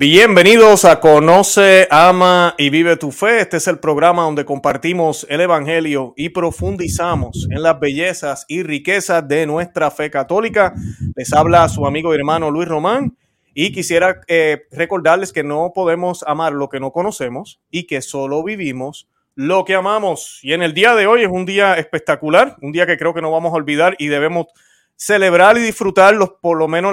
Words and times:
Bienvenidos 0.00 0.84
a 0.84 1.00
Conoce, 1.00 1.88
Ama 1.90 2.54
y 2.56 2.70
Vive 2.70 2.96
tu 2.96 3.10
Fe. 3.10 3.40
Este 3.40 3.56
es 3.56 3.66
el 3.66 3.80
programa 3.80 4.22
donde 4.22 4.44
compartimos 4.44 5.26
el 5.28 5.40
Evangelio 5.40 6.14
y 6.16 6.28
profundizamos 6.28 7.48
en 7.50 7.64
las 7.64 7.80
bellezas 7.80 8.44
y 8.46 8.62
riquezas 8.62 9.26
de 9.26 9.44
nuestra 9.44 9.90
fe 9.90 10.08
católica. 10.08 10.72
Les 11.16 11.32
habla 11.32 11.68
su 11.68 11.84
amigo 11.84 12.14
y 12.14 12.16
hermano 12.16 12.52
Luis 12.52 12.68
Román 12.68 13.16
y 13.54 13.72
quisiera 13.72 14.20
eh, 14.28 14.68
recordarles 14.70 15.32
que 15.32 15.42
no 15.42 15.72
podemos 15.74 16.22
amar 16.28 16.52
lo 16.52 16.68
que 16.68 16.78
no 16.78 16.92
conocemos 16.92 17.60
y 17.68 17.88
que 17.88 18.00
solo 18.00 18.44
vivimos 18.44 19.08
lo 19.34 19.64
que 19.64 19.74
amamos. 19.74 20.38
Y 20.44 20.52
en 20.52 20.62
el 20.62 20.74
día 20.74 20.94
de 20.94 21.08
hoy 21.08 21.22
es 21.22 21.28
un 21.28 21.44
día 21.44 21.74
espectacular, 21.74 22.54
un 22.62 22.70
día 22.70 22.86
que 22.86 22.98
creo 22.98 23.14
que 23.14 23.20
no 23.20 23.32
vamos 23.32 23.50
a 23.52 23.56
olvidar 23.56 23.96
y 23.98 24.06
debemos 24.06 24.46
celebrar 25.00 25.56
y 25.56 25.60
disfrutar 25.60 26.12
los, 26.14 26.30
por 26.42 26.58
lo 26.58 26.66
menos 26.66 26.92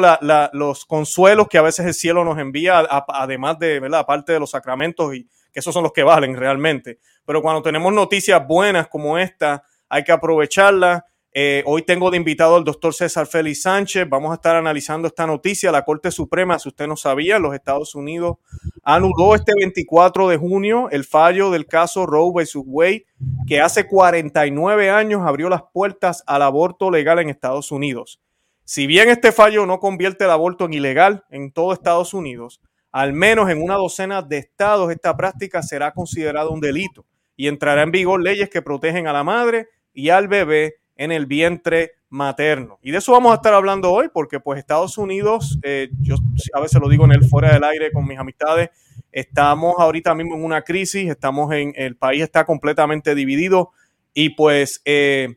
los 0.54 0.86
consuelos 0.86 1.48
que 1.48 1.58
a 1.58 1.64
veces 1.64 1.88
el 1.88 1.94
cielo 1.96 2.24
nos 2.24 2.38
envía, 2.38 2.86
además 3.08 3.58
de, 3.58 3.80
¿verdad? 3.80 4.02
Aparte 4.02 4.32
de 4.32 4.40
los 4.40 4.52
sacramentos 4.52 5.16
y 5.16 5.28
que 5.52 5.60
esos 5.60 5.74
son 5.74 5.82
los 5.82 5.92
que 5.92 6.04
valen 6.04 6.38
realmente. 6.38 7.00
Pero 7.26 7.42
cuando 7.42 7.64
tenemos 7.64 7.92
noticias 7.92 8.46
buenas 8.46 8.88
como 8.90 9.18
esta, 9.18 9.64
hay 9.90 10.04
que 10.04 10.12
aprovecharlas 10.12 11.02
eh, 11.38 11.64
hoy 11.66 11.82
tengo 11.82 12.10
de 12.12 12.16
invitado 12.16 12.56
al 12.56 12.64
doctor 12.64 12.94
César 12.94 13.28
Félix 13.28 13.64
Sánchez. 13.64 14.08
Vamos 14.08 14.32
a 14.32 14.36
estar 14.36 14.56
analizando 14.56 15.06
esta 15.06 15.28
noticia. 15.28 15.70
La 15.70 15.84
Corte 15.84 16.10
Suprema, 16.10 16.58
si 16.60 16.70
usted 16.70 16.88
no 16.88 16.96
sabía, 16.96 17.40
los 17.40 17.54
Estados 17.54 17.94
Unidos 17.94 18.38
anuló 18.84 19.36
este 19.36 19.52
24 19.54 20.30
de 20.30 20.38
junio 20.38 20.88
el 20.92 21.04
fallo 21.04 21.52
del 21.52 21.66
caso 21.66 22.06
Roe 22.06 22.32
vs. 22.34 22.60
Wade, 22.66 23.06
que 23.46 23.60
hace 23.60 23.86
49 23.86 24.90
años 24.90 25.24
abrió 25.26 25.50
las 25.50 25.64
puertas 25.74 26.24
al 26.26 26.42
aborto 26.42 26.90
legal 26.90 27.20
en 27.20 27.30
Estados 27.30 27.70
Unidos. 27.70 28.22
Si 28.64 28.88
bien 28.88 29.10
este 29.10 29.34
fallo 29.34 29.66
no 29.66 29.82
convierte 29.82 30.24
el 30.24 30.32
aborto 30.32 30.64
en 30.64 30.74
ilegal 30.74 31.26
en 31.30 31.52
todo 31.52 31.74
Estados 31.74 32.14
Unidos, 32.14 32.62
al 32.94 33.12
menos 33.12 33.50
en 33.50 33.62
una 33.62 33.76
docena 33.76 34.22
de 34.22 34.38
estados 34.38 34.90
esta 34.90 35.18
práctica 35.18 35.62
será 35.64 35.92
considerada 35.92 36.48
un 36.48 36.62
delito 36.62 37.06
y 37.36 37.50
entrará 37.50 37.82
en 37.82 37.92
vigor 37.92 38.24
leyes 38.24 38.50
que 38.50 38.62
protegen 38.62 39.06
a 39.08 39.12
la 39.12 39.26
madre 39.26 39.68
y 39.94 40.12
al 40.12 40.30
bebé 40.30 40.76
en 40.96 41.12
el 41.12 41.26
vientre 41.26 41.94
materno. 42.10 42.80
Y 42.82 42.92
de 42.92 43.00
eso 43.00 43.12
vamos 43.12 43.32
a 43.32 43.36
estar 43.36 43.54
hablando 43.54 43.92
hoy, 43.92 44.10
porque 44.14 44.40
pues 44.40 44.60
Estados 44.60 44.98
Unidos, 44.98 45.60
eh, 45.64 45.90
yo 46.02 46.16
a 46.54 46.60
veces 46.60 46.80
lo 46.80 46.90
digo 46.90 47.06
en 47.06 47.12
el 47.12 47.26
fuera 47.26 47.54
del 47.54 47.64
aire 47.64 47.92
con 47.92 48.08
mis 48.08 48.18
amistades, 48.18 48.70
estamos 49.12 49.76
ahorita 49.78 50.16
mismo 50.16 50.36
en 50.36 50.44
una 50.44 50.62
crisis, 50.62 51.10
estamos 51.10 51.54
en, 51.54 51.74
el 51.76 51.98
país 51.98 52.24
está 52.24 52.46
completamente 52.46 53.16
dividido 53.16 53.72
y 54.14 54.30
pues 54.30 54.82
eh, 54.86 55.36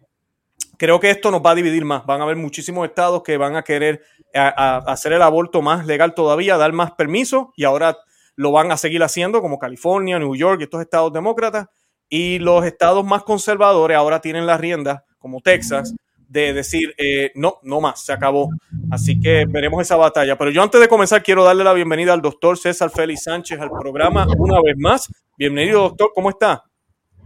creo 0.77 1.01
que 1.01 1.11
esto 1.11 1.31
nos 1.31 1.43
va 1.43 1.51
a 1.51 1.55
dividir 1.57 1.85
más. 1.85 2.07
Van 2.07 2.21
a 2.21 2.25
haber 2.25 2.37
muchísimos 2.37 2.87
estados 2.87 3.23
que 3.23 3.37
van 3.37 3.57
a 3.57 3.63
querer 3.63 4.03
hacer 4.35 5.15
el 5.15 5.23
aborto 5.23 5.63
más 5.63 5.87
legal 5.87 6.15
todavía, 6.15 6.59
dar 6.59 6.73
más 6.73 6.93
permiso 6.93 7.53
y 7.57 7.65
ahora 7.65 7.97
lo 8.37 8.53
van 8.53 8.71
a 8.71 8.77
seguir 8.77 9.03
haciendo 9.03 9.41
como 9.41 9.59
California, 9.59 10.19
New 10.19 10.37
York 10.37 10.61
y 10.61 10.65
estos 10.65 10.81
estados 10.81 11.13
demócratas. 11.13 11.67
Y 12.09 12.39
los 12.39 12.65
estados 12.65 13.05
más 13.05 13.23
conservadores 13.23 13.97
ahora 13.97 14.21
tienen 14.21 14.47
las 14.47 14.61
riendas 14.61 15.03
como 15.19 15.41
Texas, 15.41 15.95
de 16.29 16.53
decir, 16.53 16.95
eh, 16.99 17.33
no, 17.35 17.59
no 17.63 17.81
más, 17.81 18.05
se 18.05 18.13
acabó. 18.13 18.51
Así 18.91 19.19
que 19.21 19.47
veremos 19.47 19.83
esa 19.83 19.97
batalla. 19.97 20.37
Pero 20.37 20.51
yo 20.51 20.63
antes 20.63 20.81
de 20.81 20.89
comenzar 20.89 21.23
quiero 21.23 21.45
darle 21.45 21.65
la 21.65 21.73
bienvenida 21.73 22.13
al 22.13 22.23
doctor 22.23 22.57
César 22.59 22.91
Félix 22.91 23.25
Sánchez 23.25 23.61
al 23.61 23.71
programa 23.71 24.27
una 24.37 24.61
vez 24.63 24.77
más. 24.79 25.09
Bienvenido, 25.37 25.81
doctor, 25.83 26.13
¿cómo 26.15 26.31
está? 26.31 26.65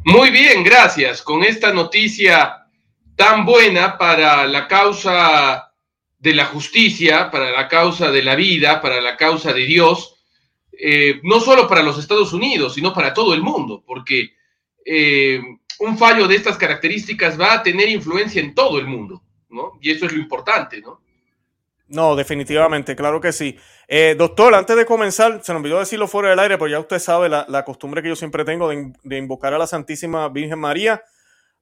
Muy 0.04 0.30
bien, 0.30 0.64
gracias. 0.64 1.22
Con 1.22 1.44
esta 1.44 1.72
noticia 1.72 2.66
tan 3.16 3.44
buena 3.44 3.98
para 3.98 4.46
la 4.46 4.66
causa 4.66 5.72
de 6.18 6.34
la 6.34 6.46
justicia, 6.46 7.30
para 7.30 7.50
la 7.50 7.68
causa 7.68 8.10
de 8.10 8.22
la 8.22 8.34
vida, 8.34 8.80
para 8.80 9.00
la 9.00 9.16
causa 9.16 9.52
de 9.52 9.64
Dios, 9.64 10.16
eh, 10.72 11.20
no 11.24 11.40
solo 11.40 11.68
para 11.68 11.82
los 11.82 11.98
Estados 11.98 12.32
Unidos, 12.32 12.74
sino 12.74 12.92
para 12.92 13.12
todo 13.12 13.34
el 13.34 13.42
mundo, 13.42 13.82
porque 13.86 14.32
eh, 14.84 15.40
un 15.78 15.98
fallo 15.98 16.26
de 16.28 16.36
estas 16.36 16.56
características 16.56 17.38
va 17.40 17.54
a 17.54 17.62
tener 17.62 17.88
influencia 17.88 18.40
en 18.40 18.54
todo 18.54 18.78
el 18.78 18.86
mundo, 18.86 19.22
¿no? 19.48 19.72
Y 19.80 19.90
eso 19.90 20.06
es 20.06 20.12
lo 20.12 20.18
importante, 20.18 20.80
¿no? 20.80 21.00
No, 21.88 22.16
definitivamente, 22.16 22.96
claro 22.96 23.20
que 23.20 23.32
sí. 23.32 23.58
Eh, 23.86 24.14
doctor, 24.16 24.54
antes 24.54 24.74
de 24.76 24.86
comenzar, 24.86 25.44
se 25.44 25.52
nos 25.52 25.60
olvidó 25.60 25.78
decirlo 25.78 26.08
fuera 26.08 26.30
del 26.30 26.38
aire, 26.38 26.56
pero 26.56 26.68
ya 26.68 26.78
usted 26.78 26.98
sabe 26.98 27.28
la, 27.28 27.64
costumbre 27.66 28.02
que 28.02 28.08
yo 28.08 28.16
siempre 28.16 28.44
tengo 28.44 28.70
de, 28.70 29.16
invocar 29.18 29.52
a 29.52 29.58
la 29.58 29.66
Santísima 29.66 30.28
Virgen 30.30 30.58
María, 30.58 31.02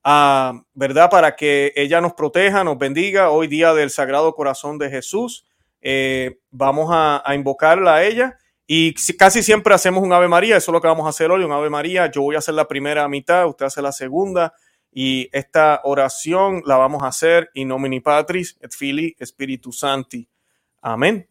¿verdad? 0.05 1.11
Para 1.11 1.35
que 1.35 1.73
ella 1.75 2.01
nos 2.01 2.13
proteja, 2.13 2.63
nos 2.63 2.79
bendiga. 2.79 3.31
Hoy 3.31 3.49
día 3.49 3.75
del 3.75 3.91
Sagrado 3.91 4.33
Corazón 4.35 4.79
de 4.79 4.91
Jesús, 4.91 5.47
eh, 5.81 6.39
vamos 6.51 6.91
a, 6.93 7.23
a 7.25 7.35
invocarla 7.35 7.97
a 7.97 8.05
ella 8.05 8.39
y 8.73 8.95
casi 9.17 9.43
siempre 9.43 9.75
hacemos 9.75 10.01
un 10.01 10.13
Ave 10.13 10.29
María, 10.29 10.57
eso 10.57 10.71
es 10.71 10.73
lo 10.73 10.81
que 10.81 10.87
vamos 10.87 11.05
a 11.05 11.09
hacer 11.09 11.29
hoy, 11.29 11.43
un 11.43 11.51
Ave 11.51 11.69
María. 11.69 12.09
Yo 12.09 12.23
voy 12.23 12.37
a 12.37 12.39
hacer 12.39 12.55
la 12.55 12.69
primera 12.69 13.09
mitad, 13.09 13.49
usted 13.49 13.67
hace 13.67 13.83
la 13.83 13.91
segunda. 13.91 14.55
Y 14.93 15.29
esta 15.33 15.81
oración 15.83 16.63
la 16.65 16.77
vamos 16.77 17.03
a 17.03 17.09
hacer 17.09 17.51
in 17.55 17.67
nomini 17.67 17.99
Patris 17.99 18.57
et 18.61 18.73
Filii 18.73 19.17
Spiritus 19.27 19.81
Santi. 19.81 20.29
Amén. 20.83 21.29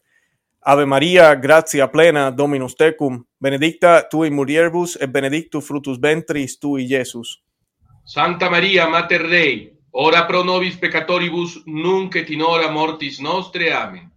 Ave 0.59 0.85
María, 0.85 1.33
gratia 1.35 1.89
plena, 1.89 2.29
Dominus 2.29 2.75
tecum, 2.75 3.23
benedicta 3.39 4.09
tu 4.09 4.25
in 4.25 4.35
mulieribus 4.35 4.97
et 4.99 5.09
benedictus 5.09 5.65
fructus 5.65 5.97
ventris 5.97 6.59
tui, 6.59 6.89
Jesus. 6.89 7.41
Santa 8.03 8.49
María, 8.49 8.89
Mater 8.89 9.29
Dei, 9.29 9.79
ora 9.91 10.27
pro 10.27 10.43
nobis 10.43 10.75
peccatoribus, 10.75 11.63
nunc 11.67 12.17
et 12.17 12.29
in 12.31 12.41
hora 12.41 12.69
mortis 12.69 13.21
nostre. 13.21 13.71
Amén. 13.73 14.11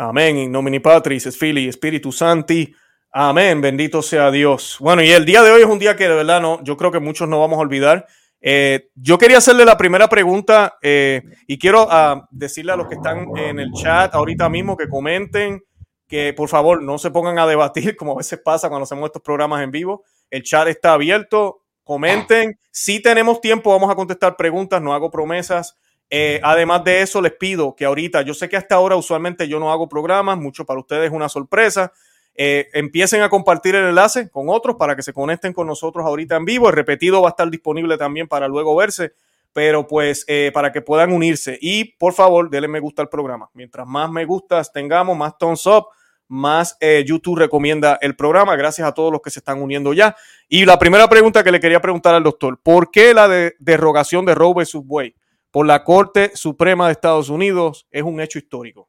Amén. 0.00 0.38
In 0.38 0.52
nomini 0.52 0.78
Patris, 0.78 1.26
es 1.26 1.36
Fili, 1.36 1.66
Espíritu 1.66 2.12
Santi. 2.12 2.72
Amén. 3.10 3.60
Bendito 3.60 4.00
sea 4.00 4.30
Dios. 4.30 4.76
Bueno, 4.78 5.02
y 5.02 5.10
el 5.10 5.24
día 5.24 5.42
de 5.42 5.50
hoy 5.50 5.62
es 5.62 5.66
un 5.66 5.80
día 5.80 5.96
que 5.96 6.08
de 6.08 6.14
verdad 6.14 6.40
no, 6.40 6.62
yo 6.62 6.76
creo 6.76 6.92
que 6.92 7.00
muchos 7.00 7.28
no 7.28 7.40
vamos 7.40 7.58
a 7.58 7.62
olvidar. 7.62 8.06
Eh, 8.40 8.90
yo 8.94 9.18
quería 9.18 9.38
hacerle 9.38 9.64
la 9.64 9.76
primera 9.76 10.08
pregunta 10.08 10.78
eh, 10.82 11.22
y 11.48 11.58
quiero 11.58 11.88
ah, 11.90 12.28
decirle 12.30 12.70
a 12.70 12.76
los 12.76 12.86
que 12.86 12.94
están 12.94 13.36
en 13.36 13.58
el 13.58 13.72
chat 13.72 14.14
ahorita 14.14 14.48
mismo 14.48 14.76
que 14.76 14.88
comenten, 14.88 15.64
que 16.06 16.32
por 16.32 16.48
favor 16.48 16.80
no 16.80 16.98
se 16.98 17.10
pongan 17.10 17.40
a 17.40 17.48
debatir 17.48 17.96
como 17.96 18.12
a 18.12 18.18
veces 18.18 18.40
pasa 18.44 18.68
cuando 18.68 18.84
hacemos 18.84 19.06
estos 19.06 19.22
programas 19.22 19.64
en 19.64 19.72
vivo. 19.72 20.04
El 20.30 20.44
chat 20.44 20.68
está 20.68 20.92
abierto, 20.92 21.62
comenten. 21.82 22.56
Si 22.70 23.02
tenemos 23.02 23.40
tiempo, 23.40 23.72
vamos 23.72 23.90
a 23.90 23.96
contestar 23.96 24.36
preguntas, 24.36 24.80
no 24.80 24.94
hago 24.94 25.10
promesas. 25.10 25.76
Eh, 26.10 26.40
además 26.42 26.84
de 26.84 27.02
eso, 27.02 27.20
les 27.20 27.32
pido 27.32 27.74
que 27.76 27.84
ahorita, 27.84 28.22
yo 28.22 28.32
sé 28.34 28.48
que 28.48 28.56
hasta 28.56 28.74
ahora 28.74 28.96
usualmente 28.96 29.46
yo 29.46 29.60
no 29.60 29.70
hago 29.70 29.88
programas, 29.88 30.38
mucho 30.38 30.64
para 30.64 30.80
ustedes 30.80 31.06
es 31.06 31.12
una 31.12 31.28
sorpresa. 31.28 31.92
Eh, 32.34 32.68
empiecen 32.72 33.22
a 33.22 33.28
compartir 33.28 33.74
el 33.74 33.88
enlace 33.88 34.30
con 34.30 34.48
otros 34.48 34.76
para 34.76 34.94
que 34.94 35.02
se 35.02 35.12
conecten 35.12 35.52
con 35.52 35.66
nosotros 35.66 36.06
ahorita 36.06 36.36
en 36.36 36.44
vivo. 36.44 36.68
El 36.68 36.74
repetido 36.74 37.20
va 37.20 37.28
a 37.28 37.30
estar 37.30 37.50
disponible 37.50 37.98
también 37.98 38.28
para 38.28 38.48
luego 38.48 38.74
verse, 38.76 39.12
pero 39.52 39.86
pues 39.86 40.24
eh, 40.28 40.50
para 40.54 40.72
que 40.72 40.80
puedan 40.80 41.12
unirse. 41.12 41.58
Y 41.60 41.96
por 41.96 42.14
favor, 42.14 42.48
denle 42.48 42.68
me 42.68 42.80
gusta 42.80 43.02
al 43.02 43.08
programa. 43.08 43.50
Mientras 43.54 43.86
más 43.86 44.10
me 44.10 44.24
gustas 44.24 44.72
tengamos, 44.72 45.16
más 45.16 45.36
thumbs 45.36 45.66
up, 45.66 45.86
más 46.28 46.78
YouTube 47.06 47.38
recomienda 47.38 47.98
el 48.00 48.14
programa. 48.14 48.54
Gracias 48.54 48.86
a 48.86 48.92
todos 48.92 49.10
los 49.10 49.20
que 49.20 49.30
se 49.30 49.40
están 49.40 49.60
uniendo 49.60 49.92
ya. 49.92 50.14
Y 50.46 50.64
la 50.64 50.78
primera 50.78 51.08
pregunta 51.08 51.42
que 51.42 51.50
le 51.50 51.58
quería 51.58 51.80
preguntar 51.80 52.14
al 52.14 52.22
doctor, 52.22 52.60
¿por 52.62 52.90
qué 52.90 53.14
la 53.14 53.28
de 53.28 53.56
derogación 53.58 54.26
de 54.26 54.34
Roe 54.34 54.54
vs. 54.54 54.76
por 55.58 55.66
la 55.66 55.82
Corte 55.82 56.36
Suprema 56.36 56.86
de 56.86 56.92
Estados 56.92 57.30
Unidos 57.30 57.88
es 57.90 58.04
un 58.04 58.20
hecho 58.20 58.38
histórico? 58.38 58.88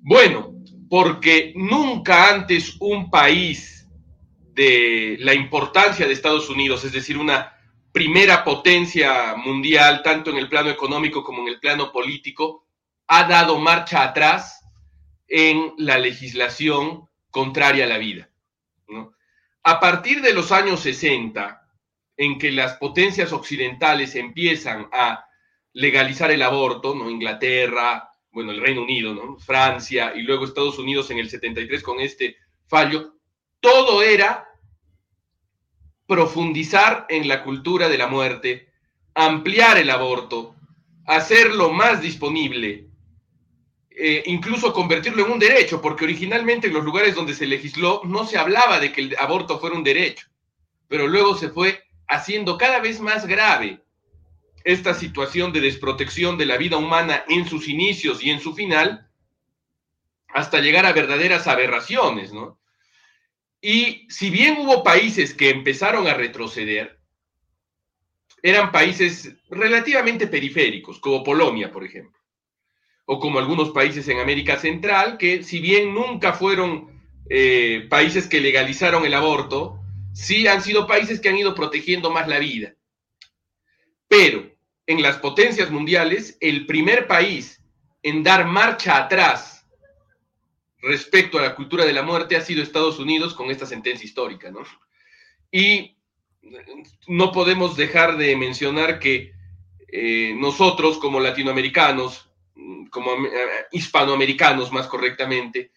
Bueno, 0.00 0.54
porque 0.88 1.52
nunca 1.56 2.30
antes 2.32 2.76
un 2.78 3.10
país 3.10 3.84
de 4.54 5.16
la 5.18 5.34
importancia 5.34 6.06
de 6.06 6.12
Estados 6.12 6.48
Unidos, 6.50 6.84
es 6.84 6.92
decir, 6.92 7.18
una 7.18 7.52
primera 7.90 8.44
potencia 8.44 9.34
mundial, 9.34 10.02
tanto 10.04 10.30
en 10.30 10.36
el 10.36 10.48
plano 10.48 10.70
económico 10.70 11.24
como 11.24 11.42
en 11.42 11.48
el 11.48 11.58
plano 11.58 11.90
político, 11.90 12.64
ha 13.08 13.24
dado 13.24 13.58
marcha 13.58 14.04
atrás 14.04 14.64
en 15.26 15.72
la 15.78 15.98
legislación 15.98 17.08
contraria 17.32 17.86
a 17.86 17.88
la 17.88 17.98
vida. 17.98 18.30
A 19.64 19.80
partir 19.80 20.22
de 20.22 20.32
los 20.32 20.52
años 20.52 20.78
60, 20.78 21.60
en 22.16 22.38
que 22.38 22.52
las 22.52 22.74
potencias 22.74 23.32
occidentales 23.32 24.14
empiezan 24.14 24.88
a 24.92 25.26
legalizar 25.72 26.30
el 26.30 26.42
aborto, 26.42 26.94
¿no? 26.94 27.10
Inglaterra, 27.10 28.10
bueno, 28.32 28.52
el 28.52 28.60
Reino 28.60 28.82
Unido, 28.82 29.14
¿no? 29.14 29.38
Francia 29.38 30.12
y 30.14 30.22
luego 30.22 30.44
Estados 30.44 30.78
Unidos 30.78 31.10
en 31.10 31.18
el 31.18 31.28
73 31.28 31.82
con 31.82 32.00
este 32.00 32.36
fallo, 32.66 33.14
todo 33.60 34.02
era 34.02 34.48
profundizar 36.06 37.06
en 37.08 37.28
la 37.28 37.42
cultura 37.44 37.88
de 37.88 37.98
la 37.98 38.08
muerte, 38.08 38.68
ampliar 39.14 39.78
el 39.78 39.90
aborto, 39.90 40.54
hacerlo 41.06 41.72
más 41.72 42.00
disponible, 42.02 42.88
eh, 43.90 44.22
incluso 44.26 44.72
convertirlo 44.72 45.24
en 45.24 45.32
un 45.32 45.38
derecho, 45.38 45.80
porque 45.80 46.04
originalmente 46.04 46.68
en 46.68 46.74
los 46.74 46.84
lugares 46.84 47.14
donde 47.14 47.34
se 47.34 47.46
legisló 47.46 48.02
no 48.04 48.26
se 48.26 48.38
hablaba 48.38 48.80
de 48.80 48.92
que 48.92 49.02
el 49.02 49.16
aborto 49.18 49.58
fuera 49.58 49.76
un 49.76 49.84
derecho, 49.84 50.26
pero 50.88 51.06
luego 51.06 51.36
se 51.36 51.50
fue 51.50 51.82
haciendo 52.08 52.56
cada 52.56 52.80
vez 52.80 53.00
más 53.00 53.26
grave 53.26 53.80
esta 54.64 54.94
situación 54.94 55.52
de 55.52 55.60
desprotección 55.60 56.38
de 56.38 56.46
la 56.46 56.56
vida 56.56 56.76
humana 56.76 57.24
en 57.28 57.48
sus 57.48 57.68
inicios 57.68 58.22
y 58.22 58.30
en 58.30 58.40
su 58.40 58.54
final, 58.54 59.08
hasta 60.28 60.60
llegar 60.60 60.86
a 60.86 60.92
verdaderas 60.92 61.46
aberraciones, 61.46 62.32
¿no? 62.32 62.58
Y 63.60 64.06
si 64.08 64.30
bien 64.30 64.56
hubo 64.58 64.82
países 64.82 65.34
que 65.34 65.50
empezaron 65.50 66.06
a 66.06 66.14
retroceder, 66.14 66.98
eran 68.42 68.72
países 68.72 69.36
relativamente 69.50 70.26
periféricos, 70.26 70.98
como 70.98 71.22
Polonia, 71.22 71.70
por 71.70 71.84
ejemplo, 71.84 72.18
o 73.04 73.18
como 73.18 73.38
algunos 73.38 73.70
países 73.70 74.08
en 74.08 74.18
América 74.18 74.56
Central, 74.56 75.18
que 75.18 75.42
si 75.42 75.60
bien 75.60 75.94
nunca 75.94 76.32
fueron 76.32 77.02
eh, 77.28 77.86
países 77.90 78.26
que 78.26 78.40
legalizaron 78.40 79.04
el 79.04 79.14
aborto, 79.14 79.78
sí 80.14 80.46
han 80.46 80.62
sido 80.62 80.86
países 80.86 81.20
que 81.20 81.28
han 81.28 81.36
ido 81.36 81.54
protegiendo 81.54 82.10
más 82.10 82.28
la 82.28 82.38
vida. 82.38 82.74
Pero 84.10 84.50
en 84.88 85.02
las 85.02 85.18
potencias 85.18 85.70
mundiales, 85.70 86.36
el 86.40 86.66
primer 86.66 87.06
país 87.06 87.62
en 88.02 88.24
dar 88.24 88.44
marcha 88.44 88.96
atrás 88.96 89.64
respecto 90.82 91.38
a 91.38 91.42
la 91.42 91.54
cultura 91.54 91.84
de 91.84 91.92
la 91.92 92.02
muerte 92.02 92.34
ha 92.34 92.40
sido 92.40 92.60
Estados 92.60 92.98
Unidos 92.98 93.34
con 93.34 93.52
esta 93.52 93.66
sentencia 93.66 94.04
histórica, 94.04 94.50
¿no? 94.50 94.62
Y 95.52 95.96
no 97.06 97.30
podemos 97.30 97.76
dejar 97.76 98.16
de 98.16 98.34
mencionar 98.34 98.98
que 98.98 99.32
eh, 99.86 100.34
nosotros 100.36 100.98
como 100.98 101.20
latinoamericanos, 101.20 102.28
como 102.90 103.12
eh, 103.12 103.66
hispanoamericanos 103.70 104.72
más 104.72 104.88
correctamente, 104.88 105.70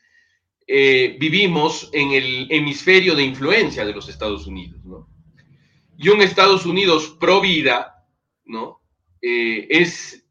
eh, 0.65 1.17
vivimos 1.19 1.87
en 1.93 2.13
el 2.13 2.47
hemisferio 2.49 3.13
de 3.13 3.25
influencia 3.25 3.85
de 3.85 3.93
los 3.93 4.09
Estados 4.09 4.47
Unidos, 4.47 4.83
¿no? 4.83 5.07
Y 5.99 6.09
un 6.09 6.23
Estados 6.23 6.65
Unidos 6.65 7.15
pro 7.19 7.39
vida, 7.39 7.93
¿no? 8.45 8.81
es 9.21 10.25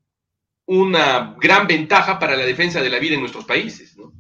una 0.67 1.35
gran 1.41 1.67
ventaja 1.67 2.19
para 2.19 2.37
la 2.37 2.45
defensa 2.45 2.83
de 2.83 2.91
la 2.91 2.99
vida 2.99 3.15
en 3.15 3.21
nuestros 3.21 3.47
países, 3.47 3.97
¿no? 3.97 4.13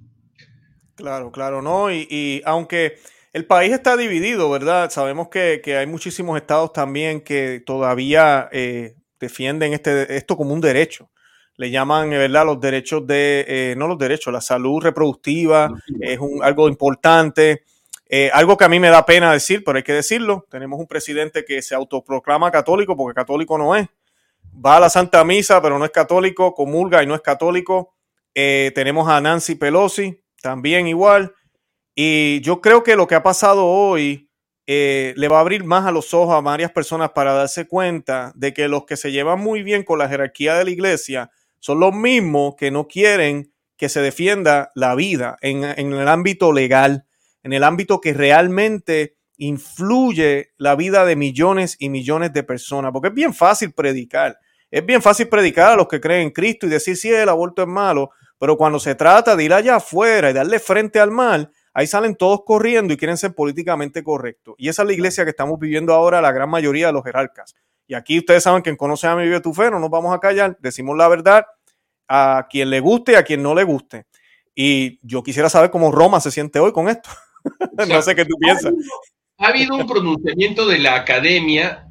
Claro, 0.94 1.30
claro, 1.30 1.60
¿no? 1.60 1.92
y 1.92 2.40
aunque 2.46 2.96
el 3.32 3.46
país 3.46 3.72
está 3.72 3.96
dividido, 3.96 4.50
¿verdad? 4.50 4.90
Sabemos 4.90 5.28
que, 5.28 5.62
hay 5.78 5.86
muchísimos 5.86 6.36
estados 6.36 6.72
también 6.72 7.22
que 7.22 7.62
todavía 7.64 8.48
eh, 8.52 8.96
defienden 9.18 9.72
este, 9.72 10.16
esto 10.16 10.36
como 10.36 10.52
un 10.52 10.60
derecho. 10.60 11.10
Le 11.56 11.70
llaman, 11.70 12.10
¿verdad? 12.10 12.44
Los 12.44 12.60
derechos 12.60 13.06
de, 13.06 13.44
eh, 13.48 13.74
no 13.76 13.88
los 13.88 13.98
derechos, 13.98 14.32
la 14.32 14.42
salud 14.42 14.82
reproductiva 14.82 15.72
es 16.00 16.18
un, 16.18 16.42
algo 16.42 16.68
importante. 16.68 17.64
Eh, 18.14 18.30
algo 18.34 18.58
que 18.58 18.64
a 18.64 18.68
mí 18.68 18.78
me 18.78 18.90
da 18.90 19.06
pena 19.06 19.32
decir, 19.32 19.64
pero 19.64 19.78
hay 19.78 19.82
que 19.82 19.94
decirlo. 19.94 20.46
Tenemos 20.50 20.78
un 20.78 20.86
presidente 20.86 21.46
que 21.46 21.62
se 21.62 21.74
autoproclama 21.74 22.50
católico 22.50 22.94
porque 22.94 23.14
católico 23.14 23.56
no 23.56 23.74
es. 23.74 23.88
Va 24.54 24.76
a 24.76 24.80
la 24.80 24.90
Santa 24.90 25.24
Misa, 25.24 25.62
pero 25.62 25.78
no 25.78 25.86
es 25.86 25.92
católico. 25.92 26.52
Comulga 26.52 27.02
y 27.02 27.06
no 27.06 27.14
es 27.14 27.22
católico. 27.22 27.94
tenemos 28.34 29.08
a 29.08 29.20
Nancy 29.20 29.54
Pelosi, 29.54 30.22
también 30.42 30.86
igual. 30.86 31.34
Y 31.94 32.42
yo 32.42 32.60
creo 32.60 32.82
que 32.82 32.96
lo 32.96 33.06
que 33.06 33.14
ha 33.14 33.22
pasado 33.22 33.66
hoy 33.66 34.28
eh, 34.66 35.12
le 35.16 35.28
va 35.28 35.38
a 35.38 35.40
abrir 35.40 35.64
más 35.64 35.86
a 35.86 35.90
los 35.90 36.14
ojos 36.14 36.34
a 36.34 36.40
varias 36.40 36.70
personas 36.70 37.10
para 37.10 37.32
darse 37.32 37.66
cuenta 37.66 38.32
de 38.36 38.54
que 38.54 38.68
los 38.68 38.84
que 38.84 38.96
se 38.96 39.10
llevan 39.10 39.40
muy 39.40 39.62
bien 39.62 39.82
con 39.82 39.98
la 39.98 40.08
jerarquía 40.08 40.54
de 40.54 40.64
la 40.64 40.70
iglesia 40.70 41.30
son 41.58 41.80
los 41.80 41.92
mismos 41.92 42.54
que 42.56 42.70
no 42.70 42.86
quieren 42.86 43.52
que 43.76 43.88
se 43.88 44.00
defienda 44.00 44.70
la 44.76 44.94
vida 44.94 45.36
en, 45.40 45.64
en 45.64 45.92
el 45.92 46.06
ámbito 46.06 46.52
legal, 46.52 47.06
en 47.42 47.52
el 47.52 47.64
ámbito 47.64 48.00
que 48.00 48.12
realmente 48.14 49.16
influye 49.36 50.52
la 50.56 50.76
vida 50.76 51.04
de 51.04 51.16
millones 51.16 51.76
y 51.78 51.88
millones 51.88 52.32
de 52.32 52.42
personas, 52.42 52.92
porque 52.92 53.08
es 53.08 53.14
bien 53.14 53.34
fácil 53.34 53.72
predicar. 53.72 54.38
Es 54.70 54.86
bien 54.86 55.02
fácil 55.02 55.28
predicar 55.28 55.72
a 55.72 55.76
los 55.76 55.88
que 55.88 56.00
creen 56.00 56.22
en 56.22 56.30
Cristo 56.30 56.66
y 56.66 56.70
decir 56.70 56.96
si 56.96 57.10
el 57.10 57.28
aborto 57.28 57.62
es 57.62 57.68
malo, 57.68 58.10
pero 58.38 58.56
cuando 58.56 58.80
se 58.80 58.94
trata 58.94 59.36
de 59.36 59.44
ir 59.44 59.52
allá 59.52 59.76
afuera 59.76 60.30
y 60.30 60.32
darle 60.32 60.58
frente 60.58 60.98
al 60.98 61.10
mal, 61.10 61.50
ahí 61.74 61.86
salen 61.86 62.16
todos 62.16 62.40
corriendo 62.44 62.94
y 62.94 62.96
quieren 62.96 63.16
ser 63.16 63.34
políticamente 63.34 64.02
correctos. 64.02 64.54
Y 64.58 64.68
esa 64.68 64.82
es 64.82 64.86
la 64.86 64.94
iglesia 64.94 65.24
que 65.24 65.30
estamos 65.30 65.58
viviendo 65.58 65.92
ahora, 65.92 66.20
la 66.20 66.32
gran 66.32 66.48
mayoría 66.48 66.86
de 66.86 66.92
los 66.92 67.04
jerarcas. 67.04 67.54
Y 67.86 67.94
aquí 67.94 68.18
ustedes 68.18 68.42
saben 68.42 68.62
que 68.62 68.70
en 68.70 68.76
Conoce 68.76 69.06
a 69.06 69.16
mi 69.16 69.24
vive 69.24 69.40
tu 69.40 69.52
fe, 69.52 69.70
no 69.70 69.78
nos 69.78 69.90
vamos 69.90 70.14
a 70.14 70.18
callar, 70.18 70.56
decimos 70.60 70.96
la 70.96 71.08
verdad 71.08 71.46
a 72.08 72.46
quien 72.48 72.70
le 72.70 72.80
guste 72.80 73.12
y 73.12 73.14
a 73.16 73.22
quien 73.22 73.42
no 73.42 73.54
le 73.54 73.64
guste. 73.64 74.06
Y 74.54 74.98
yo 75.06 75.22
quisiera 75.22 75.48
saber 75.48 75.70
cómo 75.70 75.90
Roma 75.90 76.20
se 76.20 76.30
siente 76.30 76.58
hoy 76.60 76.72
con 76.72 76.88
esto. 76.88 77.10
no 77.88 78.02
sé 78.02 78.14
qué 78.14 78.24
tú 78.24 78.36
piensas. 78.38 78.72
Ha 79.38 79.48
habido 79.48 79.74
un 79.74 79.86
pronunciamiento 79.86 80.66
de 80.66 80.78
la 80.78 80.94
Academia 80.94 81.88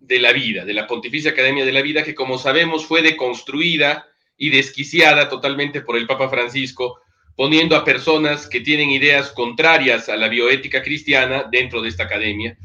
de 0.00 0.18
la 0.18 0.32
Vida, 0.32 0.64
de 0.64 0.74
la 0.74 0.86
Pontificia 0.86 1.32
Academia 1.32 1.64
de 1.64 1.72
la 1.72 1.82
Vida, 1.82 2.02
que 2.02 2.14
como 2.14 2.38
sabemos 2.38 2.86
fue 2.86 3.02
deconstruida 3.02 4.06
y 4.36 4.50
desquiciada 4.50 5.28
totalmente 5.28 5.82
por 5.82 5.96
el 5.96 6.06
Papa 6.06 6.28
Francisco 6.28 7.00
poniendo 7.36 7.76
a 7.76 7.84
personas 7.84 8.46
que 8.46 8.60
tienen 8.60 8.90
ideas 8.90 9.30
contrarias 9.30 10.08
a 10.08 10.16
la 10.16 10.28
bioética 10.28 10.82
cristiana 10.82 11.48
dentro 11.50 11.80
de 11.80 11.88
esta 11.88 12.04
academia 12.04 12.56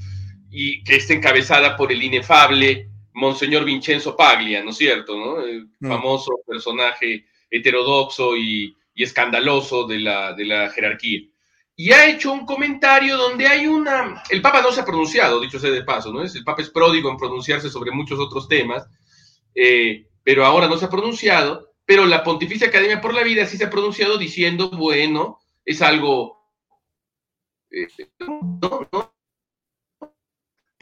y 0.51 0.83
que 0.83 0.95
está 0.95 1.13
encabezada 1.13 1.75
por 1.75 1.91
el 1.91 2.03
inefable 2.03 2.89
Monseñor 3.13 3.65
Vincenzo 3.65 4.15
Paglia, 4.15 4.63
¿no 4.63 4.71
es 4.71 4.77
cierto? 4.77 5.43
El 5.43 5.69
mm. 5.79 5.87
famoso 5.87 6.39
personaje 6.45 7.25
heterodoxo 7.49 8.37
y, 8.37 8.73
escandaloso 8.95 9.85
de 9.85 9.99
la, 9.99 10.33
de 10.33 10.45
la, 10.45 10.69
jerarquía. 10.71 11.21
Y 11.77 11.91
ha 11.91 12.09
hecho 12.09 12.33
un 12.33 12.45
comentario 12.45 13.15
donde 13.15 13.47
hay 13.47 13.67
una... 13.67 14.21
El 14.29 14.41
Papa 14.41 14.61
no 14.61 14.71
se 14.71 14.81
ha 14.81 14.85
pronunciado, 14.85 15.39
dicho 15.39 15.59
sea 15.59 15.69
de 15.69 15.83
paso, 15.83 16.11
¿no? 16.11 16.21
El 16.21 16.43
Papa 16.43 16.61
es 16.61 16.69
pródigo 16.69 17.09
en 17.09 17.17
pronunciarse 17.17 17.69
sobre 17.69 17.91
muchos 17.91 18.19
otros 18.19 18.49
temas, 18.49 18.85
eh, 19.55 20.07
pero 20.23 20.43
ahora 20.43 20.67
no 20.67 20.77
se 20.77 20.85
ha 20.85 20.89
pronunciado 20.89 21.67
pero 21.87 22.05
la 22.05 22.21
Pontificia 22.21 22.67
Academia 22.67 22.99
por 22.99 23.13
la 23.13 23.23
Vida 23.23 23.45
sí 23.45 23.55
se 23.55 23.63
ha 23.63 23.69
pronunciado 23.69 24.17
diciendo, 24.17 24.69
bueno, 24.69 25.39
es 25.63 25.81
algo... 25.81 26.51
Eh, 27.71 27.87
no. 28.19 29.13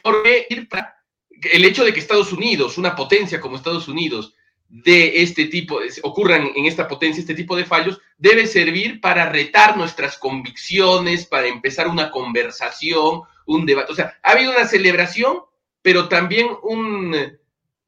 Porque 0.02 0.48
el 0.50 1.64
hecho 1.64 1.86
de 1.86 1.94
que 1.94 2.00
Estados 2.00 2.34
Unidos, 2.34 2.80
una 2.80 2.96
potencia 2.96 3.40
como 3.40 3.56
Estados 3.56 3.88
Unidos, 3.88 4.34
de 4.68 5.22
este 5.22 5.46
tipo, 5.46 5.80
ocurran 6.04 6.50
en 6.56 6.66
esta 6.66 6.88
potencia 6.88 7.22
este 7.22 7.36
tipo 7.36 7.56
de 7.56 7.66
fallos, 7.66 8.02
debe 8.18 8.48
servir 8.48 9.00
para 9.00 9.30
retar 9.30 9.78
nuestras 9.78 10.18
convicciones, 10.18 11.26
para 11.26 11.48
empezar 11.48 11.88
una 11.88 12.12
conversación, 12.12 13.22
un 13.46 13.66
debate. 13.66 13.92
O 13.92 13.96
sea, 13.96 14.20
ha 14.24 14.32
habido 14.32 14.52
una 14.52 14.68
celebración, 14.68 15.40
pero 15.82 16.08
también 16.08 16.48
un, 16.64 17.16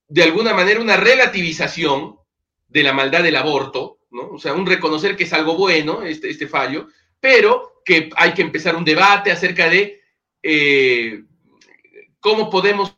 de 0.08 0.24
alguna 0.24 0.54
manera, 0.54 0.80
una 0.80 0.98
relativización 0.98 2.18
de 2.68 2.84
la 2.84 2.94
maldad 2.94 3.24
del 3.24 3.36
aborto, 3.36 4.00
¿no? 4.12 4.30
O 4.30 4.40
sea, 4.40 4.54
un 4.54 4.66
reconocer 4.66 5.16
que 5.16 5.24
es 5.24 5.34
algo 5.34 5.56
bueno 5.56 6.04
este, 6.04 6.30
este 6.30 6.48
fallo, 6.48 6.88
pero 7.20 7.82
que 7.84 8.10
hay 8.16 8.34
que 8.34 8.42
empezar 8.42 8.76
un 8.76 8.86
debate 8.86 9.32
acerca 9.32 9.70
de 9.70 10.02
eh, 10.44 11.24
cómo 12.20 12.50
podemos 12.50 12.98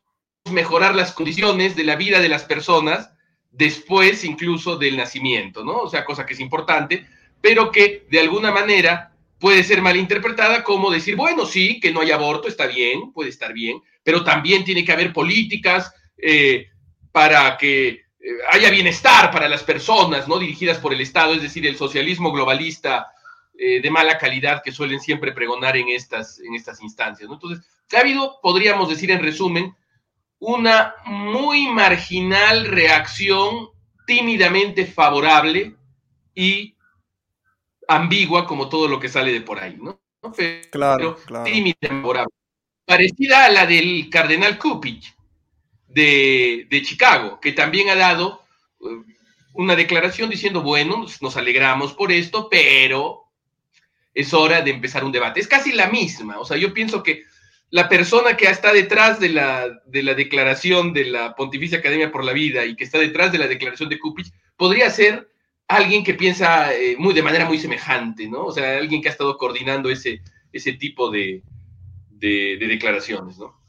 mejorar 0.51 0.95
las 0.95 1.13
condiciones 1.13 1.75
de 1.75 1.83
la 1.83 1.95
vida 1.95 2.19
de 2.19 2.29
las 2.29 2.43
personas 2.43 3.11
después 3.51 4.23
incluso 4.23 4.77
del 4.77 4.97
nacimiento, 4.97 5.63
¿no? 5.63 5.77
O 5.79 5.89
sea, 5.89 6.05
cosa 6.05 6.25
que 6.25 6.33
es 6.33 6.39
importante, 6.39 7.05
pero 7.41 7.71
que 7.71 8.05
de 8.09 8.19
alguna 8.19 8.51
manera 8.51 9.11
puede 9.39 9.63
ser 9.63 9.81
malinterpretada 9.81 10.63
como 10.63 10.91
decir, 10.91 11.15
bueno, 11.15 11.45
sí, 11.45 11.79
que 11.79 11.91
no 11.91 12.01
hay 12.01 12.11
aborto, 12.11 12.47
está 12.47 12.67
bien, 12.67 13.11
puede 13.13 13.29
estar 13.29 13.53
bien, 13.53 13.81
pero 14.03 14.23
también 14.23 14.63
tiene 14.63 14.83
que 14.83 14.91
haber 14.91 15.13
políticas 15.13 15.93
eh, 16.17 16.67
para 17.11 17.57
que 17.57 17.87
eh, 17.87 18.03
haya 18.51 18.69
bienestar 18.69 19.31
para 19.31 19.47
las 19.47 19.63
personas, 19.63 20.27
¿no? 20.27 20.37
Dirigidas 20.39 20.77
por 20.77 20.93
el 20.93 21.01
Estado, 21.01 21.33
es 21.33 21.41
decir, 21.41 21.65
el 21.65 21.77
socialismo 21.77 22.31
globalista 22.31 23.07
eh, 23.57 23.81
de 23.81 23.91
mala 23.91 24.17
calidad 24.17 24.61
que 24.63 24.71
suelen 24.71 24.99
siempre 24.99 25.31
pregonar 25.31 25.77
en 25.77 25.89
estas, 25.89 26.39
en 26.39 26.53
estas 26.55 26.81
instancias, 26.81 27.27
¿no? 27.29 27.35
Entonces, 27.35 27.65
ha 27.95 27.99
habido, 28.01 28.39
podríamos 28.41 28.89
decir 28.89 29.09
en 29.11 29.21
resumen, 29.21 29.75
una 30.39 30.95
muy 31.05 31.67
marginal 31.67 32.65
reacción 32.65 33.69
tímidamente 34.07 34.85
favorable 34.85 35.75
y 36.33 36.75
ambigua 37.87 38.47
como 38.47 38.69
todo 38.69 38.87
lo 38.87 38.99
que 38.99 39.09
sale 39.09 39.31
de 39.31 39.41
por 39.41 39.59
ahí, 39.59 39.77
¿no? 39.79 39.99
claro, 40.71 41.17
claro. 41.25 41.45
favorable. 41.81 42.33
Parecida 42.85 43.45
a 43.45 43.49
la 43.49 43.65
del 43.65 44.09
cardenal 44.09 44.57
Kupich, 44.57 45.13
de, 45.89 46.81
Chicago, 46.83 47.39
que 47.39 47.51
también 47.51 47.89
ha 47.89 47.95
dado 47.95 48.43
eh, 48.81 48.85
una 49.53 49.75
declaración 49.75 50.29
diciendo, 50.29 50.61
bueno, 50.61 51.05
nos 51.21 51.37
alegramos 51.37 51.93
por 51.93 52.11
esto, 52.11 52.47
pero 52.49 53.25
es 54.13 54.33
hora 54.33 54.61
de 54.61 54.71
empezar 54.71 55.03
un 55.03 55.11
debate. 55.11 55.39
Es 55.39 55.47
casi 55.47 55.71
la 55.71 55.87
misma, 55.87 56.39
o 56.39 56.45
sea, 56.45 56.57
yo 56.57 56.73
pienso 56.73 57.03
que 57.03 57.23
la 57.71 57.87
persona 57.87 58.35
que 58.35 58.47
está 58.47 58.73
detrás 58.73 59.19
de 59.19 59.29
la, 59.29 59.67
de 59.85 60.03
la 60.03 60.13
declaración 60.13 60.93
de 60.93 61.05
la 61.05 61.35
Pontificia 61.35 61.79
Academia 61.79 62.11
por 62.11 62.23
la 62.23 62.33
Vida 62.33 62.65
y 62.65 62.75
que 62.75 62.83
está 62.83 62.97
detrás 62.97 63.31
de 63.31 63.37
la 63.37 63.47
declaración 63.47 63.89
de 63.89 63.99
Kupich 63.99 64.31
podría 64.57 64.89
ser 64.89 65.29
alguien 65.67 66.03
que 66.03 66.15
piensa 66.15 66.73
eh, 66.73 66.95
muy, 66.97 67.13
de 67.13 67.21
manera 67.21 67.45
muy 67.45 67.59
semejante, 67.59 68.27
¿no? 68.27 68.45
O 68.45 68.51
sea, 68.51 68.77
alguien 68.77 69.01
que 69.01 69.09
ha 69.09 69.11
estado 69.11 69.37
coordinando 69.37 69.89
ese, 69.89 70.21
ese 70.51 70.73
tipo 70.73 71.11
de, 71.11 71.43
de 72.09 72.57
declaraciones, 72.59 73.37
¿no? 73.37 73.59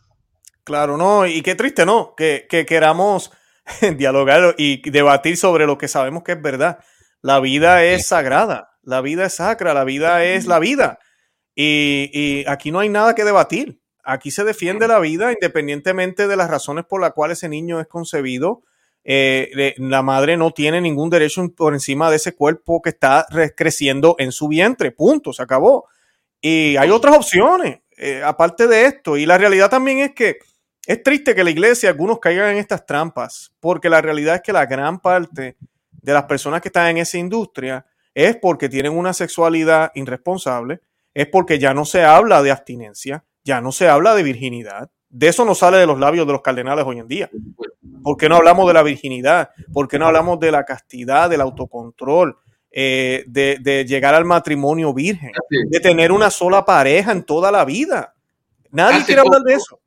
Claro, 0.64 0.96
no, 0.96 1.26
y 1.26 1.42
qué 1.42 1.56
triste, 1.56 1.84
¿no? 1.84 2.14
Que, 2.16 2.46
queramos 2.48 3.32
dialogar 3.96 4.54
y 4.56 4.88
debatir 4.88 5.36
sobre 5.36 5.66
lo 5.66 5.78
que 5.78 5.88
sabemos 5.88 6.22
que 6.22 6.32
es 6.32 6.42
verdad. 6.42 6.78
La 7.22 7.40
vida 7.40 7.84
es 7.84 8.06
sagrada, 8.06 8.70
la 8.82 9.00
vida 9.00 9.26
es 9.26 9.34
sacra, 9.34 9.74
la 9.74 9.82
vida 9.82 10.24
es 10.24 10.46
la 10.46 10.60
vida. 10.60 11.00
Y, 11.56 12.44
aquí 12.46 12.70
no 12.70 12.78
hay 12.78 12.88
nada 12.88 13.16
que 13.16 13.24
debatir. 13.24 13.79
Aquí 14.10 14.32
se 14.32 14.42
defiende 14.42 14.88
la 14.88 14.98
vida 14.98 15.30
independientemente 15.30 16.26
de 16.26 16.36
las 16.36 16.50
razones 16.50 16.84
por 16.84 17.00
las 17.00 17.12
cuales 17.12 17.38
ese 17.38 17.48
niño 17.48 17.78
es 17.78 17.86
concebido. 17.86 18.62
Eh, 19.04 19.74
la 19.78 20.02
madre 20.02 20.36
no 20.36 20.50
tiene 20.50 20.80
ningún 20.80 21.10
derecho 21.10 21.48
por 21.56 21.74
encima 21.74 22.10
de 22.10 22.16
ese 22.16 22.34
cuerpo 22.34 22.82
que 22.82 22.90
está 22.90 23.24
creciendo 23.56 24.16
en 24.18 24.32
su 24.32 24.48
vientre. 24.48 24.90
Punto, 24.90 25.32
se 25.32 25.44
acabó. 25.44 25.86
Y 26.40 26.76
hay 26.76 26.90
otras 26.90 27.16
opciones, 27.16 27.82
eh, 27.96 28.20
aparte 28.24 28.66
de 28.66 28.86
esto. 28.86 29.16
Y 29.16 29.26
la 29.26 29.38
realidad 29.38 29.70
también 29.70 30.00
es 30.00 30.12
que 30.12 30.38
es 30.86 31.02
triste 31.04 31.32
que 31.36 31.44
la 31.44 31.50
iglesia, 31.50 31.90
algunos 31.90 32.18
caigan 32.18 32.50
en 32.50 32.56
estas 32.56 32.84
trampas, 32.84 33.52
porque 33.60 33.88
la 33.88 34.00
realidad 34.00 34.34
es 34.34 34.42
que 34.42 34.52
la 34.52 34.66
gran 34.66 34.98
parte 34.98 35.56
de 35.92 36.12
las 36.12 36.24
personas 36.24 36.60
que 36.60 36.68
están 36.68 36.88
en 36.88 36.98
esa 36.98 37.16
industria 37.16 37.86
es 38.12 38.36
porque 38.36 38.68
tienen 38.68 38.98
una 38.98 39.12
sexualidad 39.12 39.92
irresponsable, 39.94 40.80
es 41.14 41.28
porque 41.28 41.60
ya 41.60 41.74
no 41.74 41.84
se 41.84 42.02
habla 42.02 42.42
de 42.42 42.50
abstinencia, 42.50 43.24
ya 43.44 43.60
no 43.60 43.72
se 43.72 43.88
habla 43.88 44.14
de 44.14 44.22
virginidad. 44.22 44.90
De 45.08 45.28
eso 45.28 45.44
no 45.44 45.54
sale 45.54 45.78
de 45.78 45.86
los 45.86 45.98
labios 45.98 46.26
de 46.26 46.32
los 46.32 46.42
cardenales 46.42 46.84
hoy 46.86 46.98
en 46.98 47.08
día. 47.08 47.30
¿Por 48.02 48.16
qué 48.16 48.28
no 48.28 48.36
hablamos 48.36 48.66
de 48.68 48.74
la 48.74 48.82
virginidad? 48.82 49.50
¿Por 49.72 49.88
qué 49.88 49.98
no 49.98 50.06
hablamos 50.06 50.38
de 50.38 50.52
la 50.52 50.64
castidad, 50.64 51.28
del 51.28 51.40
autocontrol, 51.40 52.36
eh, 52.70 53.24
de, 53.26 53.84
llegar 53.86 54.14
al 54.14 54.24
matrimonio 54.24 54.94
virgen, 54.94 55.32
de 55.68 55.80
tener 55.80 56.12
una 56.12 56.30
sola 56.30 56.64
pareja 56.64 57.12
en 57.12 57.24
toda 57.24 57.50
la 57.50 57.64
vida? 57.64 58.14
Nadie 58.70 59.04
quiere 59.04 59.20
hablar 59.20 59.42
de 59.42 59.54
eso. 59.54 59.80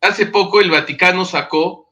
Hace 0.00 0.26
poco 0.26 0.60
el 0.60 0.70
Vaticano 0.70 1.24
sacó 1.24 1.86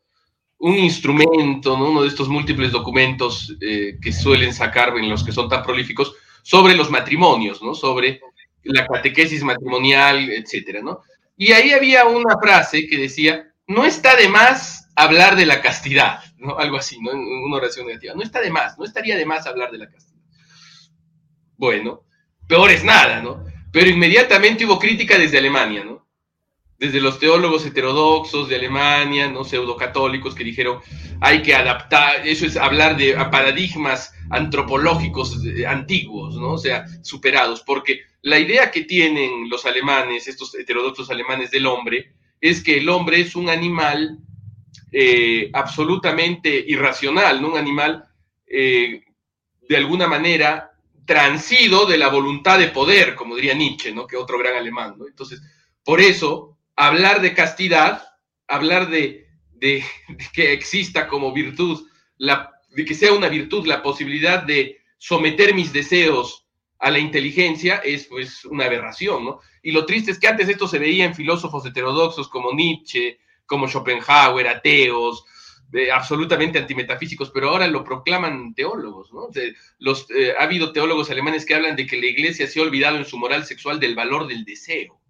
un 0.58 0.74
instrumento, 0.74 1.74
uno 1.74 2.02
de 2.02 2.08
estos 2.08 2.28
múltiples 2.28 2.70
documentos 2.70 3.54
eh, 3.60 3.98
que 4.00 4.12
suelen 4.12 4.52
sacar 4.52 4.96
en 4.96 5.08
los 5.08 5.24
que 5.24 5.32
son 5.32 5.48
tan 5.48 5.62
prolíficos, 5.62 6.14
sobre 6.42 6.74
los 6.74 6.90
matrimonios, 6.90 7.62
¿no? 7.62 7.74
sobre 7.74 8.20
la 8.64 8.86
catequesis 8.86 9.42
matrimonial, 9.42 10.30
etcétera, 10.30 10.80
¿no? 10.82 11.02
Y 11.36 11.52
ahí 11.52 11.72
había 11.72 12.06
una 12.06 12.38
frase 12.38 12.86
que 12.86 12.96
decía, 12.96 13.52
no 13.66 13.84
está 13.84 14.16
de 14.16 14.28
más 14.28 14.88
hablar 14.94 15.36
de 15.36 15.46
la 15.46 15.60
castidad, 15.60 16.20
¿no? 16.38 16.58
Algo 16.58 16.76
así, 16.76 16.98
¿no? 17.00 17.12
Una 17.12 17.56
oración 17.56 17.86
negativa. 17.86 18.14
No 18.14 18.22
está 18.22 18.40
de 18.40 18.50
más, 18.50 18.78
no 18.78 18.84
estaría 18.84 19.16
de 19.16 19.26
más 19.26 19.46
hablar 19.46 19.70
de 19.70 19.78
la 19.78 19.90
castidad. 19.90 20.20
Bueno, 21.56 22.04
peor 22.46 22.70
es 22.70 22.84
nada, 22.84 23.20
¿no? 23.20 23.44
Pero 23.72 23.88
inmediatamente 23.88 24.64
hubo 24.64 24.78
crítica 24.78 25.18
desde 25.18 25.38
Alemania, 25.38 25.84
¿no? 25.84 26.06
Desde 26.78 27.00
los 27.00 27.18
teólogos 27.18 27.64
heterodoxos 27.64 28.48
de 28.48 28.56
Alemania, 28.56 29.28
¿no? 29.28 29.44
Pseudocatólicos 29.44 30.34
que 30.34 30.44
dijeron, 30.44 30.80
hay 31.20 31.42
que 31.42 31.54
adaptar, 31.54 32.26
eso 32.26 32.46
es 32.46 32.56
hablar 32.56 32.96
de 32.96 33.14
paradigmas 33.30 34.12
antropológicos 34.30 35.40
antiguos, 35.66 36.36
¿no? 36.36 36.52
O 36.52 36.58
sea, 36.58 36.84
superados, 37.02 37.62
porque 37.62 38.00
la 38.24 38.38
idea 38.38 38.70
que 38.70 38.84
tienen 38.84 39.50
los 39.50 39.66
alemanes, 39.66 40.26
estos 40.26 40.54
heterodoxos 40.54 41.10
alemanes 41.10 41.50
del 41.50 41.66
hombre, 41.66 42.14
es 42.40 42.62
que 42.64 42.78
el 42.78 42.88
hombre 42.88 43.20
es 43.20 43.36
un 43.36 43.50
animal 43.50 44.18
eh, 44.90 45.50
absolutamente 45.52 46.64
irracional, 46.66 47.42
¿no? 47.42 47.48
Un 47.48 47.58
animal 47.58 48.02
eh, 48.46 49.02
de 49.68 49.76
alguna 49.76 50.06
manera 50.06 50.72
transido 51.04 51.84
de 51.84 51.98
la 51.98 52.08
voluntad 52.08 52.58
de 52.58 52.68
poder, 52.68 53.14
como 53.14 53.36
diría 53.36 53.52
Nietzsche, 53.52 53.92
¿no? 53.92 54.06
Que 54.06 54.16
otro 54.16 54.38
gran 54.38 54.56
alemán. 54.56 54.96
Entonces, 55.06 55.42
por 55.84 56.00
eso, 56.00 56.56
hablar 56.76 57.20
de 57.20 57.34
castidad, 57.34 58.04
hablar 58.48 58.88
de, 58.88 59.26
de 59.52 59.84
que 60.32 60.54
exista 60.54 61.08
como 61.08 61.32
virtud 61.34 61.86
la 62.16 62.50
de 62.70 62.86
que 62.86 62.94
sea 62.94 63.12
una 63.12 63.28
virtud 63.28 63.66
la 63.66 63.82
posibilidad 63.82 64.42
de 64.42 64.78
someter 64.96 65.54
mis 65.54 65.74
deseos 65.74 66.43
a 66.84 66.90
la 66.90 66.98
inteligencia 66.98 67.76
es 67.76 68.04
pues 68.04 68.44
una 68.44 68.66
aberración, 68.66 69.24
¿no? 69.24 69.40
Y 69.62 69.72
lo 69.72 69.86
triste 69.86 70.10
es 70.10 70.18
que 70.18 70.28
antes 70.28 70.50
esto 70.50 70.68
se 70.68 70.78
veía 70.78 71.06
en 71.06 71.14
filósofos 71.14 71.64
heterodoxos 71.64 72.28
como 72.28 72.52
Nietzsche, 72.52 73.18
como 73.46 73.66
Schopenhauer, 73.66 74.46
ateos, 74.46 75.24
absolutamente 75.90 76.58
antimetafísicos, 76.58 77.30
pero 77.30 77.48
ahora 77.48 77.66
lo 77.68 77.82
proclaman 77.84 78.54
teólogos, 78.54 79.14
¿no? 79.14 79.28
los, 79.78 80.06
eh, 80.10 80.34
ha 80.38 80.42
habido 80.44 80.72
teólogos 80.72 81.10
alemanes 81.10 81.46
que 81.46 81.54
hablan 81.54 81.74
de 81.74 81.86
que 81.86 81.96
la 81.96 82.06
iglesia 82.06 82.46
se 82.46 82.60
ha 82.60 82.62
olvidado 82.62 82.98
en 82.98 83.06
su 83.06 83.16
moral 83.16 83.46
sexual 83.46 83.80
del 83.80 83.94
valor 83.94 84.26
del 84.26 84.44
deseo, 84.44 85.00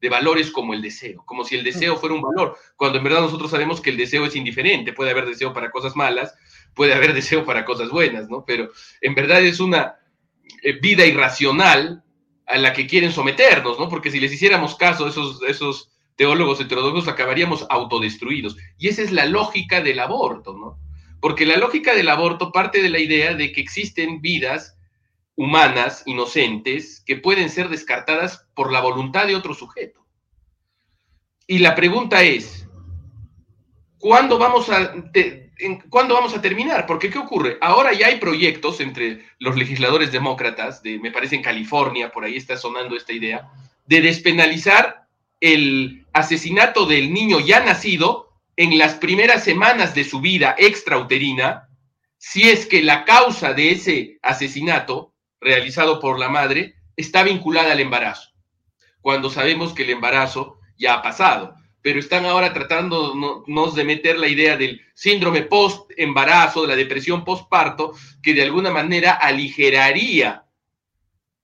de 0.00 0.08
valores 0.08 0.52
como 0.52 0.74
el 0.74 0.80
deseo, 0.80 1.24
como 1.26 1.42
si 1.42 1.56
el 1.56 1.64
deseo 1.64 1.96
fuera 1.96 2.14
un 2.14 2.22
valor, 2.22 2.56
cuando 2.76 2.98
en 2.98 3.04
verdad 3.04 3.22
nosotros 3.22 3.50
sabemos 3.50 3.80
que 3.80 3.90
el 3.90 3.96
deseo 3.96 4.26
es 4.26 4.36
indiferente, 4.36 4.92
puede 4.92 5.10
haber 5.10 5.26
deseo 5.26 5.52
para 5.52 5.72
cosas 5.72 5.96
malas, 5.96 6.34
puede 6.72 6.94
haber 6.94 7.12
deseo 7.20 7.44
para 7.44 7.64
cosas 7.64 7.90
buenas, 7.90 8.28
¿no? 8.28 8.44
Pero 8.46 8.70
en 9.00 9.16
verdad 9.16 9.42
es 9.42 9.58
una 9.58 9.96
vida 10.80 11.06
irracional 11.06 12.04
a 12.46 12.58
la 12.58 12.72
que 12.72 12.86
quieren 12.86 13.12
someternos, 13.12 13.78
¿no? 13.78 13.88
Porque 13.88 14.10
si 14.10 14.20
les 14.20 14.32
hiciéramos 14.32 14.74
caso 14.74 15.06
a 15.06 15.08
esos, 15.08 15.42
esos 15.42 15.90
teólogos 16.16 16.60
heterodoxos, 16.60 17.08
acabaríamos 17.08 17.66
autodestruidos. 17.70 18.56
Y 18.76 18.88
esa 18.88 19.02
es 19.02 19.12
la 19.12 19.26
lógica 19.26 19.80
del 19.80 20.00
aborto, 20.00 20.56
¿no? 20.56 20.78
Porque 21.20 21.46
la 21.46 21.56
lógica 21.56 21.94
del 21.94 22.08
aborto 22.08 22.50
parte 22.50 22.82
de 22.82 22.90
la 22.90 22.98
idea 22.98 23.34
de 23.34 23.52
que 23.52 23.60
existen 23.60 24.20
vidas 24.20 24.76
humanas, 25.36 26.02
inocentes, 26.06 27.02
que 27.06 27.16
pueden 27.16 27.48
ser 27.48 27.68
descartadas 27.68 28.46
por 28.54 28.72
la 28.72 28.80
voluntad 28.80 29.26
de 29.26 29.36
otro 29.36 29.54
sujeto. 29.54 30.04
Y 31.46 31.58
la 31.58 31.74
pregunta 31.74 32.22
es, 32.22 32.68
¿cuándo 33.98 34.38
vamos 34.38 34.68
a 34.68 34.94
¿cuándo 35.88 36.14
vamos 36.14 36.34
a 36.34 36.40
terminar? 36.40 36.86
Porque 36.86 37.10
¿qué 37.10 37.18
ocurre? 37.18 37.58
Ahora 37.60 37.92
ya 37.92 38.08
hay 38.08 38.18
proyectos 38.18 38.80
entre 38.80 39.24
los 39.38 39.56
legisladores 39.56 40.12
demócratas, 40.12 40.82
de, 40.82 40.98
me 40.98 41.10
parece 41.10 41.36
en 41.36 41.42
California, 41.42 42.10
por 42.10 42.24
ahí 42.24 42.36
está 42.36 42.56
sonando 42.56 42.96
esta 42.96 43.12
idea, 43.12 43.50
de 43.86 44.00
despenalizar 44.00 45.06
el 45.40 46.06
asesinato 46.12 46.86
del 46.86 47.12
niño 47.12 47.40
ya 47.40 47.60
nacido 47.60 48.30
en 48.56 48.76
las 48.78 48.94
primeras 48.94 49.44
semanas 49.44 49.94
de 49.94 50.04
su 50.04 50.20
vida 50.20 50.54
extrauterina, 50.58 51.68
si 52.18 52.48
es 52.48 52.66
que 52.66 52.82
la 52.82 53.04
causa 53.04 53.54
de 53.54 53.70
ese 53.70 54.18
asesinato 54.22 55.14
realizado 55.40 56.00
por 56.00 56.18
la 56.18 56.28
madre 56.28 56.74
está 56.96 57.22
vinculada 57.22 57.72
al 57.72 57.80
embarazo, 57.80 58.30
cuando 59.00 59.30
sabemos 59.30 59.72
que 59.72 59.84
el 59.84 59.90
embarazo 59.90 60.58
ya 60.76 60.94
ha 60.94 61.02
pasado 61.02 61.54
pero 61.82 61.98
están 61.98 62.26
ahora 62.26 62.52
tratándonos 62.52 63.74
de 63.74 63.84
meter 63.84 64.18
la 64.18 64.28
idea 64.28 64.56
del 64.56 64.80
síndrome 64.94 65.42
post-embarazo, 65.42 66.62
de 66.62 66.68
la 66.68 66.76
depresión 66.76 67.24
post-parto, 67.24 67.94
que 68.22 68.34
de 68.34 68.42
alguna 68.42 68.70
manera 68.70 69.12
aligeraría 69.12 70.44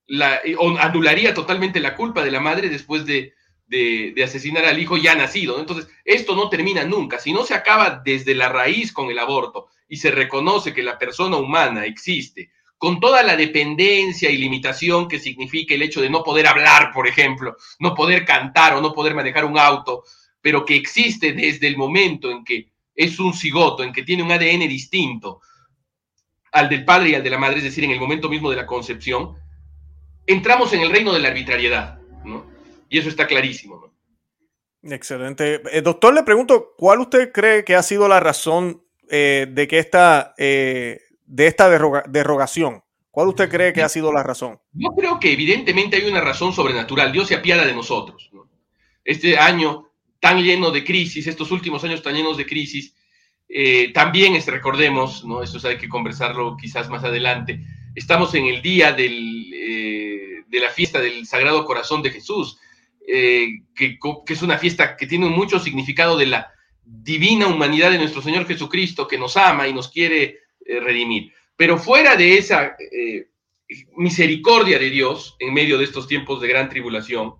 la, 0.07 0.39
o 0.59 0.77
anularía 0.77 1.33
totalmente 1.33 1.79
la 1.79 1.95
culpa 1.95 2.23
de 2.23 2.31
la 2.31 2.39
madre 2.39 2.69
después 2.69 3.05
de, 3.05 3.33
de, 3.67 4.23
asesinar 4.23 4.65
al 4.65 4.79
hijo 4.79 4.97
ya 4.97 5.15
nacido. 5.15 5.59
Entonces, 5.59 5.89
esto 6.05 6.35
no 6.35 6.49
termina 6.49 6.83
nunca. 6.83 7.19
Si 7.19 7.33
no 7.33 7.43
se 7.43 7.53
acaba 7.53 8.01
desde 8.03 8.35
la 8.35 8.49
raíz 8.49 8.91
con 8.91 9.09
el 9.09 9.19
aborto 9.19 9.67
y 9.87 9.97
se 9.97 10.11
reconoce 10.11 10.73
que 10.73 10.83
la 10.83 10.97
persona 10.97 11.37
humana 11.37 11.85
existe, 11.85 12.51
con 12.77 12.99
toda 12.99 13.23
la 13.23 13.35
dependencia 13.35 14.29
y 14.29 14.37
limitación 14.37 15.07
que 15.07 15.19
significa 15.19 15.73
el 15.73 15.81
hecho 15.81 15.99
de 15.99 16.09
no 16.09 16.23
poder 16.23 16.47
hablar, 16.47 16.91
por 16.93 17.07
ejemplo, 17.07 17.57
no 17.79 17.95
poder 17.95 18.23
cantar 18.23 18.75
o 18.75 18.81
no 18.81 18.93
poder 18.93 19.15
manejar 19.15 19.45
un 19.45 19.57
auto, 19.57 20.03
pero 20.41 20.65
que 20.65 20.75
existe 20.75 21.33
desde 21.33 21.67
el 21.67 21.77
momento 21.77 22.31
en 22.31 22.43
que 22.43 22.71
es 22.95 23.19
un 23.19 23.33
cigoto, 23.33 23.83
en 23.83 23.93
que 23.93 24.03
tiene 24.03 24.23
un 24.23 24.31
ADN 24.31 24.67
distinto 24.67 25.41
al 26.51 26.69
del 26.69 26.85
padre 26.85 27.09
y 27.09 27.15
al 27.15 27.23
de 27.23 27.29
la 27.29 27.37
madre, 27.37 27.57
es 27.57 27.63
decir, 27.63 27.83
en 27.83 27.91
el 27.91 27.99
momento 27.99 28.29
mismo 28.29 28.49
de 28.49 28.55
la 28.55 28.65
concepción, 28.65 29.35
entramos 30.25 30.73
en 30.73 30.81
el 30.81 30.89
reino 30.89 31.13
de 31.13 31.19
la 31.19 31.29
arbitrariedad, 31.29 31.99
¿no? 32.25 32.45
Y 32.89 32.97
eso 32.97 33.09
está 33.09 33.27
clarísimo, 33.27 33.75
¿no? 33.75 33.97
Excelente. 34.93 35.61
Eh, 35.71 35.81
doctor, 35.81 36.13
le 36.13 36.23
pregunto, 36.23 36.73
¿cuál 36.77 36.99
usted 36.99 37.31
cree 37.31 37.63
que 37.63 37.75
ha 37.75 37.83
sido 37.83 38.07
la 38.07 38.19
razón 38.19 38.83
eh, 39.09 39.47
de 39.49 39.67
que 39.67 39.79
esta, 39.79 40.33
eh, 40.37 41.01
de 41.25 41.47
esta 41.47 41.69
derogación? 41.69 42.83
¿Cuál 43.11 43.29
usted 43.29 43.49
cree 43.49 43.73
que 43.73 43.81
ha 43.81 43.89
sido 43.89 44.13
la 44.13 44.23
razón? 44.23 44.59
Yo 44.73 44.89
creo 44.95 45.19
que 45.19 45.33
evidentemente 45.33 45.97
hay 45.97 46.07
una 46.09 46.21
razón 46.21 46.53
sobrenatural. 46.53 47.11
Dios 47.11 47.27
se 47.27 47.35
apiada 47.35 47.65
de 47.65 47.73
nosotros. 47.73 48.29
¿no? 48.31 48.47
Este 49.03 49.37
año 49.37 49.86
tan 50.19 50.43
lleno 50.43 50.71
de 50.71 50.83
crisis, 50.83 51.27
estos 51.27 51.51
últimos 51.51 51.83
años 51.83 52.01
tan 52.01 52.15
llenos 52.15 52.37
de 52.37 52.45
crisis, 52.45 52.95
eh, 53.49 53.91
también 53.93 54.35
es, 54.35 54.45
recordemos, 54.47 55.23
¿no? 55.25 55.41
Eso 55.41 55.65
hay 55.67 55.77
que 55.77 55.87
conversarlo 55.87 56.57
quizás 56.59 56.89
más 56.89 57.03
adelante, 57.03 57.61
estamos 57.95 58.33
en 58.35 58.45
el 58.45 58.61
día 58.61 58.91
del, 58.91 59.51
eh, 59.53 60.43
de 60.47 60.59
la 60.59 60.69
fiesta 60.69 60.99
del 60.99 61.25
Sagrado 61.25 61.65
Corazón 61.65 62.01
de 62.01 62.11
Jesús, 62.11 62.59
eh, 63.07 63.47
que, 63.75 63.97
que, 64.25 64.33
es 64.33 64.41
una 64.41 64.57
fiesta 64.57 64.97
que 64.97 65.07
tiene 65.07 65.27
mucho 65.27 65.59
significado 65.59 66.17
de 66.17 66.25
la 66.25 66.51
divina 66.83 67.47
humanidad 67.47 67.91
de 67.91 67.97
nuestro 67.97 68.21
Señor 68.21 68.45
Jesucristo, 68.45 69.07
que 69.07 69.17
nos 69.17 69.37
ama 69.37 69.67
y 69.67 69.73
nos 69.73 69.89
quiere 69.89 70.39
redimir. 70.65 71.31
Pero 71.55 71.77
fuera 71.77 72.17
de 72.17 72.37
esa 72.37 72.75
misericordia 73.95 74.79
de 74.79 74.89
Dios 74.89 75.35
en 75.39 75.53
medio 75.53 75.77
de 75.77 75.85
estos 75.85 76.07
tiempos 76.07 76.41
de 76.41 76.47
gran 76.47 76.69
tribulación, 76.69 77.35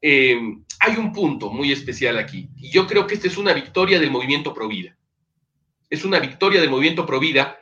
eh, 0.00 0.38
hay 0.80 0.96
un 0.96 1.12
punto 1.12 1.50
muy 1.50 1.72
especial 1.72 2.18
aquí, 2.18 2.48
y 2.56 2.70
yo 2.70 2.86
creo 2.86 3.06
que 3.06 3.14
esta 3.14 3.26
es 3.26 3.36
una 3.36 3.52
victoria 3.52 3.98
del 3.98 4.10
movimiento 4.10 4.54
Provida. 4.54 4.96
Es 5.90 6.04
una 6.04 6.18
victoria 6.18 6.60
del 6.60 6.70
movimiento 6.70 7.06
Provida 7.06 7.58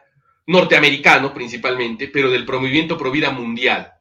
norteamericano 0.47 1.33
principalmente, 1.35 2.09
pero 2.09 2.31
del 2.31 2.47
movimiento 2.47 2.97
Provida 2.97 3.31
mundial. 3.31 3.93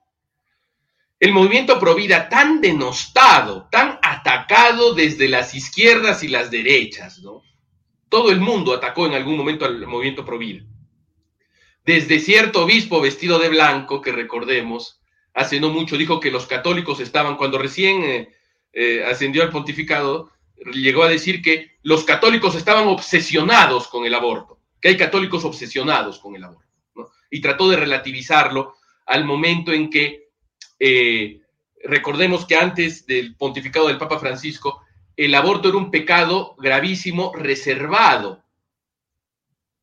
el 1.19 1.31
movimiento 1.31 1.79
Provida 1.79 2.29
tan 2.29 2.61
denostado, 2.61 3.67
tan 3.71 3.99
atacado 4.01 4.93
desde 4.93 5.27
las 5.29 5.55
izquierdas 5.55 6.23
y 6.23 6.27
las 6.27 6.51
derechas, 6.51 7.19
¿no? 7.19 7.41
Todo 8.09 8.31
el 8.31 8.39
mundo 8.39 8.73
atacó 8.73 9.07
en 9.07 9.13
algún 9.13 9.37
momento 9.37 9.65
al 9.65 9.87
movimiento 9.87 10.25
Provida. 10.25 10.63
Desde 11.83 12.19
cierto 12.19 12.63
obispo 12.63 12.99
vestido 13.01 13.39
de 13.39 13.49
blanco, 13.49 14.01
que 14.01 14.11
recordemos, 14.11 15.01
hace 15.33 15.59
no 15.59 15.69
mucho 15.69 15.97
dijo 15.97 16.19
que 16.19 16.31
los 16.31 16.47
católicos 16.47 16.99
estaban, 16.99 17.37
cuando 17.37 17.57
recién 17.57 18.03
eh, 18.03 18.34
eh, 18.77 19.05
ascendió 19.05 19.41
al 19.41 19.51
pontificado, 19.51 20.31
llegó 20.73 21.03
a 21.03 21.09
decir 21.09 21.41
que 21.41 21.77
los 21.81 22.03
católicos 22.03 22.55
estaban 22.55 22.89
obsesionados 22.89 23.87
con 23.87 24.05
el 24.05 24.13
aborto, 24.13 24.59
que 24.81 24.89
hay 24.89 24.97
católicos 24.97 25.45
obsesionados 25.45 26.19
con 26.19 26.35
el 26.35 26.43
aborto, 26.43 26.69
¿no? 26.93 27.07
y 27.31 27.39
trató 27.39 27.69
de 27.69 27.77
relativizarlo 27.77 28.75
al 29.05 29.23
momento 29.23 29.71
en 29.71 29.89
que, 29.89 30.27
eh, 30.77 31.39
recordemos 31.85 32.45
que 32.45 32.57
antes 32.57 33.05
del 33.05 33.37
pontificado 33.37 33.87
del 33.87 33.97
Papa 33.97 34.19
Francisco, 34.19 34.81
el 35.15 35.33
aborto 35.35 35.69
era 35.69 35.77
un 35.77 35.89
pecado 35.89 36.55
gravísimo 36.57 37.31
reservado 37.33 38.43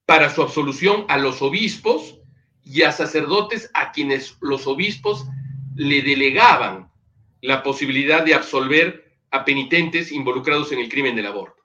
para 0.05 0.29
su 0.29 0.43
absolución 0.43 1.07
a 1.09 1.17
los 1.17 1.41
obispos 1.41 2.19
y 2.63 2.83
a 2.83 2.93
sacerdotes 2.93 3.71
a 3.73 3.91
quienes 3.91 4.37
los 4.43 4.67
obispos 4.67 5.25
le 5.77 6.03
delegaban 6.03 6.92
la 7.43 7.63
posibilidad 7.63 8.25
de 8.25 8.35
absolver 8.35 9.13
a 9.31 9.45
penitentes 9.45 10.11
involucrados 10.11 10.73
en 10.73 10.79
el 10.79 10.89
crimen 10.89 11.15
del 11.15 11.27
aborto. 11.27 11.63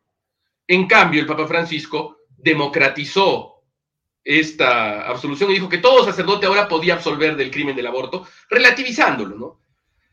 En 0.68 0.88
cambio, 0.88 1.22
el 1.22 1.28
Papa 1.28 1.48
Francisco 1.48 2.18
democratizó 2.38 3.64
esta 4.24 5.08
absolución 5.08 5.50
y 5.50 5.54
dijo 5.54 5.70
que 5.70 5.78
todo 5.78 6.04
sacerdote 6.04 6.46
ahora 6.46 6.68
podía 6.68 6.96
absolver 6.96 7.38
del 7.38 7.50
crimen 7.50 7.76
del 7.76 7.88
aborto, 7.88 8.28
relativizándolo, 8.50 9.38
¿no? 9.38 9.62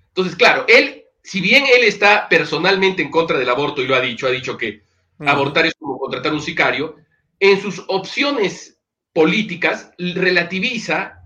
Entonces, 0.06 0.36
claro, 0.36 0.64
él 0.68 1.04
si 1.24 1.40
bien 1.40 1.64
él 1.66 1.84
está 1.84 2.28
personalmente 2.28 3.02
en 3.02 3.10
contra 3.10 3.38
del 3.38 3.48
aborto 3.48 3.82
y 3.82 3.86
lo 3.86 3.96
ha 3.96 4.00
dicho, 4.00 4.26
ha 4.26 4.30
dicho 4.30 4.58
que 4.58 4.84
abortar 5.20 5.64
es 5.66 5.74
como 5.74 5.98
contratar 5.98 6.34
un 6.34 6.42
sicario, 6.42 6.96
en 7.40 7.60
sus 7.60 7.82
opciones 7.88 8.78
políticas 9.12 9.90
relativiza 9.96 11.22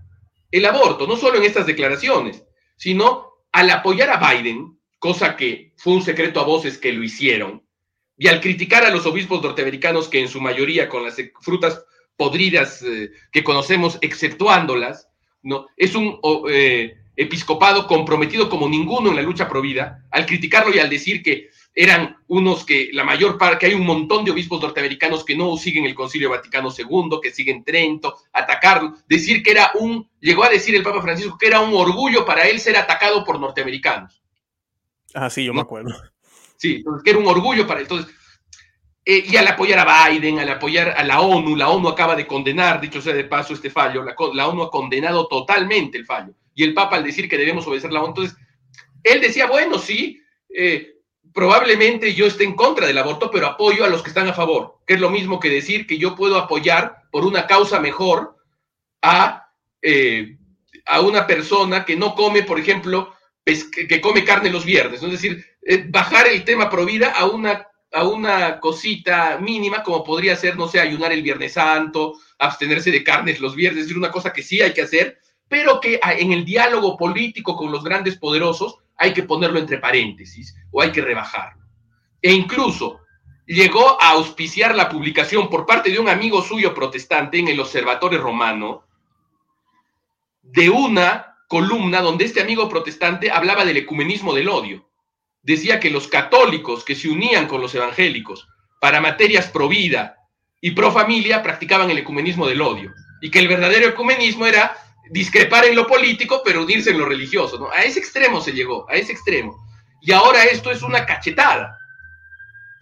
el 0.51 0.65
aborto, 0.65 1.05
no 1.05 1.17
solo 1.17 1.37
en 1.37 1.43
estas 1.43 1.67
declaraciones, 1.67 2.45
sino 2.77 3.28
al 3.51 3.69
apoyar 3.69 4.09
a 4.09 4.33
Biden, 4.33 4.79
cosa 4.99 5.35
que 5.35 5.73
fue 5.77 5.93
un 5.93 6.01
secreto 6.01 6.39
a 6.39 6.45
voces 6.45 6.77
que 6.77 6.93
lo 6.93 7.03
hicieron, 7.03 7.63
y 8.17 8.27
al 8.27 8.41
criticar 8.41 8.83
a 8.83 8.89
los 8.89 9.05
obispos 9.05 9.41
norteamericanos 9.41 10.09
que 10.09 10.19
en 10.19 10.27
su 10.27 10.41
mayoría 10.41 10.89
con 10.89 11.03
las 11.03 11.15
frutas 11.41 11.83
podridas 12.17 12.81
eh, 12.81 13.11
que 13.31 13.43
conocemos, 13.43 13.97
exceptuándolas, 14.01 15.07
¿no? 15.41 15.67
es 15.77 15.95
un 15.95 16.19
eh, 16.49 16.97
episcopado 17.15 17.87
comprometido 17.87 18.49
como 18.49 18.67
ninguno 18.67 19.09
en 19.09 19.15
la 19.15 19.21
lucha 19.21 19.47
pro 19.47 19.61
vida, 19.61 20.05
al 20.11 20.25
criticarlo 20.25 20.75
y 20.75 20.79
al 20.79 20.89
decir 20.89 21.23
que 21.23 21.48
eran 21.73 22.17
unos 22.27 22.65
que 22.65 22.89
la 22.93 23.03
mayor 23.03 23.37
parte, 23.37 23.59
que 23.59 23.65
hay 23.67 23.73
un 23.73 23.85
montón 23.85 24.25
de 24.25 24.31
obispos 24.31 24.61
norteamericanos 24.61 25.23
que 25.23 25.35
no 25.35 25.55
siguen 25.57 25.85
el 25.85 25.95
Concilio 25.95 26.29
Vaticano 26.29 26.69
II, 26.75 27.19
que 27.21 27.31
siguen 27.31 27.63
Trento, 27.63 28.17
atacarlo, 28.33 28.95
decir 29.07 29.43
que 29.43 29.51
era 29.51 29.71
un, 29.75 30.09
llegó 30.19 30.43
a 30.43 30.49
decir 30.49 30.75
el 30.75 30.83
Papa 30.83 31.01
Francisco 31.01 31.37
que 31.37 31.47
era 31.47 31.61
un 31.61 31.73
orgullo 31.73 32.25
para 32.25 32.47
él 32.47 32.59
ser 32.59 32.75
atacado 32.75 33.23
por 33.23 33.39
norteamericanos. 33.39 34.21
Ah, 35.13 35.29
sí, 35.29 35.45
yo 35.45 35.53
me 35.53 35.61
acuerdo. 35.61 35.95
Sí, 36.57 36.75
entonces 36.75 37.03
que 37.03 37.11
era 37.11 37.19
un 37.19 37.27
orgullo 37.27 37.65
para 37.65 37.79
él. 37.79 37.85
Entonces, 37.89 38.13
eh, 39.05 39.23
y 39.27 39.37
al 39.37 39.47
apoyar 39.47 39.79
a 39.79 40.09
Biden, 40.09 40.39
al 40.39 40.49
apoyar 40.49 40.89
a 40.89 41.03
la 41.03 41.21
ONU, 41.21 41.55
la 41.55 41.69
ONU 41.69 41.87
acaba 41.87 42.15
de 42.15 42.27
condenar, 42.27 42.81
dicho 42.81 43.01
sea 43.01 43.13
de 43.13 43.23
paso, 43.23 43.53
este 43.53 43.69
fallo, 43.69 44.03
la, 44.03 44.15
la 44.33 44.47
ONU 44.47 44.63
ha 44.63 44.69
condenado 44.69 45.27
totalmente 45.27 45.97
el 45.97 46.05
fallo 46.05 46.33
y 46.53 46.63
el 46.63 46.73
Papa 46.73 46.97
al 46.97 47.05
decir 47.05 47.29
que 47.29 47.37
debemos 47.37 47.65
obedecer 47.65 47.93
la 47.93 48.01
ONU. 48.01 48.09
Entonces, 48.09 48.37
él 49.03 49.21
decía, 49.21 49.47
bueno, 49.47 49.79
sí, 49.79 50.21
eh, 50.53 50.98
probablemente 51.33 52.13
yo 52.13 52.25
esté 52.25 52.43
en 52.43 52.55
contra 52.55 52.87
del 52.87 52.97
aborto, 52.97 53.29
pero 53.31 53.47
apoyo 53.47 53.85
a 53.85 53.89
los 53.89 54.01
que 54.01 54.09
están 54.09 54.27
a 54.27 54.33
favor, 54.33 54.79
que 54.85 54.95
es 54.95 54.99
lo 54.99 55.09
mismo 55.09 55.39
que 55.39 55.49
decir 55.49 55.87
que 55.87 55.97
yo 55.97 56.15
puedo 56.15 56.37
apoyar 56.37 57.03
por 57.11 57.25
una 57.25 57.47
causa 57.47 57.79
mejor 57.79 58.37
a, 59.01 59.51
eh, 59.81 60.37
a 60.85 61.01
una 61.01 61.27
persona 61.27 61.85
que 61.85 61.95
no 61.95 62.15
come, 62.15 62.43
por 62.43 62.59
ejemplo, 62.59 63.13
que 63.43 64.01
come 64.01 64.23
carne 64.23 64.49
los 64.49 64.63
viernes. 64.65 65.01
Es 65.01 65.11
decir, 65.11 65.43
eh, 65.61 65.85
bajar 65.87 66.27
el 66.27 66.43
tema 66.43 66.69
pro 66.69 66.85
vida 66.85 67.11
a 67.11 67.25
una, 67.25 67.67
a 67.91 68.03
una 68.03 68.59
cosita 68.59 69.37
mínima, 69.39 69.83
como 69.83 70.03
podría 70.03 70.35
ser, 70.35 70.55
no 70.55 70.67
sé, 70.67 70.79
ayunar 70.79 71.11
el 71.11 71.21
Viernes 71.21 71.53
Santo, 71.53 72.15
abstenerse 72.37 72.91
de 72.91 73.03
carnes 73.03 73.39
los 73.39 73.55
viernes, 73.55 73.81
es 73.81 73.85
decir, 73.85 73.97
una 73.97 74.11
cosa 74.11 74.31
que 74.31 74.43
sí 74.43 74.61
hay 74.61 74.73
que 74.73 74.81
hacer, 74.81 75.19
pero 75.49 75.81
que 75.81 75.99
en 76.01 76.31
el 76.31 76.45
diálogo 76.45 76.95
político 76.95 77.57
con 77.57 77.71
los 77.71 77.83
grandes 77.83 78.17
poderosos 78.17 78.77
hay 78.95 79.13
que 79.13 79.23
ponerlo 79.23 79.59
entre 79.59 79.79
paréntesis 79.79 80.55
o 80.71 80.81
hay 80.81 80.91
que 80.91 81.01
rebajarlo. 81.01 81.65
E 82.21 82.31
incluso 82.31 82.99
llegó 83.45 84.01
a 84.01 84.11
auspiciar 84.11 84.75
la 84.75 84.87
publicación 84.87 85.49
por 85.49 85.65
parte 85.65 85.89
de 85.89 85.99
un 85.99 86.07
amigo 86.07 86.43
suyo 86.43 86.73
protestante 86.73 87.39
en 87.39 87.47
el 87.47 87.59
Observatorio 87.59 88.21
Romano 88.21 88.83
de 90.43 90.69
una 90.69 91.37
columna 91.47 92.01
donde 92.01 92.25
este 92.25 92.41
amigo 92.41 92.69
protestante 92.69 93.31
hablaba 93.31 93.65
del 93.65 93.77
ecumenismo 93.77 94.35
del 94.35 94.49
odio. 94.49 94.87
Decía 95.41 95.79
que 95.79 95.89
los 95.89 96.07
católicos 96.07 96.85
que 96.85 96.95
se 96.95 97.09
unían 97.09 97.47
con 97.47 97.59
los 97.59 97.73
evangélicos 97.73 98.47
para 98.79 99.01
materias 99.01 99.47
pro 99.47 99.67
vida 99.67 100.17
y 100.61 100.71
pro 100.71 100.91
familia 100.91 101.41
practicaban 101.41 101.89
el 101.89 101.97
ecumenismo 101.97 102.47
del 102.47 102.61
odio 102.61 102.93
y 103.21 103.31
que 103.31 103.39
el 103.39 103.47
verdadero 103.47 103.87
ecumenismo 103.87 104.45
era 104.45 104.77
discrepar 105.09 105.65
en 105.65 105.75
lo 105.75 105.87
político, 105.87 106.41
pero 106.43 106.63
unirse 106.63 106.91
en 106.91 106.99
lo 106.99 107.05
religioso. 107.05 107.57
¿no? 107.59 107.69
A 107.71 107.83
ese 107.83 107.99
extremo 107.99 108.41
se 108.41 108.51
llegó, 108.51 108.89
a 108.89 108.95
ese 108.95 109.11
extremo. 109.11 109.57
Y 110.01 110.11
ahora 110.11 110.43
esto 110.45 110.71
es 110.71 110.81
una 110.81 111.05
cachetada 111.05 111.77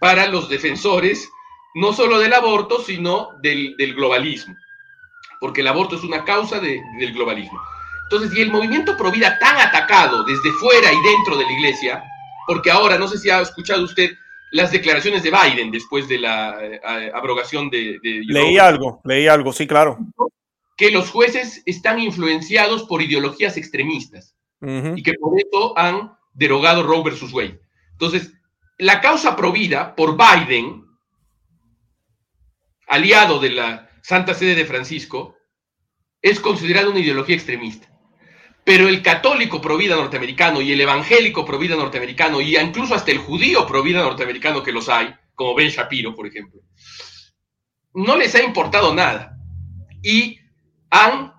para 0.00 0.26
los 0.28 0.48
defensores, 0.48 1.28
no 1.74 1.92
solo 1.92 2.18
del 2.18 2.32
aborto, 2.32 2.82
sino 2.82 3.30
del, 3.42 3.74
globalismo. 3.94 4.54
Porque 5.40 5.60
el 5.60 5.68
aborto 5.68 5.96
es 5.96 6.04
una 6.04 6.24
causa 6.24 6.60
del 6.60 7.12
globalismo. 7.12 7.60
Entonces, 8.10 8.36
y 8.36 8.42
el 8.42 8.50
movimiento 8.50 8.96
pro 8.96 9.10
vida 9.10 9.38
tan 9.38 9.58
atacado 9.58 10.24
desde 10.24 10.50
fuera 10.52 10.92
y 10.92 11.02
dentro 11.02 11.36
de 11.36 11.44
la 11.44 11.52
iglesia, 11.52 12.02
porque 12.46 12.70
ahora, 12.70 12.96
no 12.98 13.06
sé 13.06 13.18
si 13.18 13.28
ha 13.28 13.40
escuchado 13.40 13.84
usted 13.84 14.10
las 14.52 14.72
declaraciones 14.72 15.22
de 15.22 15.30
Biden 15.30 15.70
después 15.70 16.08
de 16.08 16.18
la 16.18 16.56
eh, 16.58 16.80
abrogación 17.12 17.68
de, 17.68 17.98
de... 18.02 18.22
Leí 18.24 18.56
algo, 18.56 19.02
leí 19.04 19.28
algo, 19.28 19.52
sí, 19.52 19.66
claro 19.66 19.98
que 20.78 20.92
los 20.92 21.10
jueces 21.10 21.62
están 21.66 21.98
influenciados 21.98 22.84
por 22.84 23.02
ideologías 23.02 23.56
extremistas 23.56 24.36
y 24.62 25.02
que 25.02 25.14
por 25.14 25.38
eso 25.38 25.76
han 25.76 26.16
derogado 26.32 26.84
Roe 26.84 27.02
versus 27.02 27.32
Wade. 27.32 27.60
Entonces, 27.92 28.32
la 28.78 29.00
causa 29.00 29.34
provida 29.34 29.96
por 29.96 30.16
Biden, 30.16 30.84
aliado 32.86 33.40
de 33.40 33.50
la 33.50 33.90
Santa 34.02 34.34
Sede 34.34 34.54
de 34.54 34.64
Francisco, 34.64 35.36
es 36.22 36.38
considerada 36.38 36.90
una 36.90 37.00
ideología 37.00 37.34
extremista. 37.34 37.88
Pero 38.62 38.86
el 38.86 39.02
católico 39.02 39.60
provida 39.60 39.96
norteamericano 39.96 40.60
y 40.60 40.70
el 40.70 40.80
evangélico 40.80 41.44
provida 41.44 41.74
norteamericano 41.74 42.40
y 42.40 42.56
incluso 42.56 42.94
hasta 42.94 43.10
el 43.10 43.18
judío 43.18 43.66
provida 43.66 44.02
norteamericano 44.02 44.62
que 44.62 44.72
los 44.72 44.88
hay, 44.88 45.12
como 45.34 45.56
Ben 45.56 45.70
Shapiro, 45.70 46.14
por 46.14 46.28
ejemplo, 46.28 46.60
no 47.94 48.16
les 48.16 48.32
ha 48.36 48.42
importado 48.42 48.94
nada. 48.94 49.36
Y 50.02 50.37
han 50.90 51.32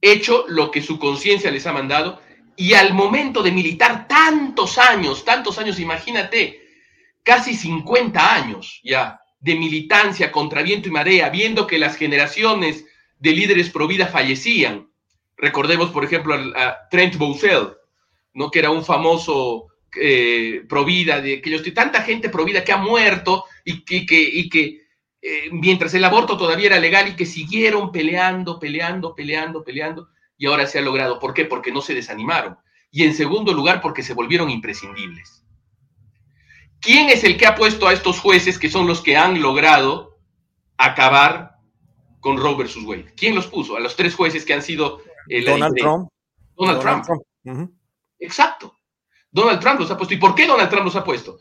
hecho 0.00 0.44
lo 0.48 0.70
que 0.70 0.82
su 0.82 0.98
conciencia 0.98 1.50
les 1.50 1.66
ha 1.66 1.72
mandado 1.72 2.20
y 2.56 2.74
al 2.74 2.92
momento 2.92 3.42
de 3.42 3.52
militar 3.52 4.08
tantos 4.08 4.78
años, 4.78 5.24
tantos 5.24 5.58
años, 5.58 5.78
imagínate, 5.78 6.60
casi 7.22 7.54
50 7.54 8.34
años 8.34 8.80
ya 8.82 9.20
de 9.38 9.54
militancia 9.54 10.32
contra 10.32 10.62
viento 10.62 10.88
y 10.88 10.92
marea, 10.92 11.30
viendo 11.30 11.66
que 11.66 11.78
las 11.78 11.96
generaciones 11.96 12.84
de 13.18 13.32
líderes 13.32 13.70
pro 13.70 13.86
vida 13.86 14.06
fallecían. 14.06 14.90
Recordemos, 15.36 15.90
por 15.90 16.04
ejemplo, 16.04 16.34
a, 16.34 16.88
Trent 16.90 17.16
Boussel, 17.16 17.74
¿no? 18.34 18.50
que 18.50 18.58
era 18.58 18.70
un 18.70 18.84
famoso 18.84 19.68
eh, 20.00 20.62
pro 20.68 20.84
vida 20.84 21.20
de 21.20 21.40
tanta 21.74 22.02
gente 22.02 22.28
pro 22.28 22.44
vida 22.44 22.64
que 22.64 22.72
ha 22.72 22.76
muerto 22.76 23.44
y 23.64 23.84
que, 23.84 24.20
y 24.20 24.48
que 24.48 24.87
eh, 25.20 25.50
mientras 25.50 25.94
el 25.94 26.04
aborto 26.04 26.36
todavía 26.36 26.66
era 26.66 26.80
legal 26.80 27.08
y 27.08 27.16
que 27.16 27.26
siguieron 27.26 27.90
peleando, 27.90 28.58
peleando, 28.58 29.14
peleando, 29.14 29.64
peleando, 29.64 30.08
y 30.36 30.46
ahora 30.46 30.66
se 30.66 30.78
ha 30.78 30.82
logrado. 30.82 31.18
¿Por 31.18 31.34
qué? 31.34 31.44
Porque 31.44 31.72
no 31.72 31.80
se 31.80 31.94
desanimaron. 31.94 32.56
Y 32.90 33.04
en 33.04 33.14
segundo 33.14 33.52
lugar, 33.52 33.80
porque 33.80 34.02
se 34.02 34.14
volvieron 34.14 34.50
imprescindibles. 34.50 35.44
¿Quién 36.80 37.08
es 37.08 37.24
el 37.24 37.36
que 37.36 37.46
ha 37.46 37.56
puesto 37.56 37.88
a 37.88 37.92
estos 37.92 38.20
jueces 38.20 38.58
que 38.58 38.70
son 38.70 38.86
los 38.86 39.00
que 39.00 39.16
han 39.16 39.42
logrado 39.42 40.18
acabar 40.76 41.56
con 42.20 42.36
Roe 42.36 42.56
versus 42.56 42.84
Wade? 42.84 43.12
¿Quién 43.16 43.34
los 43.34 43.48
puso? 43.48 43.76
A 43.76 43.80
los 43.80 43.96
tres 43.96 44.14
jueces 44.14 44.44
que 44.44 44.54
han 44.54 44.62
sido... 44.62 45.02
Eh, 45.28 45.44
Donald 45.44 45.74
Trump. 45.76 46.08
Donald, 46.56 46.80
Trump. 46.80 47.04
Exacto. 48.18 48.76
Donald 49.30 49.60
Trump 49.60 49.80
los 49.80 49.90
ha 49.90 49.96
puesto. 49.96 50.14
¿Y 50.14 50.18
por 50.18 50.34
qué 50.34 50.46
Donald 50.46 50.70
Trump 50.70 50.84
los 50.84 50.96
ha 50.96 51.04
puesto? 51.04 51.38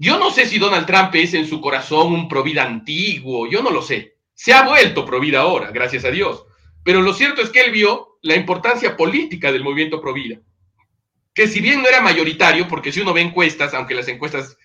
Yo 0.00 0.18
no 0.18 0.30
sé 0.30 0.46
si 0.46 0.58
Donald 0.58 0.86
Trump 0.86 1.14
es 1.14 1.34
en 1.34 1.46
su 1.46 1.60
corazón 1.60 2.14
un 2.14 2.26
provida 2.26 2.64
antiguo, 2.64 3.46
yo 3.46 3.62
no 3.62 3.70
lo 3.70 3.82
sé. 3.82 4.16
Se 4.32 4.50
ha 4.50 4.62
vuelto 4.62 5.04
provida 5.04 5.40
ahora, 5.40 5.70
gracias 5.72 6.06
a 6.06 6.10
Dios. 6.10 6.46
Pero 6.82 7.02
lo 7.02 7.12
cierto 7.12 7.42
es 7.42 7.50
que 7.50 7.60
él 7.60 7.70
vio 7.70 8.18
la 8.22 8.34
importancia 8.34 8.96
política 8.96 9.52
del 9.52 9.62
movimiento 9.62 10.00
provida. 10.00 10.40
que 11.34 11.46
si 11.46 11.60
bien 11.60 11.82
no 11.82 11.88
era 11.88 12.00
mayoritario, 12.00 12.66
porque 12.66 12.92
si 12.92 13.00
uno 13.00 13.12
ve 13.12 13.20
encuestas, 13.20 13.74
aunque 13.74 13.94
las 13.94 14.08
encuestas 14.08 14.56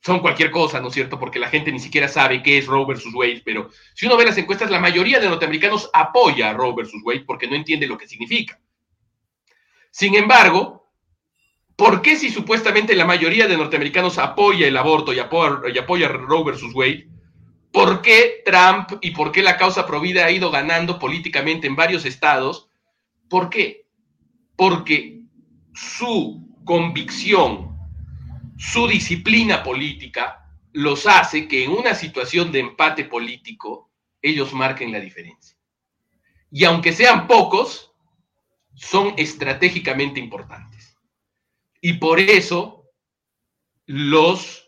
son 0.00 0.20
cualquier 0.20 0.50
cosa, 0.50 0.80
¿no 0.80 0.88
es 0.88 0.94
cierto? 0.94 1.18
Porque 1.18 1.38
la 1.38 1.50
gente 1.50 1.70
ni 1.70 1.78
siquiera 1.78 2.08
sabe 2.08 2.42
qué 2.42 2.56
es 2.56 2.66
Roe 2.66 2.86
versus 2.86 3.14
Wade, 3.14 3.42
pero 3.44 3.70
si 3.94 4.06
uno 4.06 4.16
ve 4.16 4.24
las 4.24 4.38
encuestas, 4.38 4.70
la 4.70 4.80
mayoría 4.80 5.20
de 5.20 5.28
norteamericanos 5.28 5.90
apoya 5.92 6.48
a 6.48 6.54
Roe 6.54 6.74
versus 6.74 7.02
Wade 7.04 7.24
porque 7.26 7.46
no 7.46 7.56
entiende 7.56 7.86
lo 7.86 7.98
que 7.98 8.08
significa. 8.08 8.58
Sin 9.90 10.14
embargo, 10.14 10.83
¿por 11.76 12.02
qué 12.02 12.16
si 12.16 12.30
supuestamente 12.30 12.94
la 12.94 13.04
mayoría 13.04 13.46
de 13.46 13.56
norteamericanos 13.56 14.18
apoya 14.18 14.66
el 14.66 14.76
aborto 14.76 15.12
y 15.12 15.18
apoya, 15.18 15.60
y 15.72 15.78
apoya 15.78 16.08
Roe 16.08 16.44
versus 16.44 16.74
Wade, 16.74 17.08
por 17.72 18.02
qué 18.02 18.42
Trump 18.44 18.98
y 19.00 19.10
por 19.10 19.32
qué 19.32 19.42
la 19.42 19.56
causa 19.56 19.86
provida 19.86 20.26
ha 20.26 20.30
ido 20.30 20.50
ganando 20.50 20.98
políticamente 20.98 21.66
en 21.66 21.76
varios 21.76 22.04
estados? 22.04 22.68
¿Por 23.28 23.50
qué? 23.50 23.86
Porque 24.56 25.22
su 25.72 26.46
convicción 26.64 27.74
su 28.56 28.86
disciplina 28.86 29.62
política 29.62 30.48
los 30.72 31.06
hace 31.06 31.48
que 31.48 31.64
en 31.64 31.70
una 31.72 31.94
situación 31.94 32.52
de 32.52 32.60
empate 32.60 33.04
político 33.04 33.90
ellos 34.22 34.52
marquen 34.52 34.92
la 34.92 35.00
diferencia. 35.00 35.56
Y 36.50 36.64
aunque 36.64 36.92
sean 36.92 37.26
pocos, 37.26 37.92
son 38.74 39.14
estratégicamente 39.16 40.20
importantes. 40.20 40.73
Y 41.86 41.92
por 41.92 42.18
eso 42.18 42.90
los 43.84 44.66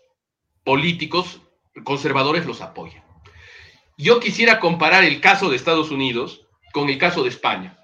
políticos 0.64 1.40
conservadores 1.82 2.44
los 2.44 2.60
apoyan. 2.60 3.02
Yo 3.96 4.20
quisiera 4.20 4.60
comparar 4.60 5.02
el 5.02 5.22
caso 5.22 5.48
de 5.48 5.56
Estados 5.56 5.90
Unidos 5.90 6.46
con 6.74 6.90
el 6.90 6.98
caso 6.98 7.22
de 7.22 7.30
España. 7.30 7.78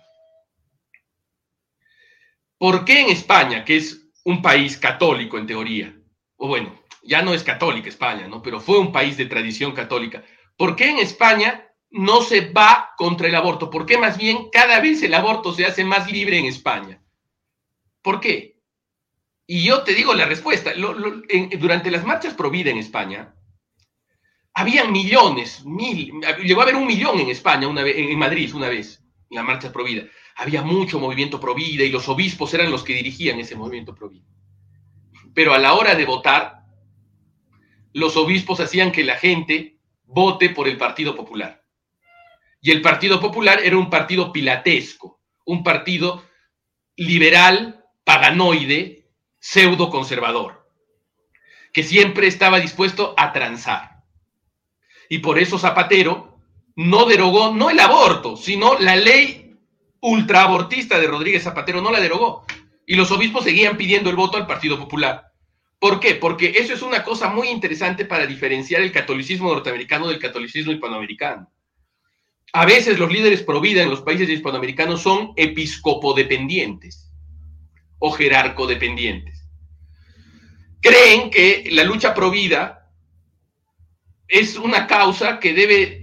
¿Por 2.59 2.85
qué 2.85 3.01
en 3.01 3.09
España, 3.09 3.64
que 3.64 3.79
es 3.79 4.07
un 4.23 4.42
país 4.42 4.77
católico 4.77 5.38
en 5.38 5.47
teoría, 5.47 5.97
o 6.37 6.47
bueno, 6.49 6.79
ya 7.03 7.23
no 7.23 7.33
es 7.33 7.42
católica 7.42 7.88
España, 7.88 8.29
¿no? 8.29 8.42
Pero 8.42 8.61
fue 8.61 8.79
un 8.79 8.92
país 8.92 9.16
de 9.16 9.25
tradición 9.25 9.73
católica. 9.73 10.23
¿Por 10.59 10.77
qué 10.77 10.90
en 10.90 10.99
España 10.99 11.73
no 11.88 12.21
se 12.21 12.53
va 12.53 12.92
contra 12.99 13.29
el 13.29 13.35
aborto? 13.35 13.71
¿Por 13.71 13.87
qué 13.87 13.97
más 13.97 14.18
bien 14.18 14.51
cada 14.51 14.79
vez 14.81 15.03
el 15.03 15.14
aborto 15.14 15.55
se 15.55 15.64
hace 15.64 15.85
más 15.85 16.12
libre 16.12 16.38
en 16.38 16.45
España? 16.45 17.03
¿Por 18.03 18.21
qué? 18.21 18.52
Y 19.55 19.65
yo 19.65 19.83
te 19.83 19.93
digo 19.93 20.15
la 20.15 20.25
respuesta. 20.25 20.73
durante 21.59 21.91
las 21.91 22.07
marchas 22.07 22.33
pro 22.33 22.49
vida 22.49 22.71
en 22.71 22.79
España, 22.79 23.35
habían 24.55 24.91
millones, 24.91 25.62
mil, 25.67 26.11
llegó 26.43 26.61
a 26.61 26.62
haber 26.62 26.77
un 26.77 26.87
millón 26.87 27.21
en 27.21 27.29
España, 27.29 27.69
una 27.69 27.83
vez, 27.83 27.95
en 27.99 28.19
Madrid 28.19 28.55
una 28.55 28.71
vez, 28.71 29.05
en 29.29 29.37
las 29.37 29.45
marchas 29.45 29.71
pro 29.71 29.85
vida 29.85 30.05
había 30.37 30.62
mucho 30.62 30.99
movimiento 30.99 31.38
pro 31.38 31.55
vida 31.55 31.85
y 31.85 31.91
los 31.91 32.09
obispos 32.09 32.55
eran 32.55 32.71
los 32.71 32.83
que 32.83 32.95
dirigían 32.95 33.41
ese 33.41 33.55
movimiento 33.55 33.95
pro 33.95 34.09
vida. 34.09 34.25
Pero 35.35 35.53
a 35.53 35.59
la 35.59 35.75
hora 35.75 35.95
de 35.97 36.07
votar, 36.07 36.65
los 37.93 38.17
obispos 38.17 38.59
hacían 38.59 38.91
que 38.91 39.05
la 39.05 39.17
gente 39.17 39.79
vote 40.05 40.49
por 40.49 40.67
el 40.67 40.79
Partido 40.79 41.15
Popular. 41.15 41.62
Y 42.62 42.71
el 42.71 42.81
Partido 42.81 43.21
Popular 43.21 43.61
era 43.62 43.77
un 43.77 43.91
partido 43.91 44.33
pilatesco, 44.33 45.21
un 45.45 45.62
partido 45.62 46.25
liberal, 46.97 47.85
paganoide, 48.03 49.02
pseudo 49.43 49.91
conservador, 49.91 50.71
que 51.73 51.83
siempre 51.83 52.29
estaba 52.29 52.61
dispuesto 52.61 53.13
a 53.17 53.33
transar. 53.33 54.05
Y 55.09 55.19
por 55.19 55.41
eso 55.41 55.59
Zapatero 55.59 56.39
no 56.77 57.07
derogó 57.07 57.53
no 57.53 57.69
el 57.69 57.81
aborto, 57.81 58.37
sino 58.37 58.79
la 58.79 58.95
ley 58.95 59.59
ultraabortista 60.01 61.01
de 61.01 61.09
Rodríguez 61.09 61.43
Zapatero 61.43 61.83
no 61.83 61.91
la 61.91 61.99
derogó. 61.99 62.47
Y 62.87 62.95
los 62.95 63.11
obispos 63.11 63.43
seguían 63.43 63.77
pidiendo 63.77 64.11
el 64.11 64.17
voto 64.17 64.37
al 64.37 64.47
Partido 64.47 64.79
Popular. 64.79 65.33
¿Por 65.81 65.99
qué? 65.99 66.15
Porque 66.15 66.55
eso 66.59 66.73
es 66.73 66.83
una 66.83 67.03
cosa 67.03 67.29
muy 67.29 67.49
interesante 67.49 68.05
para 68.05 68.27
diferenciar 68.27 68.81
el 68.81 68.93
catolicismo 68.93 69.53
norteamericano 69.53 70.07
del 70.07 70.21
catolicismo 70.21 70.71
hispanoamericano. 70.71 71.51
A 72.53 72.65
veces 72.65 72.97
los 72.97 73.11
líderes 73.11 73.43
pro 73.43 73.61
vida 73.61 73.83
en 73.83 73.91
los 73.91 74.03
países 74.03 74.29
hispanoamericanos 74.29 75.03
son 75.03 75.33
episcopodependientes 75.35 77.12
o 78.05 78.11
jerarcodependientes. 78.11 79.47
Creen 80.81 81.31
que 81.31 81.69
la 81.71 81.85
lucha 81.85 82.12
pro 82.12 82.33
vida 82.33 82.91
es 84.27 84.57
una 84.57 84.88
causa 84.88 85.38
que 85.38 85.55
debe 85.55 86.01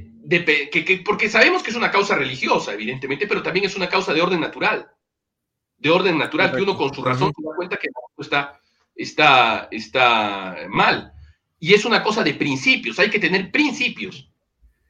porque 1.04 1.30
sabemos 1.30 1.62
que 1.62 1.72
es 1.72 1.76
una 1.76 1.92
causa 1.92 2.16
religiosa, 2.16 2.74
evidentemente, 2.74 3.28
pero 3.28 3.44
también 3.44 3.66
es 3.66 3.76
una 3.76 3.90
causa 3.90 4.14
de 4.14 4.22
orden 4.22 4.40
natural. 4.40 4.88
De 5.78 5.90
orden 5.90 6.18
natural, 6.18 6.56
que 6.56 6.62
uno 6.62 6.78
con 6.78 6.94
su 6.94 7.04
razón 7.04 7.34
se 7.36 7.44
da 7.44 7.56
cuenta 7.56 7.78
que 7.78 7.90
está, 8.18 8.62
está, 8.96 9.68
está 9.72 10.56
mal. 10.70 11.12
Y 11.60 11.74
es 11.74 11.84
una 11.84 12.02
cosa 12.02 12.24
de 12.24 12.36
principios, 12.36 13.00
hay 13.00 13.10
que 13.10 13.20
tener 13.20 13.52
principios. 13.52 14.32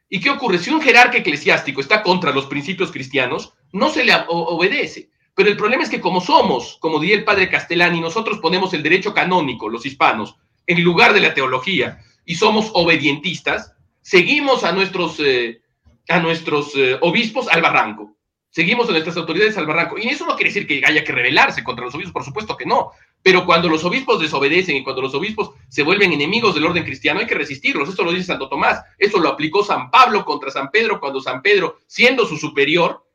¿Y 0.10 0.19
qué 0.19 0.30
ocurre? 0.30 0.60
Si 0.60 0.69
un 0.69 0.82
jerarca 0.82 1.17
eclesiástico 1.17 1.82
está 1.82 2.04
contra 2.04 2.32
los 2.34 2.45
principios 2.45 2.91
cristianos, 2.91 3.54
no 3.72 3.89
se 3.89 4.04
le 4.04 4.13
obedece. 4.28 5.10
Pero 5.36 5.50
el 5.50 5.58
problema 5.58 5.84
es 5.84 5.89
que 5.89 6.02
como 6.02 6.22
somos, 6.22 6.78
como 6.80 7.00
diría 7.00 7.18
el 7.18 7.24
padre 7.24 7.50
Castellani, 7.50 8.02
nosotros 8.02 8.39
ponemos 8.39 8.74
el 8.74 8.84
derecho 8.84 9.13
canónico, 9.13 9.70
los 9.70 9.86
hispanos, 9.86 10.36
en 10.68 10.84
lugar 10.84 11.13
de 11.13 11.22
la 11.22 11.34
teología, 11.34 12.00
y 12.26 12.36
somos 12.36 12.70
obedientistas, 12.74 13.74
seguimos 14.02 14.63
a 14.63 14.72
nuestros, 14.72 15.20
eh, 15.20 15.62
a 16.08 16.20
nuestros 16.20 16.76
eh, 16.76 16.98
obispos 17.02 17.48
al 17.48 17.62
barranco. 17.62 18.15
Seguimos 18.52 18.89
a 18.89 18.92
nuestras 18.92 19.15
autoridades 19.18 19.58
al 19.58 19.68
barranco. 19.68 19.98
Y 19.98 20.08
eso 20.08 20.26
no 20.26 20.36
quiere 20.36 20.50
decir 20.50 20.68
que 20.68 20.82
haya 20.84 21.04
que 21.04 21.12
rebelarse 21.12 21.63
contra 21.63 21.86
los 21.86 21.94
obispos, 21.94 22.13
por 22.13 22.24
supuesto 22.24 22.58
que 22.58 22.65
no. 22.65 22.92
Pero 23.22 23.46
cuando 23.46 23.70
los 23.70 23.84
obispos 23.84 24.20
desobedecen 24.20 24.76
y 24.76 24.84
cuando 24.84 25.04
los 25.04 25.13
obispos 25.13 25.52
se 25.68 25.84
vuelven 25.84 26.13
enemigos 26.13 26.56
del 26.56 26.65
orden 26.65 26.84
cristiano, 26.84 27.20
hay 27.20 27.28
que 27.28 27.36
resistirlos. 27.36 27.89
Eso 27.89 28.04
lo 28.04 28.12
dice 28.12 28.26
Santo 28.26 28.50
Tomás. 28.50 28.82
Eso 28.98 29.20
lo 29.20 29.30
aplicó 29.30 29.63
San 29.63 29.92
Pablo 29.92 30.26
contra 30.26 30.50
San 30.50 30.72
Pedro 30.72 31.00
cuando 31.00 31.22
San 31.22 31.42
Pedro, 31.42 31.80
siendo 31.86 32.26
su 32.26 32.38
superior, 32.38 33.06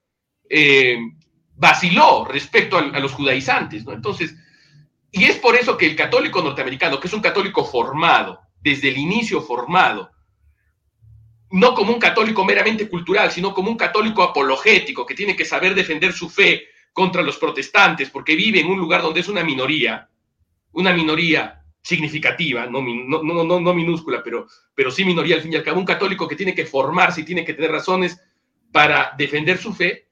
eh, 0.48 0.98
vaciló 1.56 2.24
respecto 2.24 2.78
a, 2.78 3.00
los 3.00 3.12
judaizantes. 3.12 3.84
¿no? 3.84 3.92
Entonces, 3.92 4.34
y 5.10 5.24
es 5.24 5.36
por 5.36 5.54
eso 5.54 5.76
que 5.76 5.86
el 5.86 5.96
católico 5.96 6.42
norteamericano, 6.42 6.98
que 6.98 7.08
es 7.08 7.14
un 7.14 7.20
católico 7.20 7.64
formado, 7.64 8.40
desde 8.60 8.88
el 8.88 8.98
inicio 8.98 9.40
formado, 9.42 10.10
no 11.50 11.74
como 11.74 11.92
un 11.92 12.00
católico 12.00 12.44
meramente 12.44 12.88
cultural, 12.88 13.30
sino 13.30 13.54
como 13.54 13.70
un 13.70 13.76
católico 13.76 14.22
apologético 14.22 15.06
que 15.06 15.14
tiene 15.14 15.36
que 15.36 15.44
saber 15.44 15.74
defender 15.74 16.12
su 16.12 16.28
fe 16.28 16.64
contra 16.92 17.22
los 17.22 17.36
protestantes, 17.36 18.10
porque 18.10 18.34
vive 18.34 18.60
en 18.60 18.66
un 18.66 18.78
lugar 18.78 19.02
donde 19.02 19.20
es 19.20 19.28
una 19.28 19.44
minoría, 19.44 20.08
una 20.72 20.92
minoría 20.92 21.62
significativa, 21.82 22.66
no, 22.66 22.80
no 22.80 23.74
minúscula, 23.74 24.22
pero, 24.24 24.46
pero 24.74 24.90
sí 24.90 25.04
minoría 25.04 25.36
al 25.36 25.42
fin 25.42 25.52
y 25.52 25.56
al 25.56 25.62
cabo, 25.62 25.78
un 25.78 25.84
católico 25.84 26.26
que 26.26 26.36
tiene 26.36 26.54
que 26.54 26.64
formarse 26.64 27.20
y 27.20 27.24
tiene 27.24 27.44
que 27.44 27.54
tener 27.54 27.70
razones 27.70 28.18
para 28.72 29.12
defender 29.18 29.58
su 29.58 29.72
fe, 29.74 30.08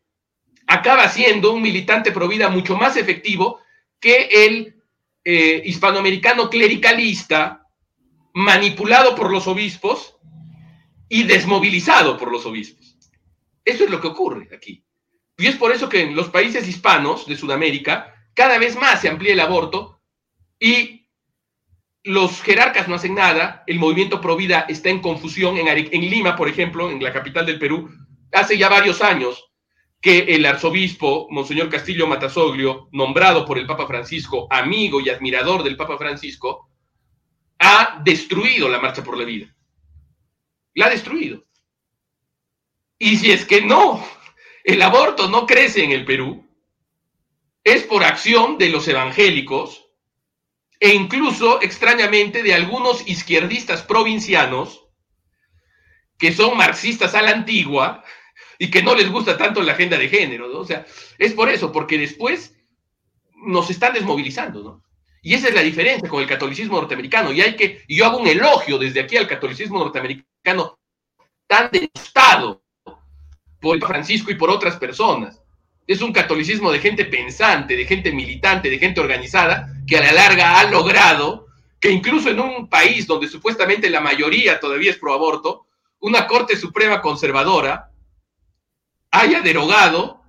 acaba 0.73 1.07
siendo 1.09 1.53
un 1.53 1.61
militante 1.61 2.13
pro 2.13 2.27
vida 2.27 2.49
mucho 2.49 2.77
más 2.77 2.97
efectivo 2.97 3.61
que 4.01 4.47
el 4.47 4.83
eh, 5.23 5.63
hispanoamericano 5.67 6.49
clericalista 6.49 7.69
manipulado 8.33 9.15
por 9.15 9.31
los 9.31 9.47
obispos 9.47 10.17
y 11.11 11.25
desmovilizado 11.25 12.17
por 12.17 12.33
los 12.33 12.47
obispos. 12.47 12.97
Eso 13.63 13.85
es 13.85 13.91
lo 13.91 14.01
que 14.01 14.07
ocurre 14.07 14.49
aquí. 14.57 14.83
Y 15.37 15.47
es 15.47 15.57
por 15.57 15.73
eso 15.73 15.91
que 15.91 16.01
en 16.01 16.17
los 16.17 16.31
países 16.31 16.67
hispanos 16.67 17.27
de 17.27 17.37
Sudamérica 17.37 18.15
cada 18.33 18.57
vez 18.59 18.75
más 18.75 19.03
se 19.03 19.11
amplía 19.11 19.35
el 19.35 19.41
aborto 19.41 20.01
y 20.59 21.07
los 22.03 22.41
jerarcas 22.41 22.89
no 22.89 22.95
hacen 22.95 23.15
nada, 23.15 23.63
el 23.67 23.79
movimiento 23.79 24.23
pro 24.23 24.37
vida 24.37 24.65
está 24.69 24.89
en 24.89 25.01
confusión. 25.01 25.59
En 25.59 26.11
Lima, 26.11 26.35
por 26.35 26.49
ejemplo, 26.49 26.91
en 26.91 27.03
la 27.03 27.13
capital 27.13 27.45
del 27.45 27.59
Perú, 27.59 27.91
hace 28.33 28.57
ya 28.57 28.71
varios 28.71 29.03
años 29.03 29.52
que 30.03 30.35
el 30.35 30.45
arzobispo, 30.45 31.29
Monseñor 31.31 31.71
Castillo 31.71 32.07
Matasoglio, 32.07 32.88
nombrado 32.93 33.47
por 33.47 33.57
el 33.57 33.67
Papa 33.67 33.87
Francisco, 33.87 34.47
amigo 34.51 35.01
y 35.01 35.09
admirador 35.09 35.62
del 35.62 35.77
Papa 35.77 35.97
Francisco, 35.97 36.69
ha 37.59 38.03
destruido 38.05 38.69
la 38.69 38.81
marcha 38.81 39.03
por 39.03 39.17
la 39.17 39.25
vida 39.25 39.55
la 40.75 40.87
ha 40.87 40.91
destruido. 40.91 41.45
Y 42.99 43.17
si 43.17 43.33
es 43.33 43.45
que 43.45 43.62
no, 43.62 44.05
el 44.65 44.81
aborto 44.83 45.29
no 45.29 45.47
crece 45.47 45.85
en 45.85 45.91
el 45.91 46.05
Perú, 46.05 46.49
es 47.65 47.83
por 47.85 48.05
acción 48.05 48.59
de 48.59 48.69
los 48.69 48.88
evangélicos 48.88 49.87
e 50.81 50.95
incluso 50.95 51.62
extrañamente 51.62 52.43
de 52.43 52.55
algunos 52.55 53.07
izquierdistas 53.07 53.83
provincianos 53.83 54.85
que 56.19 56.33
son 56.33 56.57
marxistas 56.57 57.15
a 57.15 57.23
la 57.23 57.31
antigua 57.31 58.05
y 58.62 58.70
que 58.70 58.81
no 58.81 58.94
les 58.94 59.11
gusta 59.11 59.37
tanto 59.37 59.61
la 59.61 59.72
agenda 59.72 59.98
de 59.98 60.09
género, 60.09 60.57
O 60.57 60.64
sea, 60.64 60.87
es 61.18 61.33
por 61.33 61.48
eso, 61.48 61.72
porque 61.72 61.98
después 61.98 62.55
nos 63.35 63.68
están 63.70 63.92
desmovilizando, 63.92 64.62
¿no? 64.62 64.85
Y 65.20 65.35
esa 65.35 65.48
es 65.48 65.55
la 65.55 65.62
diferencia 65.62 66.09
con 66.09 66.22
el 66.22 66.29
catolicismo 66.29 66.77
norteamericano. 66.77 67.33
Y 67.33 67.40
hay 67.40 67.57
que, 67.57 67.83
y 67.88 67.96
yo 67.96 68.07
hago 68.07 68.18
un 68.18 68.29
elogio 68.29 68.79
desde 68.79 69.01
aquí 69.01 69.16
al 69.16 69.27
catolicismo 69.27 69.81
norteamericano 69.81 70.79
tan 71.48 71.70
denostado 71.72 72.62
por 73.61 73.85
Francisco 73.85 74.31
y 74.31 74.37
por 74.37 74.48
otras 74.48 74.77
personas. 74.77 75.42
Es 75.85 76.01
un 76.01 76.12
catolicismo 76.12 76.70
de 76.70 76.79
gente 76.79 77.05
pensante, 77.07 77.75
de 77.75 77.85
gente 77.85 78.12
militante, 78.12 78.70
de 78.70 78.79
gente 78.79 79.01
organizada, 79.01 79.75
que 79.88 79.96
a 79.96 80.03
la 80.03 80.12
larga 80.12 80.61
ha 80.61 80.70
logrado 80.70 81.48
que 81.81 81.90
incluso 81.90 82.31
en 82.31 82.38
un 82.38 82.68
país 82.68 83.09
donde 83.09 83.27
supuestamente 83.27 83.90
la 83.90 84.01
mayoría 84.01 84.61
todavía 84.61 84.92
es 84.92 84.98
pro 84.98 85.14
aborto, 85.14 85.66
una 85.98 86.29
Corte 86.29 86.55
Suprema 86.55 87.01
conservadora 87.01 87.88
haya 89.12 89.40
derogado 89.42 90.22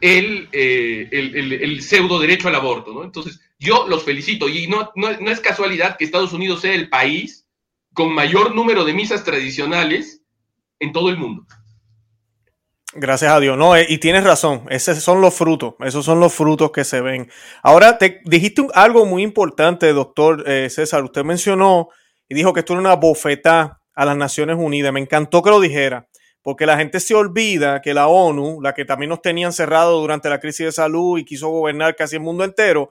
el, 0.00 0.48
eh, 0.52 1.08
el, 1.10 1.82
pseudo 1.82 2.20
derecho 2.20 2.48
al 2.48 2.54
aborto. 2.54 2.92
¿no? 2.92 3.02
Entonces, 3.02 3.40
yo 3.58 3.86
los 3.88 4.04
felicito 4.04 4.48
y 4.48 4.66
no, 4.66 4.92
no, 4.94 5.10
no, 5.18 5.30
es 5.30 5.40
casualidad 5.40 5.96
que 5.96 6.04
Estados 6.04 6.32
Unidos 6.32 6.60
sea 6.60 6.74
el 6.74 6.88
país 6.88 7.46
con 7.92 8.14
mayor 8.14 8.54
número 8.54 8.84
de 8.84 8.94
misas 8.94 9.24
tradicionales 9.24 10.22
en 10.78 10.92
todo 10.92 11.10
el 11.10 11.18
mundo. 11.18 11.44
Gracias 12.92 13.32
a 13.32 13.40
Dios. 13.40 13.56
No, 13.56 13.76
eh, 13.76 13.86
y 13.88 13.98
tienes 13.98 14.24
razón. 14.24 14.66
Esos 14.68 15.02
son 15.02 15.20
los 15.20 15.34
frutos. 15.34 15.74
Esos 15.80 16.04
son 16.04 16.18
los 16.18 16.32
frutos 16.32 16.72
que 16.72 16.84
se 16.84 17.00
ven. 17.00 17.30
Ahora, 17.62 17.98
te 17.98 18.20
dijiste 18.24 18.66
algo 18.74 19.06
muy 19.06 19.22
importante, 19.22 19.92
doctor 19.92 20.44
eh, 20.46 20.68
César. 20.70 21.04
Usted 21.04 21.24
mencionó 21.24 21.88
y 22.28 22.34
dijo 22.34 22.52
que 22.52 22.60
esto 22.60 22.72
era 22.72 22.80
una 22.80 22.96
bofetada 22.96 23.80
a 23.94 24.04
las 24.04 24.16
Naciones 24.16 24.56
Unidas. 24.58 24.92
Me 24.92 25.00
encantó 25.00 25.42
que 25.42 25.50
lo 25.50 25.60
dijera, 25.60 26.08
porque 26.42 26.66
la 26.66 26.76
gente 26.76 27.00
se 27.00 27.14
olvida 27.14 27.80
que 27.80 27.94
la 27.94 28.08
ONU, 28.08 28.60
la 28.62 28.74
que 28.74 28.84
también 28.84 29.10
nos 29.10 29.22
tenía 29.22 29.46
encerrados 29.46 30.00
durante 30.00 30.28
la 30.28 30.40
crisis 30.40 30.66
de 30.66 30.72
salud 30.72 31.18
y 31.18 31.24
quiso 31.24 31.48
gobernar 31.48 31.96
casi 31.96 32.16
el 32.16 32.22
mundo 32.22 32.44
entero, 32.44 32.90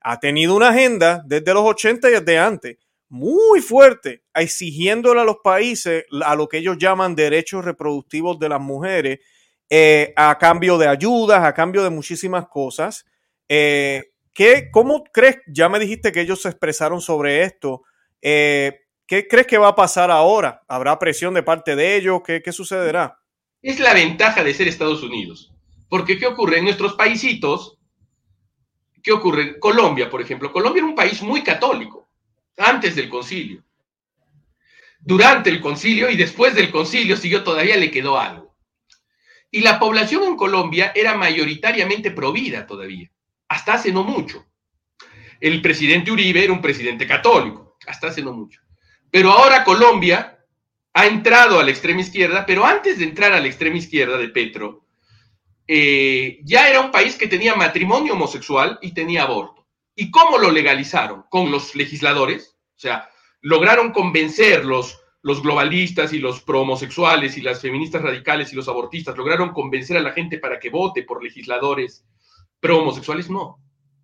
ha 0.00 0.18
tenido 0.20 0.56
una 0.56 0.70
agenda 0.70 1.22
desde 1.26 1.54
los 1.54 1.64
80 1.64 2.08
y 2.08 2.12
desde 2.12 2.38
antes 2.38 2.76
muy 3.12 3.60
fuerte, 3.60 4.22
exigiéndole 4.34 5.20
a 5.20 5.24
los 5.24 5.36
países 5.44 6.06
a 6.24 6.34
lo 6.34 6.48
que 6.48 6.56
ellos 6.56 6.78
llaman 6.78 7.14
derechos 7.14 7.62
reproductivos 7.62 8.38
de 8.38 8.48
las 8.48 8.60
mujeres, 8.60 9.18
eh, 9.68 10.14
a 10.16 10.38
cambio 10.38 10.78
de 10.78 10.88
ayudas, 10.88 11.44
a 11.44 11.52
cambio 11.52 11.82
de 11.82 11.90
muchísimas 11.90 12.48
cosas. 12.48 13.04
Eh, 13.50 14.12
¿qué, 14.32 14.70
¿Cómo 14.72 15.04
crees? 15.12 15.36
Ya 15.46 15.68
me 15.68 15.78
dijiste 15.78 16.10
que 16.10 16.22
ellos 16.22 16.40
se 16.40 16.48
expresaron 16.48 17.02
sobre 17.02 17.42
esto. 17.42 17.82
Eh, 18.22 18.80
¿Qué 19.12 19.28
crees 19.28 19.46
que 19.46 19.58
va 19.58 19.68
a 19.68 19.74
pasar 19.74 20.10
ahora? 20.10 20.62
¿Habrá 20.66 20.98
presión 20.98 21.34
de 21.34 21.42
parte 21.42 21.76
de 21.76 21.96
ellos? 21.96 22.22
¿Qué, 22.24 22.40
¿Qué 22.40 22.50
sucederá? 22.50 23.20
Es 23.60 23.78
la 23.78 23.92
ventaja 23.92 24.42
de 24.42 24.54
ser 24.54 24.68
Estados 24.68 25.02
Unidos. 25.02 25.52
Porque 25.90 26.18
¿qué 26.18 26.24
ocurre? 26.24 26.56
En 26.56 26.64
nuestros 26.64 26.94
paisitos, 26.94 27.76
¿qué 29.02 29.12
ocurre? 29.12 29.58
Colombia, 29.58 30.08
por 30.08 30.22
ejemplo. 30.22 30.50
Colombia 30.50 30.80
era 30.80 30.88
un 30.88 30.94
país 30.94 31.20
muy 31.20 31.42
católico 31.42 32.08
antes 32.56 32.96
del 32.96 33.10
concilio. 33.10 33.62
Durante 34.98 35.50
el 35.50 35.60
concilio 35.60 36.08
y 36.08 36.16
después 36.16 36.54
del 36.54 36.70
concilio 36.70 37.14
siguió 37.14 37.44
todavía 37.44 37.76
le 37.76 37.90
quedó 37.90 38.18
algo. 38.18 38.56
Y 39.50 39.60
la 39.60 39.78
población 39.78 40.24
en 40.24 40.36
Colombia 40.36 40.90
era 40.94 41.14
mayoritariamente 41.18 42.12
provida 42.12 42.66
todavía, 42.66 43.10
hasta 43.46 43.74
hace 43.74 43.92
no 43.92 44.04
mucho. 44.04 44.46
El 45.38 45.60
presidente 45.60 46.10
Uribe 46.10 46.44
era 46.44 46.52
un 46.54 46.62
presidente 46.62 47.06
católico, 47.06 47.76
hasta 47.86 48.06
hace 48.06 48.22
no 48.22 48.32
mucho. 48.32 48.62
Pero 49.12 49.30
ahora 49.30 49.62
Colombia 49.62 50.42
ha 50.94 51.06
entrado 51.06 51.60
a 51.60 51.62
la 51.62 51.70
extrema 51.70 52.00
izquierda, 52.00 52.46
pero 52.46 52.64
antes 52.64 52.98
de 52.98 53.04
entrar 53.04 53.34
a 53.34 53.40
la 53.40 53.46
extrema 53.46 53.76
izquierda 53.76 54.16
de 54.16 54.30
Petro, 54.30 54.86
eh, 55.68 56.38
ya 56.44 56.70
era 56.70 56.80
un 56.80 56.90
país 56.90 57.16
que 57.16 57.28
tenía 57.28 57.54
matrimonio 57.54 58.14
homosexual 58.14 58.78
y 58.80 58.94
tenía 58.94 59.24
aborto. 59.24 59.66
¿Y 59.94 60.10
cómo 60.10 60.38
lo 60.38 60.50
legalizaron? 60.50 61.24
Con 61.28 61.50
los 61.50 61.74
legisladores, 61.74 62.56
o 62.74 62.78
sea, 62.78 63.10
lograron 63.42 63.92
convencer 63.92 64.64
los, 64.64 64.98
los 65.20 65.42
globalistas 65.42 66.14
y 66.14 66.18
los 66.18 66.40
pro-homosexuales 66.40 67.36
y 67.36 67.42
las 67.42 67.60
feministas 67.60 68.00
radicales 68.00 68.50
y 68.54 68.56
los 68.56 68.66
abortistas, 68.66 69.14
lograron 69.14 69.52
convencer 69.52 69.98
a 69.98 70.02
la 70.02 70.12
gente 70.12 70.38
para 70.38 70.58
que 70.58 70.70
vote 70.70 71.02
por 71.02 71.22
legisladores 71.22 72.06
pro-homosexuales, 72.60 73.28
no. 73.28 73.58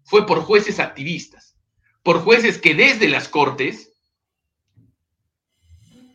Fue 0.05 0.27
por 0.27 0.41
jueces 0.41 0.79
activistas, 0.81 1.57
por 2.03 2.19
jueces 2.19 2.59
que 2.59 2.75
desde 2.75 3.09
las 3.09 3.29
cortes 3.29 3.88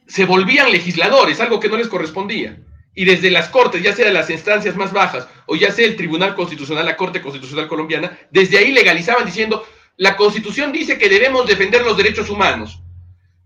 se 0.07 0.25
volvían 0.25 0.71
legisladores, 0.71 1.39
algo 1.39 1.59
que 1.59 1.69
no 1.69 1.77
les 1.77 1.87
correspondía. 1.87 2.57
Y 2.95 3.05
desde 3.05 3.31
las 3.31 3.49
cortes, 3.49 3.81
ya 3.81 3.95
sea 3.95 4.11
las 4.11 4.29
instancias 4.29 4.75
más 4.75 4.93
bajas 4.93 5.27
o 5.47 5.55
ya 5.55 5.71
sea 5.71 5.87
el 5.87 5.95
Tribunal 5.95 6.35
Constitucional, 6.35 6.85
la 6.85 6.97
Corte 6.97 7.21
Constitucional 7.21 7.67
Colombiana, 7.67 8.17
desde 8.29 8.57
ahí 8.57 8.71
legalizaban 8.71 9.25
diciendo, 9.25 9.65
la 9.97 10.15
Constitución 10.15 10.71
dice 10.71 10.97
que 10.97 11.09
debemos 11.09 11.47
defender 11.47 11.83
los 11.83 11.97
derechos 11.97 12.29
humanos. 12.29 12.79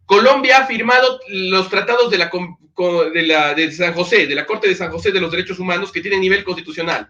Colombia 0.06 0.60
ha 0.60 0.68
firmado 0.68 1.20
los 1.28 1.70
tratados 1.70 2.10
de, 2.10 2.18
la, 2.18 2.32
de, 3.14 3.22
la, 3.24 3.54
de 3.54 3.72
San 3.72 3.94
José, 3.94 4.26
de 4.26 4.36
la 4.36 4.46
Corte 4.46 4.68
de 4.68 4.76
San 4.76 4.92
José 4.92 5.12
de 5.12 5.20
los 5.20 5.32
Derechos 5.32 5.60
Humanos 5.60 5.92
que 5.92 6.02
tienen 6.02 6.22
nivel 6.22 6.44
constitucional. 6.44 7.10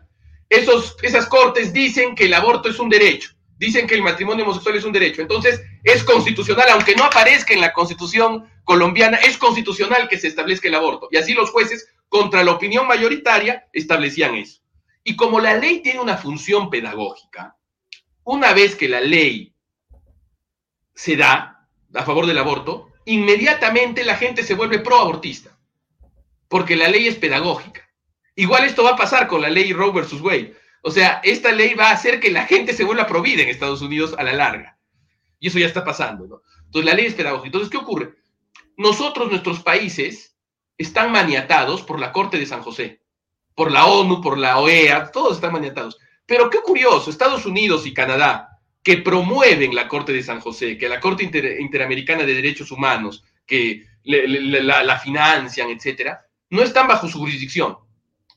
Esos, 0.50 0.96
esas 1.04 1.28
cortes 1.28 1.74
dicen 1.74 2.16
que 2.16 2.26
el 2.26 2.34
aborto 2.34 2.70
es 2.70 2.80
un 2.80 2.90
derecho, 2.90 3.32
dicen 3.58 3.88
que 3.88 3.96
el 3.96 4.04
matrimonio 4.04 4.44
homosexual 4.44 4.76
es 4.76 4.84
un 4.84 4.92
derecho. 4.92 5.22
Entonces, 5.22 5.62
es 5.84 6.04
constitucional, 6.04 6.70
aunque 6.72 6.96
no 6.96 7.04
aparezca 7.04 7.54
en 7.54 7.62
la 7.62 7.74
Constitución 7.74 8.50
colombiana, 8.64 9.18
es 9.18 9.38
constitucional 9.38 10.08
que 10.10 10.20
se 10.20 10.28
establezca 10.28 10.68
el 10.68 10.76
aborto. 10.76 11.08
Y 11.12 11.18
así 11.18 11.34
los 11.34 11.52
jueces 11.52 11.88
contra 12.10 12.44
la 12.44 12.52
opinión 12.52 12.88
mayoritaria, 12.88 13.68
establecían 13.74 14.36
eso. 14.36 14.62
Y 15.04 15.16
como 15.16 15.40
la 15.40 15.56
ley 15.56 15.82
tiene 15.82 16.00
una 16.00 16.18
función 16.18 16.70
pedagógica, 16.70 17.56
una 18.24 18.54
vez 18.54 18.76
que 18.76 18.90
la 18.90 19.02
ley 19.02 19.54
se 20.94 21.16
da 21.16 21.68
a 21.94 22.04
favor 22.04 22.26
del 22.26 22.38
aborto, 22.38 22.92
inmediatamente 23.06 24.04
la 24.04 24.18
gente 24.18 24.44
se 24.44 24.54
vuelve 24.54 24.80
pro-abortista, 24.80 25.58
porque 26.50 26.76
la 26.76 26.90
ley 26.90 27.08
es 27.08 27.16
pedagógica. 27.16 27.90
Igual 28.36 28.66
esto 28.66 28.84
va 28.84 28.92
a 28.92 28.98
pasar 28.98 29.28
con 29.28 29.42
la 29.42 29.50
ley 29.50 29.74
Roe 29.74 29.92
versus 29.92 30.22
Wade. 30.22 30.56
O 30.84 30.92
sea, 30.92 31.22
esta 31.24 31.52
ley 31.52 31.74
va 31.74 31.90
a 31.90 31.94
hacer 31.94 32.20
que 32.20 32.32
la 32.32 32.46
gente 32.46 32.74
se 32.74 32.84
vuelva 32.84 33.08
provida 33.08 33.44
en 33.44 33.50
Estados 33.50 33.82
Unidos 33.82 34.16
a 34.18 34.24
la 34.24 34.34
larga. 34.34 34.78
Y 35.40 35.48
eso 35.48 35.60
ya 35.60 35.68
está 35.68 35.84
pasando, 35.84 36.28
¿no? 36.28 36.42
Entonces, 36.66 36.86
la 36.86 36.96
ley 36.96 37.06
es 37.06 37.14
pedagógica. 37.14 37.48
Entonces, 37.48 37.70
¿qué 37.70 37.78
ocurre? 37.78 38.14
Nosotros, 38.78 39.30
nuestros 39.30 39.62
países, 39.62 40.38
están 40.78 41.12
maniatados 41.12 41.82
por 41.82 42.00
la 42.00 42.12
Corte 42.12 42.38
de 42.38 42.46
San 42.46 42.62
José, 42.62 43.02
por 43.56 43.72
la 43.72 43.86
ONU, 43.86 44.22
por 44.22 44.38
la 44.38 44.60
OEA, 44.60 45.12
todos 45.12 45.36
están 45.36 45.54
maniatados. 45.54 45.98
Pero 46.26 46.50
qué 46.50 46.60
curioso, 46.60 47.10
Estados 47.10 47.46
Unidos 47.46 47.86
y 47.88 47.94
Canadá, 47.94 48.60
que 48.84 48.98
promueven 48.98 49.74
la 49.74 49.88
Corte 49.88 50.14
de 50.14 50.24
San 50.24 50.40
José, 50.40 50.78
que 50.78 50.90
la 50.90 51.00
Corte 51.00 51.24
Interamericana 51.24 52.24
de 52.24 52.34
Derechos 52.34 52.72
Humanos, 52.72 53.24
que 53.46 53.86
la, 54.04 55.00
financian, 55.00 55.70
etcétera, 55.70 56.26
no 56.50 56.62
están 56.62 56.88
bajo 56.88 57.08
su 57.08 57.18
jurisdicción, 57.20 57.78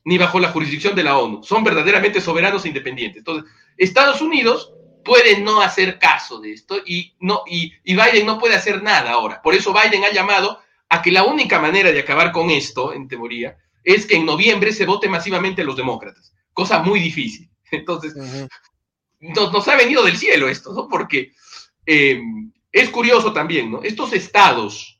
ni 0.03 0.17
bajo 0.17 0.39
la 0.39 0.51
jurisdicción 0.51 0.95
de 0.95 1.03
la 1.03 1.17
ONU. 1.17 1.43
Son 1.43 1.63
verdaderamente 1.63 2.21
soberanos 2.21 2.65
e 2.65 2.69
independientes. 2.69 3.19
Entonces, 3.19 3.51
Estados 3.77 4.21
Unidos 4.21 4.73
puede 5.03 5.39
no 5.39 5.61
hacer 5.61 5.99
caso 5.99 6.39
de 6.39 6.53
esto 6.53 6.77
y, 6.85 7.15
no, 7.19 7.43
y 7.47 7.73
Biden 7.85 8.25
no 8.25 8.39
puede 8.39 8.55
hacer 8.55 8.83
nada 8.83 9.11
ahora. 9.11 9.41
Por 9.41 9.53
eso 9.55 9.73
Biden 9.73 10.03
ha 10.03 10.11
llamado 10.11 10.59
a 10.89 11.01
que 11.01 11.11
la 11.11 11.23
única 11.23 11.59
manera 11.59 11.91
de 11.91 12.01
acabar 12.01 12.31
con 12.31 12.49
esto, 12.49 12.93
en 12.93 13.07
teoría, 13.07 13.57
es 13.83 14.05
que 14.05 14.17
en 14.17 14.25
noviembre 14.25 14.73
se 14.73 14.85
vote 14.85 15.07
masivamente 15.07 15.63
los 15.63 15.77
demócratas, 15.77 16.33
cosa 16.53 16.79
muy 16.79 16.99
difícil. 16.99 17.49
Entonces, 17.71 18.13
nos, 19.19 19.67
ha 19.67 19.75
venido 19.77 20.03
del 20.03 20.17
cielo 20.17 20.49
esto, 20.49 20.73
¿no? 20.73 20.87
Porque 20.89 21.31
eh, 21.85 22.21
es 22.71 22.89
curioso 22.89 23.31
también, 23.31 23.71
¿no? 23.71 23.81
Estos 23.83 24.13
estados, 24.13 24.90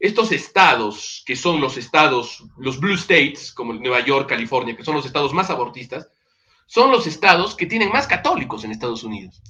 estos 0.00 0.32
estados 0.32 1.22
que 1.26 1.36
son 1.36 1.60
los 1.60 1.76
estados, 1.76 2.42
los 2.56 2.80
blue 2.80 2.94
states, 2.94 3.52
como 3.52 3.74
Nueva 3.74 4.00
York, 4.00 4.28
California, 4.28 4.74
que 4.74 4.84
son 4.84 4.96
los 4.96 5.04
estados 5.04 5.34
más 5.34 5.50
abortistas, 5.50 6.10
son 6.66 6.90
los 6.90 7.06
estados 7.06 7.54
que 7.54 7.66
tienen 7.66 7.90
más 7.90 8.06
católicos 8.06 8.64
en 8.64 8.70
Estados 8.70 9.04
Unidos. 9.04 9.42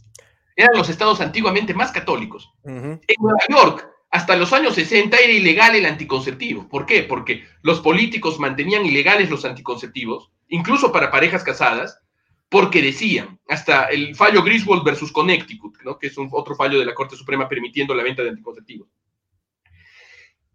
Eran 0.57 0.77
los 0.77 0.89
estados 0.89 1.21
antiguamente 1.21 1.73
más 1.73 1.93
católicos. 1.93 2.51
En 2.65 3.01
Nueva 3.21 3.39
York, 3.49 3.89
hasta 4.11 4.35
los 4.37 4.53
años 4.53 4.75
60 4.75 5.17
era 5.17 5.33
ilegal 5.33 5.77
el 5.77 5.87
anticonceptivo. 5.87 6.69
¿Por 6.69 6.85
qué? 6.85 7.05
Porque 7.05 7.45
los 7.63 7.81
políticos 7.81 8.41
mantenían 8.41 8.85
ilegales 8.85 9.31
los 9.31 9.45
anticonceptivos, 9.45 10.33
incluso 10.49 10.91
para 10.91 11.13
parejas 11.13 11.45
casadas, 11.45 12.01
porque 12.49 12.83
decían, 12.83 13.39
hasta 13.49 13.85
el 13.85 14.17
fallo 14.17 14.43
Griswold 14.43 14.83
versus 14.83 15.13
Connecticut, 15.13 15.77
que 16.01 16.09
es 16.09 16.19
un, 16.19 16.29
otro 16.33 16.57
fallo 16.57 16.81
de 16.81 16.85
la 16.85 16.95
Corte 16.95 17.15
Suprema 17.15 17.49
permitiendo 17.49 17.95
la 17.95 18.03
venta 18.03 18.25
de 18.25 18.31
anticonceptivos. 18.31 18.89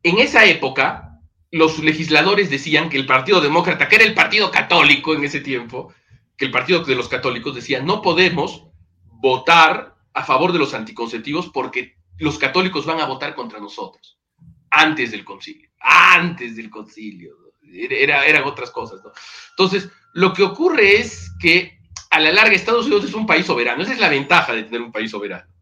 En 0.06 0.20
esa 0.20 0.46
época, 0.46 1.20
los 1.50 1.80
legisladores 1.80 2.52
decían 2.52 2.90
que 2.90 2.98
el 2.98 3.08
Partido 3.08 3.42
Demócrata, 3.42 3.90
que 3.90 3.96
era 3.96 4.06
el 4.06 4.14
partido 4.14 4.52
católico 4.52 5.16
en 5.16 5.24
ese 5.24 5.40
tiempo, 5.40 5.96
que 6.38 6.46
el 6.46 6.52
Partido 6.52 6.84
de 6.84 6.94
los 6.94 7.10
Católicos 7.10 7.56
decía, 7.56 7.82
no 7.82 8.04
podemos 8.04 8.68
votar 9.04 9.96
a 10.14 10.24
favor 10.24 10.54
de 10.54 10.60
los 10.60 10.76
anticonceptivos 10.76 11.50
porque 11.50 11.96
los 12.20 12.38
católicos 12.38 12.86
van 12.86 13.00
a 13.00 13.08
votar 13.08 13.34
contra 13.34 13.60
nosotros, 13.60 14.20
antes 14.70 15.10
del 15.10 15.26
concilio, 15.26 15.72
antes 15.80 16.56
del 16.56 16.70
concilio, 16.70 17.34
era, 17.74 18.28
eran 18.28 18.44
otras 18.44 18.70
cosas, 18.70 19.02
¿no? 19.04 19.12
Entonces, 19.50 19.90
lo 20.14 20.34
que 20.34 20.44
ocurre 20.44 20.98
es 20.98 21.32
que 21.40 21.80
a 22.12 22.20
la 22.20 22.32
larga 22.32 22.54
Estados 22.54 22.86
Unidos 22.86 23.06
es 23.06 23.16
un 23.16 23.26
país 23.26 23.48
soberano, 23.48 23.82
esa 23.82 23.94
es 23.94 24.00
la 24.00 24.10
ventaja 24.10 24.54
de 24.54 24.66
tener 24.66 24.84
un 24.84 24.92
país 24.92 25.10
soberano. 25.10 25.55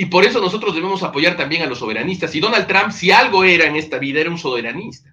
Y 0.00 0.06
por 0.06 0.24
eso 0.24 0.40
nosotros 0.40 0.76
debemos 0.76 1.02
apoyar 1.02 1.36
también 1.36 1.62
a 1.62 1.66
los 1.66 1.80
soberanistas. 1.80 2.32
Y 2.32 2.38
Donald 2.38 2.68
Trump, 2.68 2.92
si 2.92 3.10
algo 3.10 3.42
era 3.42 3.66
en 3.66 3.74
esta 3.74 3.98
vida, 3.98 4.20
era 4.20 4.30
un 4.30 4.38
soberanista. 4.38 5.12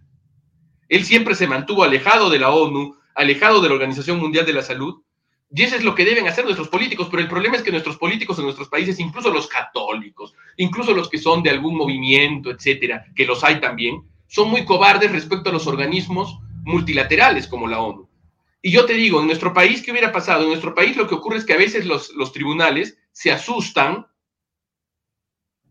Él 0.88 1.04
siempre 1.06 1.34
se 1.34 1.48
mantuvo 1.48 1.84
alejado 1.84 2.30
de 2.30 2.38
la 2.38 2.52
ONU, 2.52 2.95
alejado 3.15 3.62
de 3.62 3.69
la 3.69 3.74
Organización 3.74 4.19
Mundial 4.19 4.45
de 4.45 4.54
la 4.54 4.62
Salud. 4.62 5.02
Y 5.50 5.63
eso 5.63 5.76
es 5.76 5.84
lo 5.84 5.95
que 5.95 6.06
deben 6.06 6.28
hacer 6.28 6.45
nuestros 6.45 6.67
políticos, 6.67 7.08
pero 7.10 7.24
el 7.24 7.28
problema 7.28 7.56
es 7.56 7.63
que 7.63 7.71
nuestros 7.71 7.98
políticos 7.98 8.38
en 8.38 8.43
nuestros 8.43 8.69
países, 8.69 9.00
incluso 9.00 9.32
los 9.32 9.48
católicos, 9.48 10.36
incluso 10.58 10.93
los 10.93 11.10
que 11.10 11.17
son 11.17 11.41
de 11.41 11.50
algún 11.50 11.76
movimiento, 11.76 12.52
etcétera, 12.52 13.06
que 13.15 13.26
los 13.26 13.43
hay 13.43 13.60
también, 13.60 14.04
son 14.28 14.52
muy 14.52 14.65
cobardes 14.65 15.12
respecto 15.12 15.50
a 15.50 15.54
los 15.54 15.65
organismos 15.65 16.38
multilaterales 16.63 17.48
como 17.48 17.67
la 17.67 17.80
ONU. 17.80 18.08
Y 18.62 18.69
yo 18.69 18.86
te 18.86 18.93
digo, 18.93 19.19
en 19.19 19.26
nuestro 19.26 19.52
país, 19.52 19.82
¿qué 19.82 19.91
hubiera 19.91 20.12
pasado? 20.12 20.43
En 20.43 20.50
nuestro 20.50 20.76
país 20.76 20.95
lo 20.95 21.08
que 21.08 21.15
ocurre 21.15 21.38
es 21.39 21.45
que 21.45 21.54
a 21.54 21.58
veces 21.58 21.88
los, 21.88 22.13
los 22.13 22.32
tribunales 22.32 23.00
se 23.12 23.32
asustan 23.32 24.06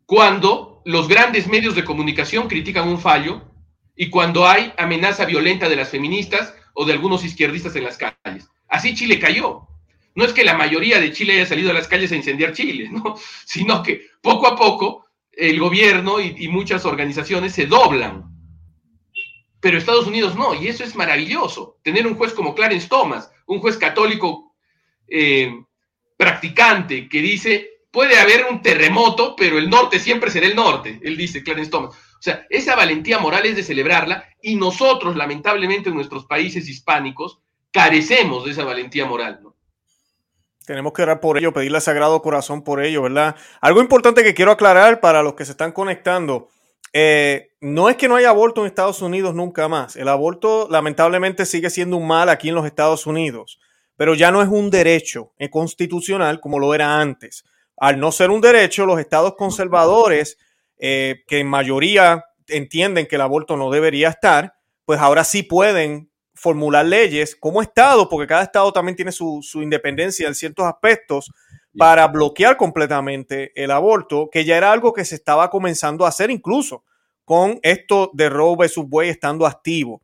cuando 0.06 0.82
los 0.84 1.08
grandes 1.08 1.48
medios 1.48 1.74
de 1.74 1.84
comunicación 1.84 2.48
critican 2.48 2.88
un 2.88 3.00
fallo 3.00 3.42
y 3.96 4.10
cuando 4.10 4.46
hay 4.46 4.72
amenaza 4.76 5.24
violenta 5.24 5.68
de 5.68 5.76
las 5.76 5.88
feministas 5.88 6.54
o 6.74 6.84
de 6.84 6.92
algunos 6.92 7.24
izquierdistas 7.24 7.76
en 7.76 7.84
las 7.84 7.96
calles. 7.96 8.48
Así 8.68 8.94
Chile 8.94 9.18
cayó. 9.18 9.68
No 10.14 10.24
es 10.24 10.32
que 10.32 10.44
la 10.44 10.56
mayoría 10.56 11.00
de 11.00 11.12
Chile 11.12 11.34
haya 11.34 11.46
salido 11.46 11.70
a 11.70 11.74
las 11.74 11.88
calles 11.88 12.12
a 12.12 12.16
incendiar 12.16 12.52
Chile, 12.52 12.88
¿no? 12.90 13.16
sino 13.44 13.82
que 13.82 14.06
poco 14.20 14.46
a 14.46 14.56
poco 14.56 15.06
el 15.32 15.58
gobierno 15.58 16.20
y, 16.20 16.48
muchas 16.48 16.84
organizaciones 16.84 17.52
se 17.52 17.66
doblan. 17.66 18.24
Pero 19.60 19.78
Estados 19.78 20.06
Unidos 20.06 20.36
no, 20.36 20.54
y 20.54 20.68
eso 20.68 20.84
es 20.84 20.94
maravilloso. 20.94 21.78
Tener 21.82 22.06
un 22.06 22.14
juez 22.14 22.32
como 22.32 22.54
Clarence 22.54 22.88
Thomas, 22.88 23.32
un 23.46 23.60
juez 23.60 23.76
católico 23.76 24.54
eh, 25.08 25.52
practicante 26.16 27.08
que 27.08 27.20
dice, 27.20 27.70
puede 27.94 28.18
haber 28.18 28.46
un 28.50 28.60
terremoto, 28.60 29.36
pero 29.36 29.56
el 29.56 29.70
norte 29.70 30.00
siempre 30.00 30.28
será 30.28 30.46
el 30.46 30.56
norte, 30.56 31.00
él 31.02 31.16
dice, 31.16 31.44
Clarence 31.44 31.70
Thomas. 31.70 31.94
O 31.94 32.22
sea, 32.24 32.44
esa 32.50 32.74
valentía 32.74 33.18
moral 33.20 33.46
es 33.46 33.54
de 33.54 33.62
celebrarla 33.62 34.24
y 34.42 34.56
nosotros, 34.56 35.14
lamentablemente, 35.14 35.90
en 35.90 35.94
nuestros 35.94 36.26
países 36.26 36.68
hispánicos, 36.68 37.38
carecemos 37.70 38.44
de 38.44 38.50
esa 38.50 38.64
valentía 38.64 39.06
moral. 39.06 39.40
Tenemos 40.66 40.92
que 40.92 41.02
orar 41.02 41.20
por 41.20 41.38
ello, 41.38 41.52
pedirle 41.52 41.76
al 41.78 41.82
Sagrado 41.82 42.20
Corazón 42.20 42.64
por 42.64 42.82
ello, 42.82 43.02
¿verdad? 43.02 43.36
Algo 43.60 43.80
importante 43.80 44.24
que 44.24 44.34
quiero 44.34 44.50
aclarar 44.50 45.00
para 45.00 45.22
los 45.22 45.34
que 45.34 45.44
se 45.44 45.52
están 45.52 45.70
conectando. 45.70 46.48
Eh, 46.92 47.52
no 47.60 47.88
es 47.90 47.96
que 47.96 48.08
no 48.08 48.16
haya 48.16 48.30
aborto 48.30 48.62
en 48.62 48.66
Estados 48.66 49.02
Unidos 49.02 49.34
nunca 49.36 49.68
más. 49.68 49.94
El 49.94 50.08
aborto 50.08 50.66
lamentablemente 50.68 51.46
sigue 51.46 51.70
siendo 51.70 51.96
un 51.96 52.08
mal 52.08 52.28
aquí 52.28 52.48
en 52.48 52.56
los 52.56 52.66
Estados 52.66 53.06
Unidos, 53.06 53.60
pero 53.96 54.14
ya 54.14 54.32
no 54.32 54.42
es 54.42 54.48
un 54.48 54.70
derecho 54.70 55.32
constitucional 55.50 56.40
como 56.40 56.58
lo 56.58 56.74
era 56.74 57.00
antes. 57.00 57.44
Al 57.76 57.98
no 57.98 58.12
ser 58.12 58.30
un 58.30 58.40
derecho, 58.40 58.86
los 58.86 59.00
estados 59.00 59.34
conservadores, 59.36 60.38
eh, 60.78 61.22
que 61.26 61.40
en 61.40 61.46
mayoría 61.46 62.24
entienden 62.48 63.06
que 63.06 63.16
el 63.16 63.22
aborto 63.22 63.56
no 63.56 63.70
debería 63.70 64.08
estar, 64.08 64.54
pues 64.84 65.00
ahora 65.00 65.24
sí 65.24 65.42
pueden 65.42 66.10
formular 66.34 66.84
leyes 66.84 67.36
como 67.36 67.62
Estado, 67.62 68.08
porque 68.08 68.26
cada 68.26 68.42
Estado 68.42 68.72
también 68.72 68.96
tiene 68.96 69.12
su, 69.12 69.40
independencia 69.54 70.28
en 70.28 70.34
ciertos 70.34 70.66
aspectos, 70.66 71.32
para 71.76 72.06
bloquear 72.06 72.56
completamente 72.56 73.50
el 73.60 73.72
aborto, 73.72 74.28
que 74.30 74.44
ya 74.44 74.56
era 74.56 74.70
algo 74.70 74.92
que 74.92 75.04
se 75.04 75.16
estaba 75.16 75.50
comenzando 75.50 76.04
a 76.04 76.08
hacer 76.08 76.30
incluso 76.30 76.84
con 77.24 77.58
esto 77.62 78.10
de 78.12 78.28
Roe 78.28 78.56
vs. 78.56 78.78
Wade 78.88 79.08
estando 79.08 79.44
activo. 79.44 80.00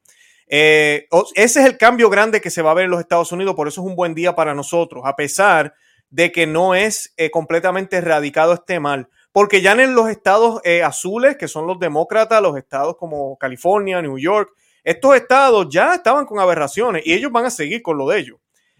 Eh, 0.48 1.06
ese 1.34 1.60
es 1.60 1.66
el 1.66 1.78
cambio 1.78 2.10
grande 2.10 2.40
que 2.40 2.50
se 2.50 2.62
va 2.62 2.72
a 2.72 2.74
ver 2.74 2.86
en 2.86 2.90
los 2.90 3.00
Estados 3.00 3.30
Unidos, 3.30 3.54
por 3.54 3.68
eso 3.68 3.82
es 3.82 3.86
un 3.86 3.94
buen 3.94 4.14
día 4.14 4.34
para 4.34 4.52
nosotros, 4.52 5.02
a 5.04 5.14
pesar 5.14 5.74
de 6.10 6.32
que 6.32 6.46
no 6.46 6.74
es 6.74 7.14
eh, 7.16 7.30
completamente 7.30 7.96
erradicado 7.96 8.52
este 8.52 8.80
mal. 8.80 9.08
Porque 9.32 9.62
ya 9.62 9.72
en 9.72 9.94
los 9.94 10.08
estados 10.08 10.60
eh, 10.64 10.82
azules, 10.82 11.36
que 11.36 11.48
son 11.48 11.66
los 11.66 11.78
demócratas, 11.78 12.42
los 12.42 12.56
estados 12.56 12.96
como 12.96 13.38
California, 13.38 14.02
New 14.02 14.18
York, 14.18 14.50
estos 14.82 15.14
estados 15.14 15.68
ya 15.70 15.94
estaban 15.94 16.26
con 16.26 16.40
aberraciones 16.40 17.06
y 17.06 17.12
ellos 17.12 17.30
van 17.30 17.44
a 17.44 17.50
seguir 17.50 17.82
con 17.82 17.96
lo 17.96 18.08
de 18.08 18.18
ellos. 18.18 18.38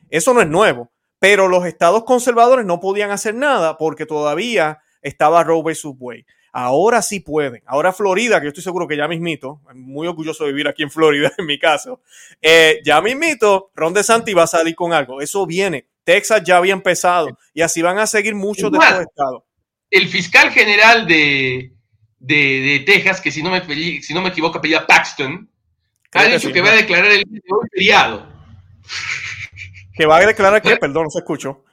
Eso 0.09 0.35
no 0.35 0.41
es 0.41 0.49
nuevo. 0.49 0.91
Pero 1.21 1.49
los 1.49 1.67
estados 1.67 2.05
conservadores 2.05 2.65
no 2.65 2.81
podían 2.81 3.11
hacer 3.11 3.35
nada 3.35 3.77
porque 3.77 4.07
todavía 4.07 4.81
estaba 5.03 5.45
Roe 5.45 5.63
vs. 5.63 5.85
Wade. 5.99 6.25
Ahora 6.53 7.03
sí 7.03 7.21
pueden. 7.21 7.63
Ahora 7.67 7.93
Florida, 7.93 8.41
que 8.41 8.47
yo 8.47 8.49
estoy 8.49 8.65
seguro 8.65 8.89
que 8.89 8.97
ya 8.97 9.07
mismito, 9.07 9.61
muy 9.75 10.09
orgulloso 10.09 10.45
de 10.45 10.51
vivir 10.51 10.67
aquí 10.67 10.83
en 10.83 10.91
Florida 10.91 11.31
en 11.39 11.47
mi 11.47 11.59
caso, 11.59 12.01
eh, 12.41 12.81
ya 12.85 13.01
mismito, 13.01 13.71
Ron 13.75 13.95
DeSantis 13.95 14.37
va 14.37 14.45
a 14.45 14.49
salir 14.49 14.75
con 14.75 14.93
algo. 14.93 15.21
Eso 15.21 15.47
viene. 15.47 15.87
Texas 16.05 16.43
ya 16.45 16.57
había 16.57 16.73
empezado 16.73 17.39
y 17.55 17.63
así 17.63 17.83
van 17.83 17.99
a 17.99 18.07
seguir 18.07 18.35
muchos 18.35 18.71
de 18.71 18.79
estos 18.79 19.01
estados. 19.01 19.43
El 19.91 20.09
fiscal 20.09 20.51
general 20.51 21.07
de, 21.07 21.73
de, 22.19 22.83
Texas, 22.87 23.21
que 23.21 23.31
si 23.31 23.43
no 23.43 23.51
me, 23.51 23.63
si 24.03 24.15
no 24.15 24.23
me 24.23 24.29
equivoco, 24.29 24.59
apellida 24.59 24.87
Paxton, 24.87 25.51
ha 26.13 26.25
dicho 26.25 26.53
que 26.53 26.61
va 26.61 26.71
a 26.71 26.77
declarar 26.77 27.11
el 27.11 27.25
feriado. 27.73 28.29
¿Que 29.95 30.07
va 30.07 30.19
a 30.19 30.27
declarar 30.27 30.63
qué? 30.63 30.77
Perdón, 30.77 31.05
no 31.05 31.11
se 31.11 31.19
escuchó. 31.19 31.65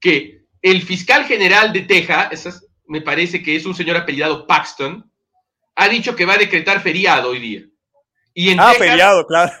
Que 0.00 0.44
el 0.60 0.82
fiscal 0.82 1.24
general 1.24 1.72
de 1.72 1.82
Texas, 1.82 2.66
me 2.86 3.00
parece 3.00 3.42
que 3.42 3.56
es 3.56 3.66
un 3.66 3.74
señor 3.74 3.96
apellidado 3.96 4.46
Paxton, 4.46 5.10
ha 5.76 5.88
dicho 5.88 6.14
que 6.14 6.26
va 6.26 6.34
a 6.34 6.38
decretar 6.38 6.80
feriado 6.80 7.30
hoy 7.30 7.40
día. 7.40 7.62
Y 8.32 8.50
en 8.50 8.60
ah, 8.60 8.72
feriado, 8.76 9.26
claro. 9.26 9.52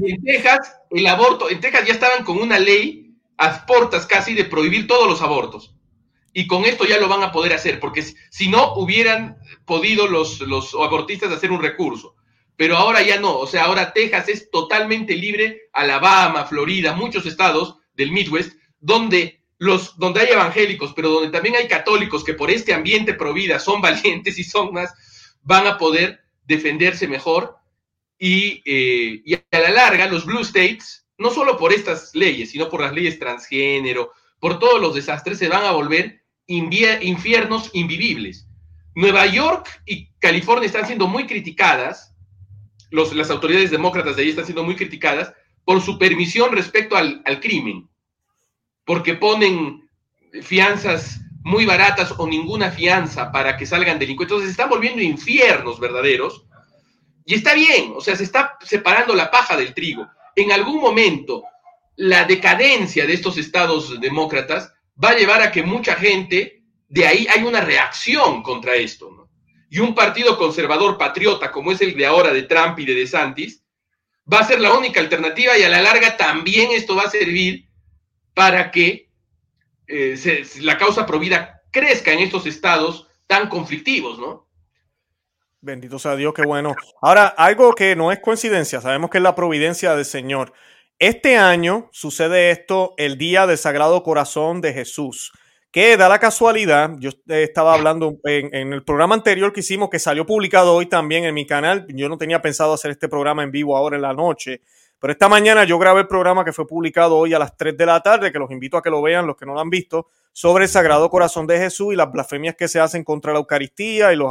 En 0.00 0.22
Texas, 0.22 0.76
el 0.90 1.06
aborto, 1.06 1.50
en 1.50 1.60
Texas 1.60 1.86
ya 1.86 1.94
estaban 1.94 2.24
con 2.24 2.38
una 2.38 2.58
ley 2.58 3.14
a 3.38 3.66
portas 3.66 4.06
casi 4.06 4.34
de 4.34 4.44
prohibir 4.44 4.86
todos 4.86 5.08
los 5.08 5.22
abortos. 5.22 5.74
Y 6.32 6.46
con 6.46 6.64
esto 6.64 6.84
ya 6.84 6.98
lo 6.98 7.08
van 7.08 7.22
a 7.22 7.32
poder 7.32 7.54
hacer, 7.54 7.80
porque 7.80 8.04
si 8.30 8.48
no 8.48 8.74
hubieran 8.74 9.38
podido 9.64 10.06
los, 10.06 10.40
los 10.40 10.74
abortistas 10.74 11.32
hacer 11.32 11.50
un 11.50 11.62
recurso. 11.62 12.14
Pero 12.56 12.76
ahora 12.76 13.02
ya 13.02 13.20
no, 13.20 13.38
o 13.38 13.46
sea, 13.46 13.64
ahora 13.64 13.92
Texas 13.92 14.28
es 14.28 14.50
totalmente 14.50 15.14
libre, 15.14 15.68
Alabama, 15.72 16.44
Florida, 16.44 16.94
muchos 16.94 17.26
estados 17.26 17.76
del 17.94 18.12
Midwest, 18.12 18.58
donde 18.80 19.42
los, 19.58 19.98
donde 19.98 20.20
hay 20.20 20.28
evangélicos, 20.28 20.92
pero 20.94 21.10
donde 21.10 21.30
también 21.30 21.56
hay 21.56 21.68
católicos 21.68 22.24
que 22.24 22.34
por 22.34 22.50
este 22.50 22.74
ambiente 22.74 23.14
pro 23.14 23.32
vida 23.32 23.58
son 23.58 23.80
valientes 23.82 24.38
y 24.38 24.44
son 24.44 24.72
más, 24.72 24.92
van 25.42 25.66
a 25.66 25.78
poder 25.78 26.20
defenderse 26.44 27.08
mejor 27.08 27.56
eh, 28.18 29.22
y, 29.24 29.34
a 29.34 29.60
la 29.60 29.70
larga, 29.70 30.06
los 30.06 30.24
Blue 30.24 30.40
States, 30.40 31.06
no 31.18 31.30
solo 31.30 31.56
por 31.56 31.72
estas 31.72 32.14
leyes, 32.14 32.50
sino 32.50 32.68
por 32.68 32.80
las 32.80 32.92
leyes 32.92 33.18
transgénero, 33.18 34.12
por 34.40 34.58
todos 34.58 34.80
los 34.80 34.94
desastres, 34.94 35.38
se 35.38 35.48
van 35.48 35.64
a 35.64 35.72
volver 35.72 36.22
infiernos 36.46 37.70
invivibles. 37.74 38.46
Nueva 38.94 39.26
York 39.26 39.82
y 39.84 40.10
California 40.18 40.66
están 40.66 40.86
siendo 40.86 41.06
muy 41.06 41.26
criticadas, 41.26 42.14
las 42.90 43.30
autoridades 43.30 43.70
demócratas 43.70 44.16
de 44.16 44.22
ahí 44.22 44.30
están 44.30 44.46
siendo 44.46 44.62
muy 44.62 44.76
criticadas 44.76 45.32
por 45.64 45.82
su 45.82 45.98
permisión 45.98 46.52
respecto 46.52 46.96
al, 46.96 47.20
al 47.24 47.40
crimen, 47.40 47.88
porque 48.84 49.14
ponen 49.14 49.90
fianzas 50.42 51.20
muy 51.42 51.66
baratas 51.66 52.14
o 52.16 52.26
ninguna 52.26 52.70
fianza 52.70 53.30
para 53.32 53.56
que 53.56 53.66
salgan 53.66 53.98
delincuentes. 53.98 54.32
Entonces 54.32 54.48
se 54.48 54.52
están 54.52 54.70
volviendo 54.70 55.02
infiernos 55.02 55.78
verdaderos 55.78 56.45
y 57.26 57.34
está 57.34 57.54
bien, 57.54 57.92
o 57.96 58.00
sea, 58.00 58.14
se 58.14 58.22
está 58.22 58.56
separando 58.62 59.12
la 59.12 59.32
paja 59.32 59.56
del 59.56 59.74
trigo. 59.74 60.08
En 60.36 60.52
algún 60.52 60.80
momento, 60.80 61.42
la 61.96 62.24
decadencia 62.24 63.04
de 63.04 63.14
estos 63.14 63.36
estados 63.36 64.00
demócratas 64.00 64.72
va 65.02 65.10
a 65.10 65.16
llevar 65.16 65.42
a 65.42 65.50
que 65.50 65.64
mucha 65.64 65.96
gente, 65.96 66.62
de 66.88 67.04
ahí 67.04 67.26
hay 67.28 67.42
una 67.42 67.60
reacción 67.60 68.44
contra 68.44 68.76
esto. 68.76 69.10
¿no? 69.10 69.28
Y 69.68 69.80
un 69.80 69.92
partido 69.92 70.38
conservador 70.38 70.96
patriota 70.96 71.50
como 71.50 71.72
es 71.72 71.80
el 71.80 71.96
de 71.96 72.06
ahora 72.06 72.32
de 72.32 72.44
Trump 72.44 72.78
y 72.78 72.84
de 72.84 72.94
DeSantis, 72.94 73.64
va 74.32 74.38
a 74.38 74.46
ser 74.46 74.60
la 74.60 74.74
única 74.74 75.00
alternativa 75.00 75.58
y 75.58 75.64
a 75.64 75.68
la 75.68 75.82
larga 75.82 76.16
también 76.16 76.70
esto 76.70 76.94
va 76.94 77.02
a 77.02 77.10
servir 77.10 77.68
para 78.34 78.70
que 78.70 79.10
eh, 79.88 80.46
la 80.60 80.78
causa 80.78 81.06
provida 81.06 81.62
crezca 81.72 82.12
en 82.12 82.20
estos 82.20 82.46
estados 82.46 83.08
tan 83.26 83.48
conflictivos, 83.48 84.20
¿no? 84.20 84.45
Bendito 85.66 85.98
sea 85.98 86.14
Dios, 86.14 86.32
qué 86.32 86.42
bueno. 86.42 86.76
Ahora, 87.02 87.26
algo 87.26 87.74
que 87.74 87.96
no 87.96 88.12
es 88.12 88.20
coincidencia, 88.20 88.80
sabemos 88.80 89.10
que 89.10 89.18
es 89.18 89.22
la 89.22 89.34
providencia 89.34 89.96
del 89.96 90.04
Señor. 90.04 90.52
Este 91.00 91.36
año 91.36 91.88
sucede 91.90 92.52
esto 92.52 92.94
el 92.98 93.18
día 93.18 93.48
del 93.48 93.58
Sagrado 93.58 94.04
Corazón 94.04 94.60
de 94.60 94.72
Jesús, 94.72 95.32
que 95.72 95.96
da 95.96 96.08
la 96.08 96.20
casualidad, 96.20 96.92
yo 97.00 97.10
estaba 97.26 97.74
hablando 97.74 98.16
en, 98.22 98.72
el 98.72 98.84
programa 98.84 99.16
anterior 99.16 99.52
que 99.52 99.58
hicimos, 99.58 99.90
que 99.90 99.98
salió 99.98 100.24
publicado 100.24 100.72
hoy 100.72 100.86
también 100.86 101.24
en 101.24 101.34
mi 101.34 101.48
canal, 101.48 101.84
yo 101.88 102.08
no 102.08 102.16
tenía 102.16 102.40
pensado 102.40 102.72
hacer 102.72 102.92
este 102.92 103.08
programa 103.08 103.42
en 103.42 103.50
vivo 103.50 103.76
ahora 103.76 103.96
en 103.96 104.02
la 104.02 104.14
noche, 104.14 104.60
pero 104.98 105.12
esta 105.12 105.28
mañana 105.28 105.64
yo 105.64 105.78
grabé 105.78 106.00
el 106.00 106.06
programa 106.06 106.44
que 106.44 106.52
fue 106.52 106.66
publicado 106.66 107.16
hoy 107.16 107.34
a 107.34 107.38
las 107.38 107.56
3 107.56 107.76
de 107.76 107.86
la 107.86 108.00
tarde, 108.00 108.32
que 108.32 108.38
los 108.38 108.50
invito 108.50 108.76
a 108.76 108.82
que 108.82 108.90
lo 108.90 109.02
vean, 109.02 109.26
los 109.26 109.36
que 109.36 109.44
no 109.44 109.54
lo 109.54 109.60
han 109.60 109.70
visto, 109.70 110.08
sobre 110.32 110.64
el 110.64 110.70
Sagrado 110.70 111.08
Corazón 111.10 111.46
de 111.46 111.58
Jesús 111.58 111.92
y 111.92 111.96
las 111.96 112.12
blasfemias 112.12 112.56
que 112.56 112.68
se 112.68 112.80
hacen 112.80 113.04
contra 113.04 113.32
la 113.32 113.38
Eucaristía 113.38 114.12
y 114.12 114.16
los, 114.16 114.30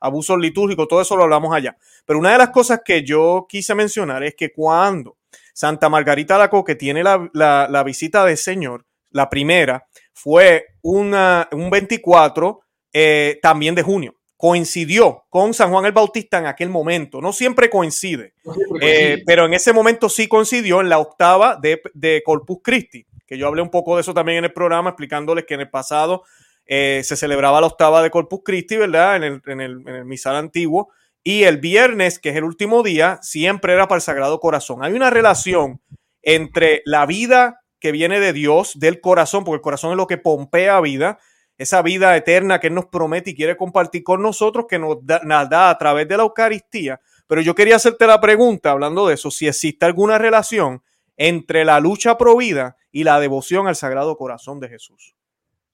abusos 0.00 0.38
litúrgicos, 0.38 0.88
todo 0.88 1.00
eso 1.00 1.16
lo 1.16 1.24
hablamos 1.24 1.54
allá. 1.54 1.76
Pero 2.04 2.18
una 2.18 2.32
de 2.32 2.38
las 2.38 2.50
cosas 2.50 2.82
que 2.84 3.02
yo 3.04 3.46
quise 3.48 3.74
mencionar 3.74 4.22
es 4.22 4.34
que 4.34 4.52
cuando 4.52 5.16
Santa 5.54 5.88
Margarita 5.88 6.38
Laco, 6.38 6.64
que 6.64 6.74
tiene 6.74 7.02
la, 7.02 7.82
visita 7.84 8.24
del 8.24 8.36
Señor, 8.36 8.84
la 9.10 9.28
primera, 9.28 9.86
fue 10.12 10.66
un 10.82 11.10
24 11.70 12.60
eh, 12.92 13.38
también 13.42 13.74
de 13.74 13.82
junio. 13.82 14.19
Coincidió 14.40 15.26
con 15.28 15.52
San 15.52 15.70
Juan 15.70 15.84
el 15.84 15.92
Bautista 15.92 16.38
en 16.38 16.46
aquel 16.46 16.70
momento. 16.70 17.20
No 17.20 17.30
siempre 17.30 17.68
coincide, 17.68 18.32
eh, 18.80 19.22
pero 19.26 19.44
en 19.44 19.52
ese 19.52 19.74
momento 19.74 20.08
sí 20.08 20.28
coincidió 20.28 20.80
en 20.80 20.88
la 20.88 20.98
octava 20.98 21.60
de, 21.60 22.22
Corpus 22.24 22.60
Christi, 22.64 23.06
que 23.26 23.36
yo 23.36 23.46
hablé 23.46 23.60
un 23.60 23.68
poco 23.68 23.96
de 23.96 24.00
eso 24.00 24.14
también 24.14 24.38
en 24.38 24.44
el 24.46 24.52
programa, 24.54 24.90
explicándoles 24.90 25.44
que 25.44 25.52
en 25.52 25.60
el 25.60 25.68
pasado 25.68 26.22
eh, 26.64 27.02
se 27.04 27.16
celebraba 27.16 27.60
la 27.60 27.66
octava 27.66 28.02
de 28.02 28.08
Corpus 28.08 28.40
Christi, 28.42 28.78
¿verdad? 28.78 29.16
En 29.16 29.24
el, 29.24 29.42
en, 29.44 29.60
el, 29.60 29.72
en 29.86 29.94
el 29.94 30.04
misal 30.06 30.36
antiguo. 30.36 30.88
Y 31.22 31.42
el 31.42 31.58
viernes, 31.58 32.18
que 32.18 32.30
es 32.30 32.36
el 32.36 32.44
último 32.44 32.82
día, 32.82 33.18
siempre 33.20 33.74
era 33.74 33.88
para 33.88 33.98
el 33.98 34.02
Sagrado 34.02 34.40
Corazón. 34.40 34.82
Hay 34.82 34.94
una 34.94 35.10
relación 35.10 35.82
entre 36.22 36.80
la 36.86 37.04
vida 37.04 37.60
que 37.78 37.92
viene 37.92 38.20
de 38.20 38.32
Dios, 38.32 38.78
del 38.78 39.02
corazón, 39.02 39.44
porque 39.44 39.56
el 39.56 39.62
corazón 39.62 39.90
es 39.90 39.98
lo 39.98 40.06
que 40.06 40.16
pompea 40.16 40.80
vida, 40.80 41.18
esa 41.60 41.82
vida 41.82 42.16
eterna 42.16 42.58
que 42.58 42.68
Él 42.68 42.74
nos 42.74 42.86
promete 42.86 43.30
y 43.30 43.34
quiere 43.34 43.54
compartir 43.54 44.02
con 44.02 44.22
nosotros, 44.22 44.64
que 44.66 44.78
nos 44.78 44.96
da, 45.04 45.68
a 45.68 45.76
través 45.76 46.08
de 46.08 46.16
la 46.16 46.22
Eucaristía. 46.22 46.98
Pero 47.26 47.42
yo 47.42 47.54
quería 47.54 47.76
hacerte 47.76 48.06
la 48.06 48.18
pregunta, 48.18 48.70
hablando 48.70 49.06
de 49.06 49.14
eso, 49.14 49.30
si 49.30 49.46
existe 49.46 49.84
alguna 49.84 50.16
relación 50.16 50.82
entre 51.18 51.66
la 51.66 51.78
lucha 51.78 52.16
pro 52.16 52.34
vida 52.38 52.78
y 52.90 53.04
la 53.04 53.20
devoción 53.20 53.68
al 53.68 53.76
Sagrado 53.76 54.16
Corazón 54.16 54.58
de 54.58 54.70
Jesús. 54.70 55.14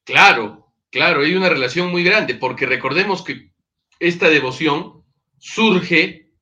Claro, 0.02 0.72
claro, 0.90 1.20
hay 1.20 1.36
una 1.36 1.48
relación 1.48 1.88
muy 1.88 2.02
grande, 2.02 2.34
porque 2.34 2.66
recordemos 2.66 3.22
que 3.22 3.52
esta 4.00 4.28
devoción 4.28 5.04
surge 5.38 6.32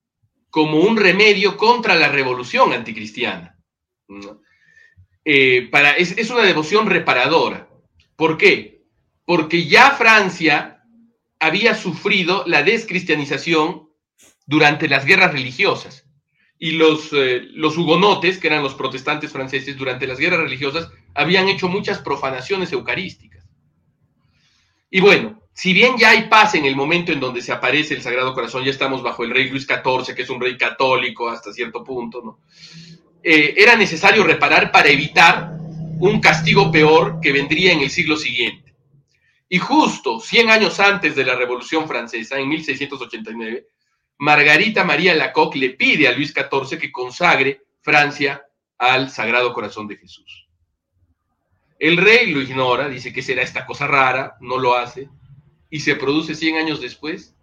como 0.48 0.78
un 0.78 0.96
remedio 0.96 1.58
contra 1.58 1.96
la 1.96 2.08
revolución 2.08 2.72
anticristiana. 2.72 3.58
Eh, 5.22 5.68
para, 5.70 5.92
es, 5.92 6.16
es, 6.16 6.30
una 6.30 6.44
devoción 6.44 6.86
reparadora. 6.86 7.68
¿Por 8.16 8.38
qué? 8.38 8.73
Porque 9.24 9.66
ya 9.66 9.92
Francia 9.92 10.82
había 11.38 11.74
sufrido 11.74 12.44
la 12.46 12.62
descristianización 12.62 13.88
durante 14.46 14.88
las 14.88 15.04
guerras 15.04 15.32
religiosas. 15.32 16.06
Y 16.58 16.72
los, 16.72 17.12
eh, 17.12 17.42
los 17.52 17.76
hugonotes, 17.76 18.38
que 18.38 18.46
eran 18.46 18.62
los 18.62 18.74
protestantes 18.74 19.32
franceses, 19.32 19.76
durante 19.76 20.06
las 20.06 20.18
guerras 20.18 20.40
religiosas, 20.40 20.88
habían 21.14 21.48
hecho 21.48 21.68
muchas 21.68 21.98
profanaciones 21.98 22.72
eucarísticas. 22.72 23.44
Y 24.90 25.00
bueno, 25.00 25.42
si 25.52 25.72
bien 25.72 25.96
ya 25.98 26.10
hay 26.10 26.28
paz 26.28 26.54
en 26.54 26.64
el 26.64 26.76
momento 26.76 27.12
en 27.12 27.20
donde 27.20 27.42
se 27.42 27.52
aparece 27.52 27.94
el 27.94 28.02
Sagrado 28.02 28.34
Corazón, 28.34 28.64
ya 28.64 28.70
estamos 28.70 29.02
bajo 29.02 29.24
el 29.24 29.30
rey 29.30 29.48
Luis 29.48 29.66
XIV, 29.66 30.14
que 30.14 30.22
es 30.22 30.30
un 30.30 30.40
rey 30.40 30.56
católico 30.56 31.28
hasta 31.28 31.52
cierto 31.52 31.82
punto, 31.82 32.22
¿no? 32.22 32.40
Eh, 33.22 33.54
era 33.56 33.74
necesario 33.76 34.22
reparar 34.24 34.70
para 34.70 34.88
evitar 34.88 35.56
un 35.98 36.20
castigo 36.20 36.70
peor 36.70 37.20
que 37.20 37.32
vendría 37.32 37.72
en 37.72 37.80
el 37.80 37.90
siglo 37.90 38.16
siguiente. 38.16 38.63
Y 39.48 39.58
justo 39.58 40.20
100 40.20 40.50
años 40.50 40.80
antes 40.80 41.14
de 41.14 41.24
la 41.24 41.36
Revolución 41.36 41.86
Francesa, 41.86 42.38
en 42.38 42.48
1689, 42.48 43.66
Margarita 44.18 44.84
María 44.84 45.14
Lacoque 45.14 45.58
le 45.58 45.70
pide 45.70 46.08
a 46.08 46.12
Luis 46.12 46.32
XIV 46.32 46.78
que 46.78 46.92
consagre 46.92 47.62
Francia 47.82 48.44
al 48.78 49.10
Sagrado 49.10 49.52
Corazón 49.52 49.86
de 49.86 49.96
Jesús. 49.96 50.48
El 51.78 51.96
rey 51.96 52.30
lo 52.30 52.40
ignora, 52.40 52.88
dice 52.88 53.12
que 53.12 53.22
será 53.22 53.42
esta 53.42 53.66
cosa 53.66 53.86
rara, 53.86 54.36
no 54.40 54.58
lo 54.58 54.74
hace, 54.74 55.08
y 55.68 55.80
se 55.80 55.96
produce 55.96 56.34
100 56.34 56.56
años 56.56 56.80
después 56.80 57.34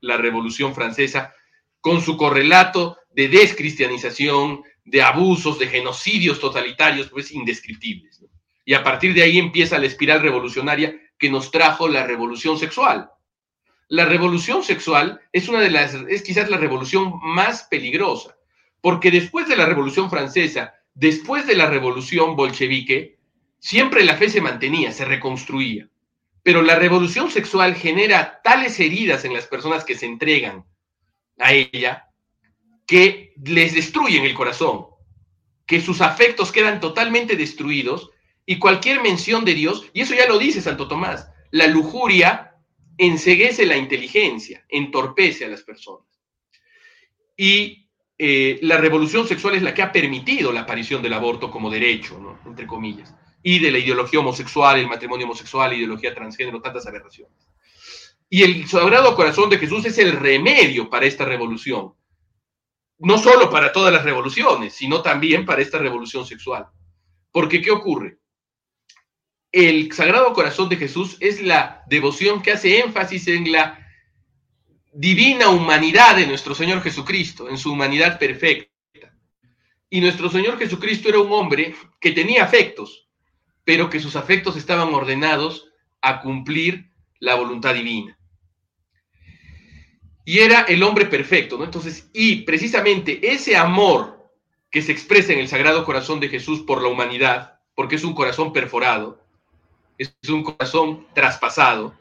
la 0.00 0.16
Revolución 0.16 0.74
Francesa 0.74 1.34
con 1.80 2.02
su 2.02 2.16
correlato 2.16 2.98
de 3.10 3.28
descristianización, 3.28 4.62
de 4.84 5.02
abusos, 5.02 5.58
de 5.58 5.68
genocidios 5.68 6.38
totalitarios, 6.38 7.08
pues 7.08 7.32
indescriptibles. 7.32 8.24
Y 8.64 8.74
a 8.74 8.84
partir 8.84 9.14
de 9.14 9.22
ahí 9.22 9.38
empieza 9.38 9.78
la 9.78 9.86
espiral 9.86 10.20
revolucionaria 10.20 10.94
que 11.18 11.30
nos 11.30 11.50
trajo 11.50 11.88
la 11.88 12.06
revolución 12.06 12.58
sexual. 12.58 13.10
La 13.88 14.04
revolución 14.04 14.64
sexual 14.64 15.20
es 15.32 15.48
una 15.48 15.60
de 15.60 15.70
las, 15.70 15.94
es 15.94 16.22
quizás 16.22 16.50
la 16.50 16.56
revolución 16.56 17.20
más 17.22 17.64
peligrosa, 17.64 18.36
porque 18.80 19.10
después 19.10 19.48
de 19.48 19.56
la 19.56 19.66
revolución 19.66 20.10
francesa, 20.10 20.74
después 20.94 21.46
de 21.46 21.54
la 21.54 21.66
revolución 21.66 22.36
bolchevique, 22.36 23.18
siempre 23.58 24.04
la 24.04 24.16
fe 24.16 24.28
se 24.28 24.40
mantenía, 24.40 24.92
se 24.92 25.04
reconstruía. 25.04 25.88
Pero 26.42 26.62
la 26.62 26.76
revolución 26.76 27.30
sexual 27.30 27.74
genera 27.74 28.40
tales 28.42 28.78
heridas 28.80 29.24
en 29.24 29.34
las 29.34 29.46
personas 29.46 29.84
que 29.84 29.96
se 29.96 30.06
entregan 30.06 30.64
a 31.38 31.52
ella 31.52 32.06
que 32.86 33.34
les 33.44 33.74
destruyen 33.74 34.24
el 34.24 34.34
corazón, 34.34 34.86
que 35.66 35.80
sus 35.80 36.00
afectos 36.00 36.52
quedan 36.52 36.80
totalmente 36.80 37.36
destruidos 37.36 38.10
y 38.46 38.58
cualquier 38.60 39.02
mención 39.02 39.44
de 39.44 39.54
Dios, 39.54 39.84
y 39.92 40.02
eso 40.02 40.14
ya 40.14 40.26
lo 40.28 40.38
dice 40.38 40.62
Santo 40.62 40.86
Tomás, 40.86 41.28
la 41.50 41.66
lujuria 41.66 42.54
enseguece 42.96 43.66
la 43.66 43.76
inteligencia, 43.76 44.64
entorpece 44.68 45.44
a 45.44 45.48
las 45.48 45.62
personas. 45.62 46.06
Y 47.36 47.90
eh, 48.16 48.58
la 48.62 48.78
revolución 48.78 49.26
sexual 49.26 49.56
es 49.56 49.62
la 49.62 49.74
que 49.74 49.82
ha 49.82 49.92
permitido 49.92 50.52
la 50.52 50.60
aparición 50.60 51.02
del 51.02 51.12
aborto 51.12 51.50
como 51.50 51.68
derecho, 51.68 52.38
entre 52.46 52.66
comillas, 52.66 53.14
y 53.42 53.58
de 53.58 53.70
la 53.70 53.78
ideología 53.78 54.20
homosexual, 54.20 54.78
el 54.78 54.88
matrimonio 54.88 55.26
homosexual, 55.26 55.74
ideología 55.74 56.14
transgénero, 56.14 56.62
tantas 56.62 56.86
aberraciones. 56.86 57.48
Y 58.28 58.42
el 58.42 58.66
Sagrado 58.68 59.14
Corazón 59.14 59.50
de 59.50 59.58
Jesús 59.58 59.84
es 59.84 59.98
el 59.98 60.12
remedio 60.12 60.88
para 60.88 61.06
esta 61.06 61.24
revolución. 61.24 61.94
No 62.98 63.18
solo 63.18 63.50
para 63.50 63.72
todas 63.72 63.92
las 63.92 64.04
revoluciones, 64.04 64.74
sino 64.74 65.02
también 65.02 65.44
para 65.44 65.62
esta 65.62 65.78
revolución 65.78 66.24
sexual. 66.24 66.66
Porque, 67.30 67.60
¿qué 67.60 67.70
ocurre? 67.70 68.18
El 69.56 69.90
Sagrado 69.90 70.34
Corazón 70.34 70.68
de 70.68 70.76
Jesús 70.76 71.16
es 71.18 71.40
la 71.40 71.82
devoción 71.86 72.42
que 72.42 72.52
hace 72.52 72.78
énfasis 72.78 73.26
en 73.28 73.50
la 73.50 73.88
divina 74.92 75.48
humanidad 75.48 76.14
de 76.14 76.26
nuestro 76.26 76.54
Señor 76.54 76.82
Jesucristo, 76.82 77.48
en 77.48 77.56
su 77.56 77.72
humanidad 77.72 78.18
perfecta. 78.18 78.70
Y 79.88 80.02
nuestro 80.02 80.28
Señor 80.28 80.58
Jesucristo 80.58 81.08
era 81.08 81.20
un 81.20 81.32
hombre 81.32 81.74
que 81.98 82.12
tenía 82.12 82.44
afectos, 82.44 83.08
pero 83.64 83.88
que 83.88 83.98
sus 83.98 84.14
afectos 84.14 84.58
estaban 84.58 84.92
ordenados 84.92 85.70
a 86.02 86.20
cumplir 86.20 86.90
la 87.18 87.34
voluntad 87.34 87.72
divina. 87.72 88.18
Y 90.26 90.40
era 90.40 90.62
el 90.64 90.82
hombre 90.82 91.06
perfecto, 91.06 91.56
¿no? 91.56 91.64
Entonces, 91.64 92.10
y 92.12 92.42
precisamente 92.42 93.32
ese 93.32 93.56
amor 93.56 94.30
que 94.70 94.82
se 94.82 94.92
expresa 94.92 95.32
en 95.32 95.38
el 95.38 95.48
Sagrado 95.48 95.86
Corazón 95.86 96.20
de 96.20 96.28
Jesús 96.28 96.60
por 96.60 96.82
la 96.82 96.88
humanidad, 96.88 97.60
porque 97.74 97.96
es 97.96 98.04
un 98.04 98.12
corazón 98.12 98.52
perforado, 98.52 99.25
es 99.98 100.14
un 100.28 100.42
corazón 100.42 101.06
traspasado, 101.14 101.94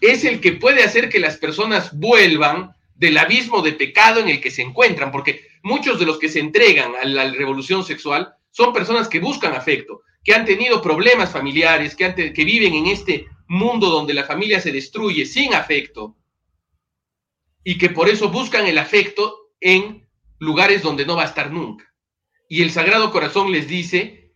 es 0.00 0.24
el 0.24 0.40
que 0.40 0.52
puede 0.52 0.82
hacer 0.82 1.08
que 1.08 1.20
las 1.20 1.36
personas 1.36 1.96
vuelvan 1.96 2.74
del 2.94 3.18
abismo 3.18 3.62
de 3.62 3.72
pecado 3.72 4.20
en 4.20 4.28
el 4.28 4.40
que 4.40 4.50
se 4.50 4.62
encuentran, 4.62 5.10
porque 5.10 5.46
muchos 5.62 5.98
de 5.98 6.06
los 6.06 6.18
que 6.18 6.28
se 6.28 6.40
entregan 6.40 6.92
a 7.00 7.04
la 7.04 7.30
revolución 7.30 7.84
sexual 7.84 8.34
son 8.50 8.72
personas 8.72 9.08
que 9.08 9.20
buscan 9.20 9.54
afecto, 9.54 10.02
que 10.24 10.34
han 10.34 10.44
tenido 10.44 10.82
problemas 10.82 11.30
familiares, 11.30 11.96
que, 11.96 12.32
que 12.32 12.44
viven 12.44 12.74
en 12.74 12.86
este 12.86 13.26
mundo 13.48 13.90
donde 13.90 14.14
la 14.14 14.24
familia 14.24 14.60
se 14.60 14.72
destruye 14.72 15.26
sin 15.26 15.54
afecto 15.54 16.16
y 17.64 17.78
que 17.78 17.90
por 17.90 18.08
eso 18.08 18.28
buscan 18.28 18.66
el 18.66 18.78
afecto 18.78 19.50
en 19.60 20.08
lugares 20.38 20.82
donde 20.82 21.06
no 21.06 21.16
va 21.16 21.22
a 21.22 21.26
estar 21.26 21.50
nunca. 21.50 21.92
Y 22.48 22.62
el 22.62 22.70
Sagrado 22.70 23.10
Corazón 23.12 23.52
les 23.52 23.68
dice, 23.68 24.32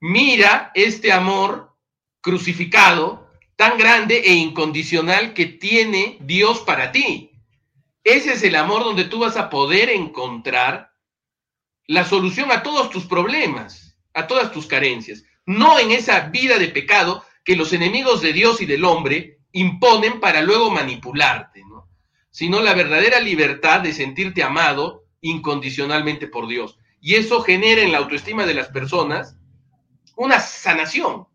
mira 0.00 0.70
este 0.74 1.12
amor 1.12 1.75
crucificado 2.26 3.30
tan 3.54 3.78
grande 3.78 4.16
e 4.16 4.34
incondicional 4.34 5.32
que 5.32 5.46
tiene 5.46 6.18
Dios 6.20 6.58
para 6.58 6.90
ti. 6.90 7.30
Ese 8.02 8.32
es 8.32 8.42
el 8.42 8.56
amor 8.56 8.82
donde 8.82 9.04
tú 9.04 9.20
vas 9.20 9.36
a 9.36 9.48
poder 9.48 9.90
encontrar 9.90 10.90
la 11.86 12.04
solución 12.04 12.50
a 12.50 12.64
todos 12.64 12.90
tus 12.90 13.06
problemas, 13.06 13.96
a 14.12 14.26
todas 14.26 14.50
tus 14.50 14.66
carencias. 14.66 15.22
No 15.46 15.78
en 15.78 15.92
esa 15.92 16.18
vida 16.30 16.58
de 16.58 16.66
pecado 16.66 17.24
que 17.44 17.54
los 17.54 17.72
enemigos 17.72 18.22
de 18.22 18.32
Dios 18.32 18.60
y 18.60 18.66
del 18.66 18.84
hombre 18.84 19.38
imponen 19.52 20.18
para 20.18 20.42
luego 20.42 20.68
manipularte, 20.72 21.62
¿no? 21.64 21.88
Sino 22.30 22.60
la 22.60 22.74
verdadera 22.74 23.20
libertad 23.20 23.82
de 23.82 23.92
sentirte 23.92 24.42
amado 24.42 25.04
incondicionalmente 25.20 26.26
por 26.26 26.48
Dios. 26.48 26.76
Y 27.00 27.14
eso 27.14 27.40
genera 27.42 27.82
en 27.82 27.92
la 27.92 27.98
autoestima 27.98 28.46
de 28.46 28.54
las 28.54 28.66
personas 28.66 29.36
una 30.16 30.40
sanación 30.40 31.28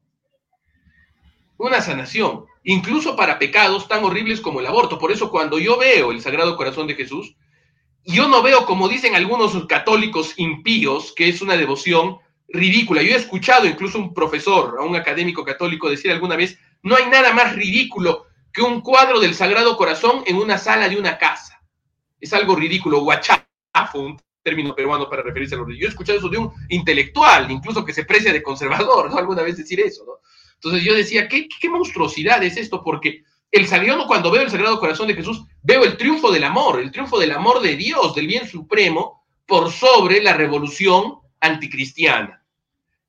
una 1.61 1.81
sanación, 1.81 2.45
incluso 2.63 3.15
para 3.15 3.39
pecados 3.39 3.87
tan 3.87 4.03
horribles 4.03 4.41
como 4.41 4.59
el 4.59 4.67
aborto. 4.67 4.97
Por 4.97 5.11
eso 5.11 5.29
cuando 5.29 5.59
yo 5.59 5.77
veo 5.77 6.11
el 6.11 6.21
Sagrado 6.21 6.55
Corazón 6.55 6.87
de 6.87 6.95
Jesús, 6.95 7.35
yo 8.03 8.27
no 8.27 8.41
veo, 8.41 8.65
como 8.65 8.89
dicen 8.89 9.15
algunos 9.15 9.53
católicos 9.67 10.33
impíos, 10.37 11.13
que 11.15 11.29
es 11.29 11.41
una 11.41 11.55
devoción 11.55 12.17
ridícula. 12.47 13.03
Yo 13.03 13.13
he 13.13 13.17
escuchado 13.17 13.65
incluso 13.67 13.99
un 13.99 14.13
profesor, 14.13 14.77
a 14.79 14.83
un 14.83 14.95
académico 14.95 15.45
católico, 15.45 15.89
decir 15.89 16.11
alguna 16.11 16.35
vez, 16.35 16.57
no 16.81 16.95
hay 16.95 17.05
nada 17.07 17.31
más 17.33 17.55
ridículo 17.55 18.25
que 18.51 18.61
un 18.61 18.81
cuadro 18.81 19.19
del 19.19 19.35
Sagrado 19.35 19.77
Corazón 19.77 20.23
en 20.25 20.37
una 20.37 20.57
sala 20.57 20.89
de 20.89 20.97
una 20.97 21.17
casa. 21.17 21.61
Es 22.19 22.33
algo 22.33 22.55
ridículo, 22.55 23.01
guachafo, 23.01 23.45
un 23.93 24.19
término 24.43 24.75
peruano 24.75 25.07
para 25.07 25.21
referirse 25.21 25.55
a 25.55 25.59
los 25.59 25.67
Yo 25.77 25.85
he 25.85 25.89
escuchado 25.89 26.17
eso 26.17 26.29
de 26.29 26.39
un 26.39 26.51
intelectual, 26.69 27.49
incluso 27.51 27.85
que 27.85 27.93
se 27.93 28.05
precia 28.05 28.33
de 28.33 28.41
conservador, 28.41 29.11
¿no? 29.11 29.17
Alguna 29.17 29.43
vez 29.43 29.57
decir 29.57 29.79
eso, 29.79 30.03
¿no? 30.05 30.13
Entonces 30.63 30.83
yo 30.83 30.93
decía, 30.93 31.27
¿qué, 31.27 31.47
monstruosidad 31.69 32.43
es 32.43 32.55
esto? 32.55 32.83
Porque 32.83 33.23
el 33.49 33.67
sagrado, 33.67 34.05
cuando 34.05 34.29
veo 34.29 34.43
el 34.43 34.51
Sagrado 34.51 34.79
Corazón 34.79 35.07
de 35.07 35.15
Jesús, 35.15 35.41
veo 35.63 35.83
el 35.83 35.97
triunfo 35.97 36.31
del 36.31 36.43
amor, 36.43 36.79
el 36.79 36.91
triunfo 36.91 37.17
del 37.17 37.31
amor 37.31 37.61
de 37.61 37.75
Dios, 37.75 38.13
del 38.13 38.27
bien 38.27 38.47
supremo, 38.47 39.25
por 39.47 39.71
sobre 39.71 40.21
la 40.21 40.33
revolución 40.33 41.15
anticristiana. 41.39 42.45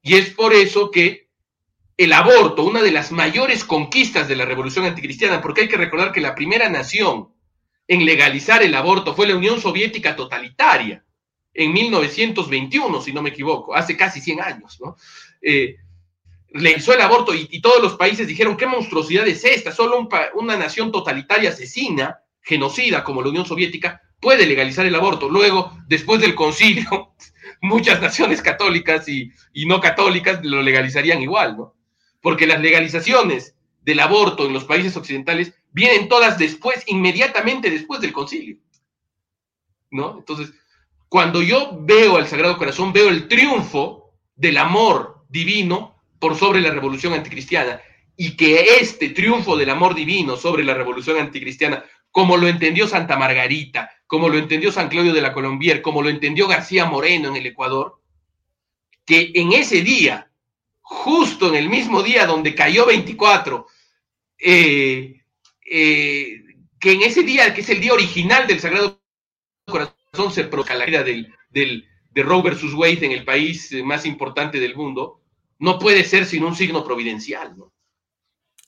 Y 0.00 0.14
es 0.14 0.30
por 0.30 0.54
eso 0.54 0.90
que 0.90 1.28
el 1.98 2.14
aborto, 2.14 2.64
una 2.64 2.82
de 2.82 2.90
las 2.90 3.12
mayores 3.12 3.64
conquistas 3.64 4.28
de 4.28 4.36
la 4.36 4.46
revolución 4.46 4.86
anticristiana, 4.86 5.42
porque 5.42 5.60
hay 5.60 5.68
que 5.68 5.76
recordar 5.76 6.10
que 6.10 6.22
la 6.22 6.34
primera 6.34 6.70
nación 6.70 7.34
en 7.86 8.06
legalizar 8.06 8.62
el 8.62 8.74
aborto 8.74 9.14
fue 9.14 9.26
la 9.26 9.36
Unión 9.36 9.60
Soviética 9.60 10.16
totalitaria, 10.16 11.04
en 11.52 11.70
1921, 11.70 13.02
si 13.02 13.12
no 13.12 13.20
me 13.20 13.28
equivoco, 13.28 13.74
hace 13.74 13.94
casi 13.94 14.22
100 14.22 14.40
años, 14.40 14.80
¿no? 14.80 14.96
Eh, 15.42 15.76
legalizó 16.54 16.94
el 16.94 17.00
aborto 17.00 17.34
y, 17.34 17.60
todos 17.60 17.82
los 17.82 17.96
países 17.96 18.26
dijeron, 18.26 18.56
¿qué 18.56 18.66
monstruosidad 18.66 19.26
es 19.26 19.44
esta? 19.44 19.72
Solo 19.72 20.08
una 20.34 20.56
nación 20.56 20.92
totalitaria 20.92 21.50
asesina, 21.50 22.20
genocida 22.40 23.04
como 23.04 23.22
la 23.22 23.28
Unión 23.28 23.46
Soviética, 23.46 24.02
puede 24.20 24.46
legalizar 24.46 24.86
el 24.86 24.94
aborto. 24.94 25.28
Luego, 25.28 25.72
después 25.86 26.20
del 26.20 26.34
concilio, 26.34 27.14
muchas 27.60 28.00
naciones 28.00 28.42
católicas 28.42 29.08
y, 29.08 29.30
y 29.52 29.66
no 29.66 29.80
católicas 29.80 30.40
lo 30.44 30.62
legalizarían 30.62 31.22
igual, 31.22 31.56
¿no? 31.56 31.74
Porque 32.20 32.46
las 32.46 32.60
legalizaciones 32.60 33.56
del 33.82 34.00
aborto 34.00 34.46
en 34.46 34.52
los 34.52 34.64
países 34.64 34.96
occidentales 34.96 35.54
vienen 35.72 36.08
todas 36.08 36.38
después, 36.38 36.84
inmediatamente 36.86 37.70
después 37.70 38.00
del 38.00 38.12
concilio. 38.12 38.58
¿No? 39.90 40.18
Entonces, 40.18 40.52
cuando 41.08 41.42
yo 41.42 41.76
veo 41.80 42.16
al 42.16 42.26
Sagrado 42.26 42.56
Corazón, 42.56 42.92
veo 42.92 43.08
el 43.08 43.28
triunfo 43.28 44.14
del 44.36 44.56
amor 44.56 45.24
divino 45.28 45.91
por 46.22 46.38
sobre 46.38 46.60
la 46.60 46.70
revolución 46.70 47.14
anticristiana 47.14 47.80
y 48.16 48.36
que 48.36 48.76
este 48.80 49.08
triunfo 49.08 49.56
del 49.56 49.70
amor 49.70 49.92
divino 49.92 50.36
sobre 50.36 50.62
la 50.62 50.72
revolución 50.72 51.18
anticristiana, 51.18 51.84
como 52.12 52.36
lo 52.36 52.46
entendió 52.46 52.86
Santa 52.86 53.16
Margarita, 53.16 53.90
como 54.06 54.28
lo 54.28 54.38
entendió 54.38 54.70
San 54.70 54.88
Claudio 54.88 55.12
de 55.12 55.20
la 55.20 55.32
Colombier, 55.32 55.82
como 55.82 56.00
lo 56.00 56.08
entendió 56.08 56.46
García 56.46 56.84
Moreno 56.84 57.30
en 57.30 57.34
el 57.34 57.46
Ecuador, 57.46 58.00
que 59.04 59.32
en 59.34 59.52
ese 59.52 59.80
día, 59.82 60.30
justo 60.80 61.48
en 61.48 61.56
el 61.56 61.68
mismo 61.68 62.04
día 62.04 62.24
donde 62.24 62.54
cayó 62.54 62.86
24, 62.86 63.66
eh, 64.38 65.24
eh, 65.68 66.40
que 66.78 66.92
en 66.92 67.02
ese 67.02 67.24
día, 67.24 67.52
que 67.52 67.62
es 67.62 67.68
el 67.68 67.80
día 67.80 67.94
original 67.94 68.46
del 68.46 68.60
Sagrado 68.60 69.02
Corazón, 69.66 70.30
se 70.30 70.44
provoca 70.44 70.76
la 70.76 70.86
vida 70.86 71.02
del, 71.02 71.34
de 71.50 72.22
Roe 72.22 72.42
versus 72.42 72.74
Wade 72.74 73.06
en 73.06 73.10
el 73.10 73.24
país 73.24 73.72
más 73.82 74.06
importante 74.06 74.60
del 74.60 74.76
mundo, 74.76 75.21
no 75.62 75.78
puede 75.78 76.02
ser 76.02 76.26
sin 76.26 76.42
un 76.42 76.56
signo 76.56 76.84
providencial, 76.84 77.56
¿no? 77.56 77.72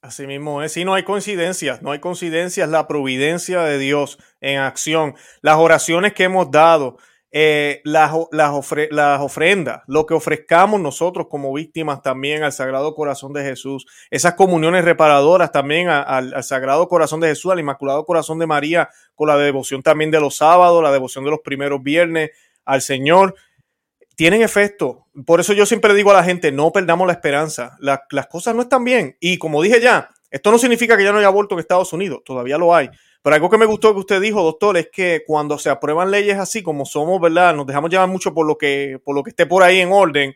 Así 0.01 0.29
mismo 0.29 0.63
es, 0.63 0.73
sí, 0.73 0.85
no 0.85 0.95
hay 0.95 1.03
coincidencias, 1.03 1.83
no 1.83 1.91
hay 1.91 1.99
coincidencias, 1.99 2.69
la 2.69 2.87
providencia 2.87 3.63
de 3.63 3.79
Dios 3.79 4.19
en 4.41 4.61
acción, 4.61 5.17
las 5.41 5.57
oraciones 5.57 6.13
que 6.13 6.25
hemos 6.25 6.53
dado, 6.53 6.99
eh, 7.33 7.81
las, 7.85 8.13
las, 8.31 9.21
ofrendas, 9.21 9.81
lo 9.89 10.07
que 10.07 10.15
ofrezcamos 10.15 10.81
nosotros 10.81 11.27
como 11.29 11.53
víctimas 11.53 12.01
también 12.01 12.45
al 12.45 12.53
Sagrado 12.53 12.95
Corazón 12.95 13.33
de 13.33 13.43
Jesús, 13.43 13.87
esas 14.11 14.35
comuniones 14.35 14.85
reparadoras 14.85 15.51
también 15.51 15.89
al 15.89 16.45
Sagrado 16.45 16.87
Corazón 16.87 17.19
de 17.19 17.29
Jesús, 17.29 17.51
al 17.51 17.59
Inmaculado 17.59 18.05
Corazón 18.05 18.39
de 18.39 18.47
María, 18.47 18.89
con 19.17 19.27
la 19.27 19.37
devoción 19.37 19.83
también 19.83 20.13
de 20.13 20.21
los 20.21 20.37
sábados, 20.37 20.81
la 20.81 20.93
devoción 20.93 21.25
de 21.25 21.33
los 21.33 21.41
primeros 21.41 21.83
viernes 21.83 22.31
al 22.65 22.83
Señor 22.83 23.35
tienen 24.17 24.43
efecto. 24.43 25.07
Por 25.27 25.41
eso 25.41 25.53
yo 25.53 25.67
siempre 25.67 25.95
digo 25.95 26.11
a 26.11 26.15
la 26.15 26.25
gente, 26.25 26.53
no 26.53 26.73
perdamos 26.73 27.07
la 27.07 27.13
esperanza. 27.13 27.77
las 27.81 28.27
cosas 28.29 28.55
no 28.55 28.63
están 28.63 28.85
bien. 28.85 29.17
Y 29.21 29.39
como 29.39 29.63
dije 29.63 29.81
ya, 29.81 30.11
esto 30.31 30.51
no 30.51 30.59
significa 30.59 30.97
que 30.97 31.05
ya 31.05 31.13
no 31.13 31.19
haya 31.19 31.29
aborto 31.29 31.55
en 31.55 31.61
Estados 31.61 31.93
Unidos, 31.93 32.23
todavía 32.25 32.59
lo 32.59 32.75
hay. 32.75 32.91
Pero 33.23 33.37
algo 33.37 33.49
que 33.49 33.57
me 33.57 33.65
gustó 33.65 33.95
que 33.95 34.01
usted 34.01 34.21
dijo, 34.21 34.43
doctor, 34.43 34.77
es 34.77 34.89
que 34.93 35.23
cuando 35.27 35.59
se 35.59 35.71
aprueban 35.71 36.11
leyes 36.11 36.39
así 36.39 36.63
como 36.63 36.85
somos, 36.85 37.21
¿verdad? 37.21 37.55
Nos 37.55 37.67
dejamos 37.67 37.91
llevar 37.91 38.09
mucho 38.09 38.35
por 38.35 38.47
lo 38.47 38.59
que, 38.59 39.01
por 39.03 39.15
lo 39.15 39.23
que 39.23 39.31
esté 39.31 39.47
por 39.47 39.63
ahí 39.63 39.81
en 39.81 39.93
orden. 39.93 40.35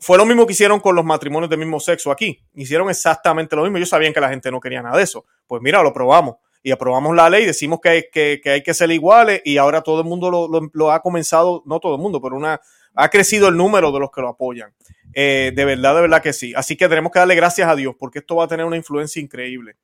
Fue 0.00 0.16
lo 0.18 0.24
mismo 0.24 0.46
que 0.46 0.52
hicieron 0.52 0.80
con 0.80 0.96
los 0.96 1.04
matrimonios 1.04 1.50
del 1.50 1.60
mismo 1.60 1.78
sexo 1.78 2.10
aquí. 2.10 2.40
Hicieron 2.54 2.90
exactamente 2.90 3.54
lo 3.54 3.62
mismo. 3.62 3.76
Ellos 3.76 3.88
sabían 3.88 4.12
que 4.12 4.20
la 4.20 4.30
gente 4.30 4.50
no 4.50 4.58
quería 4.60 4.82
nada 4.82 4.96
de 4.96 5.04
eso. 5.04 5.26
Pues 5.46 5.62
mira, 5.62 5.82
lo 5.82 5.92
probamos 5.92 6.36
y 6.62 6.70
aprobamos 6.70 7.14
la 7.14 7.30
ley, 7.30 7.46
decimos 7.46 7.80
que 7.80 7.88
hay 7.88 8.02
que, 8.12 8.40
hay 8.44 8.62
que 8.62 8.74
ser 8.74 8.90
iguales 8.90 9.40
y 9.44 9.58
ahora 9.58 9.82
todo 9.82 10.00
el 10.00 10.06
mundo 10.06 10.30
lo, 10.30 10.70
lo, 10.72 10.92
ha 10.92 11.00
comenzado, 11.00 11.62
no 11.66 11.78
todo 11.80 11.94
el 11.94 12.00
mundo, 12.00 12.20
pero 12.20 12.36
una, 12.36 12.60
ha 12.98 13.10
crecido 13.10 13.48
el 13.48 13.56
número 13.56 13.92
de 13.92 14.00
los 14.00 14.10
que 14.10 14.20
lo 14.20 14.28
apoyan. 14.28 14.74
Eh, 15.14 15.52
de 15.54 15.64
verdad, 15.64 15.94
de 15.94 16.00
verdad 16.00 16.20
que 16.20 16.32
sí. 16.32 16.52
Así 16.56 16.76
que 16.76 16.88
tenemos 16.88 17.12
que 17.12 17.20
darle 17.20 17.36
gracias 17.36 17.68
a 17.68 17.76
Dios 17.76 17.94
porque 17.96 18.18
esto 18.18 18.34
va 18.36 18.44
a 18.44 18.48
tener 18.48 18.66
una 18.66 18.76
influencia 18.76 19.22
increíble. 19.22 19.76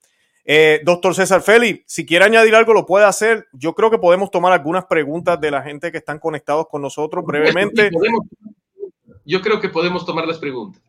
Eh, 0.43 0.81
doctor 0.83 1.15
César 1.15 1.41
Félix, 1.41 1.83
si 1.87 2.05
quiere 2.05 2.25
añadir 2.25 2.53
algo, 2.55 2.73
lo 2.73 2.85
puede 2.85 3.05
hacer. 3.05 3.47
Yo 3.53 3.73
creo 3.73 3.89
que 3.89 3.97
podemos 3.97 4.31
tomar 4.31 4.51
algunas 4.51 4.85
preguntas 4.85 5.39
de 5.39 5.49
la 5.49 5.61
gente 5.61 5.93
que 5.93 5.97
están 5.97 6.19
conectados 6.19 6.67
con 6.69 6.81
nosotros 6.81 7.23
brevemente. 7.25 7.89
yo 9.23 9.41
creo 9.41 9.61
que 9.61 9.69
podemos 9.69 10.05
tomar 10.05 10.27
las 10.27 10.37
preguntas. 10.37 10.81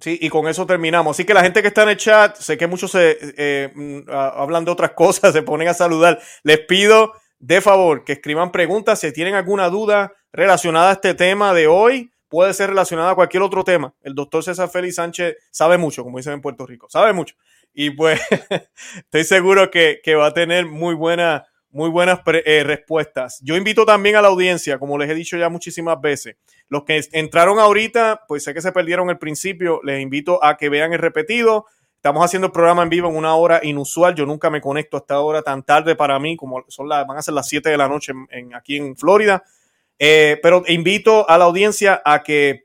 Sí, 0.00 0.18
y 0.22 0.30
con 0.30 0.48
eso 0.48 0.66
terminamos. 0.66 1.14
Así 1.14 1.24
que 1.24 1.34
la 1.34 1.42
gente 1.42 1.60
que 1.60 1.68
está 1.68 1.82
en 1.82 1.90
el 1.90 1.96
chat, 1.98 2.34
sé 2.36 2.56
que 2.56 2.66
muchos 2.66 2.90
se 2.90 3.18
eh, 3.36 3.70
mm, 3.74 4.10
hablan 4.10 4.64
de 4.64 4.70
otras 4.70 4.90
cosas, 4.96 5.34
se 5.34 5.42
ponen 5.42 5.68
a 5.68 5.74
saludar. 5.74 6.18
Les 6.44 6.60
pido 6.60 7.12
de 7.38 7.60
favor 7.60 8.04
que 8.04 8.14
escriban 8.14 8.50
preguntas 8.50 9.00
si 9.00 9.12
tienen 9.12 9.34
alguna 9.34 9.68
duda 9.68 10.14
relacionada 10.32 10.90
a 10.90 10.92
este 10.94 11.14
tema 11.14 11.54
de 11.54 11.66
hoy. 11.66 12.10
Puede 12.28 12.54
ser 12.54 12.70
relacionada 12.70 13.10
a 13.10 13.14
cualquier 13.14 13.42
otro 13.42 13.62
tema. 13.62 13.94
El 14.02 14.14
doctor 14.14 14.42
César 14.42 14.70
Félix 14.70 14.96
Sánchez 14.96 15.36
sabe 15.50 15.76
mucho, 15.76 16.02
como 16.02 16.16
dicen 16.16 16.32
en 16.32 16.40
Puerto 16.40 16.66
Rico, 16.66 16.88
sabe 16.88 17.12
mucho. 17.12 17.34
Y 17.74 17.90
pues 17.90 18.20
estoy 18.96 19.24
seguro 19.24 19.70
que, 19.70 20.00
va 20.16 20.26
a 20.26 20.34
tener 20.34 20.66
muy, 20.66 20.94
buena, 20.94 21.44
muy 21.70 21.90
buenas 21.90 22.20
eh, 22.26 22.64
respuestas. 22.64 23.38
Yo 23.42 23.56
invito 23.56 23.84
también 23.84 24.16
a 24.16 24.22
la 24.22 24.28
audiencia, 24.28 24.78
como 24.78 24.96
les 24.96 25.10
he 25.10 25.14
dicho 25.14 25.36
ya 25.36 25.50
muchísimas 25.50 26.00
veces, 26.00 26.36
los 26.68 26.84
que 26.84 27.02
entraron 27.12 27.58
ahorita, 27.58 28.22
pues 28.26 28.44
sé 28.44 28.54
que 28.54 28.62
se 28.62 28.72
perdieron 28.72 29.10
el 29.10 29.18
principio, 29.18 29.80
les 29.84 30.00
invito 30.00 30.42
a 30.42 30.56
que 30.56 30.70
vean 30.70 30.94
el 30.94 30.98
repetido 30.98 31.66
Estamos 32.02 32.24
haciendo 32.24 32.46
el 32.46 32.52
programa 32.52 32.82
en 32.82 32.88
vivo 32.88 33.08
en 33.08 33.14
una 33.14 33.36
hora 33.36 33.60
inusual. 33.62 34.16
Yo 34.16 34.26
nunca 34.26 34.50
me 34.50 34.60
conecto 34.60 34.96
a 34.96 35.00
esta 35.00 35.20
hora 35.20 35.40
tan 35.40 35.62
tarde 35.62 35.94
para 35.94 36.18
mí, 36.18 36.36
como 36.36 36.64
son 36.66 36.88
las, 36.88 37.06
van 37.06 37.16
a 37.16 37.22
ser 37.22 37.32
las 37.32 37.46
7 37.46 37.70
de 37.70 37.76
la 37.76 37.86
noche 37.86 38.12
en, 38.30 38.52
aquí 38.56 38.76
en 38.76 38.96
Florida. 38.96 39.44
Eh, 40.04 40.40
pero 40.42 40.64
invito 40.66 41.30
a 41.30 41.38
la 41.38 41.44
audiencia 41.44 42.02
a 42.04 42.24
que 42.24 42.64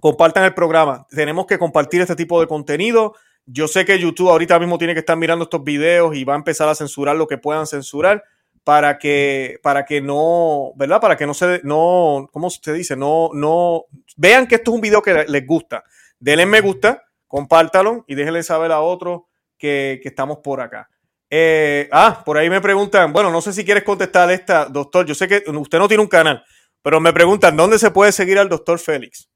compartan 0.00 0.44
el 0.44 0.52
programa. 0.52 1.06
Tenemos 1.08 1.46
que 1.46 1.58
compartir 1.58 2.02
este 2.02 2.14
tipo 2.14 2.38
de 2.42 2.46
contenido. 2.46 3.14
Yo 3.46 3.68
sé 3.68 3.86
que 3.86 3.98
YouTube 3.98 4.28
ahorita 4.28 4.58
mismo 4.58 4.76
tiene 4.76 4.92
que 4.92 5.00
estar 5.00 5.16
mirando 5.16 5.44
estos 5.44 5.64
videos 5.64 6.14
y 6.14 6.24
va 6.24 6.34
a 6.34 6.36
empezar 6.36 6.68
a 6.68 6.74
censurar 6.74 7.16
lo 7.16 7.26
que 7.26 7.38
puedan 7.38 7.66
censurar 7.66 8.22
para 8.64 8.98
que, 8.98 9.58
para 9.62 9.86
que 9.86 10.02
no, 10.02 10.72
¿verdad? 10.76 11.00
Para 11.00 11.16
que 11.16 11.26
no 11.26 11.32
se, 11.32 11.62
no, 11.64 12.28
¿cómo 12.30 12.50
se 12.50 12.74
dice? 12.74 12.96
No, 12.96 13.30
no, 13.32 13.86
vean 14.18 14.46
que 14.46 14.56
esto 14.56 14.70
es 14.72 14.74
un 14.74 14.82
video 14.82 15.00
que 15.00 15.24
les 15.26 15.46
gusta. 15.46 15.84
Denle 16.20 16.44
me 16.44 16.60
gusta, 16.60 17.02
compártalo 17.26 18.04
y 18.06 18.14
déjenle 18.14 18.42
saber 18.42 18.72
a 18.72 18.82
otros 18.82 19.22
que, 19.56 20.02
estamos 20.04 20.40
por 20.44 20.60
acá. 20.60 20.90
Eh, 21.30 21.88
ah, 21.92 22.22
por 22.26 22.36
ahí 22.36 22.50
me 22.50 22.60
preguntan, 22.60 23.10
bueno, 23.10 23.30
no 23.30 23.40
sé 23.40 23.54
si 23.54 23.64
quieres 23.64 23.84
contestar 23.84 24.30
esta, 24.30 24.66
doctor. 24.66 25.06
Yo 25.06 25.14
sé 25.14 25.26
que 25.28 25.44
usted 25.50 25.78
no 25.78 25.88
tiene 25.88 26.02
un 26.02 26.08
canal, 26.08 26.44
pero 26.82 27.00
me 27.00 27.12
preguntan, 27.12 27.56
¿dónde 27.56 27.78
se 27.78 27.90
puede 27.90 28.12
seguir 28.12 28.38
al 28.38 28.48
doctor 28.48 28.78
Félix? 28.78 29.28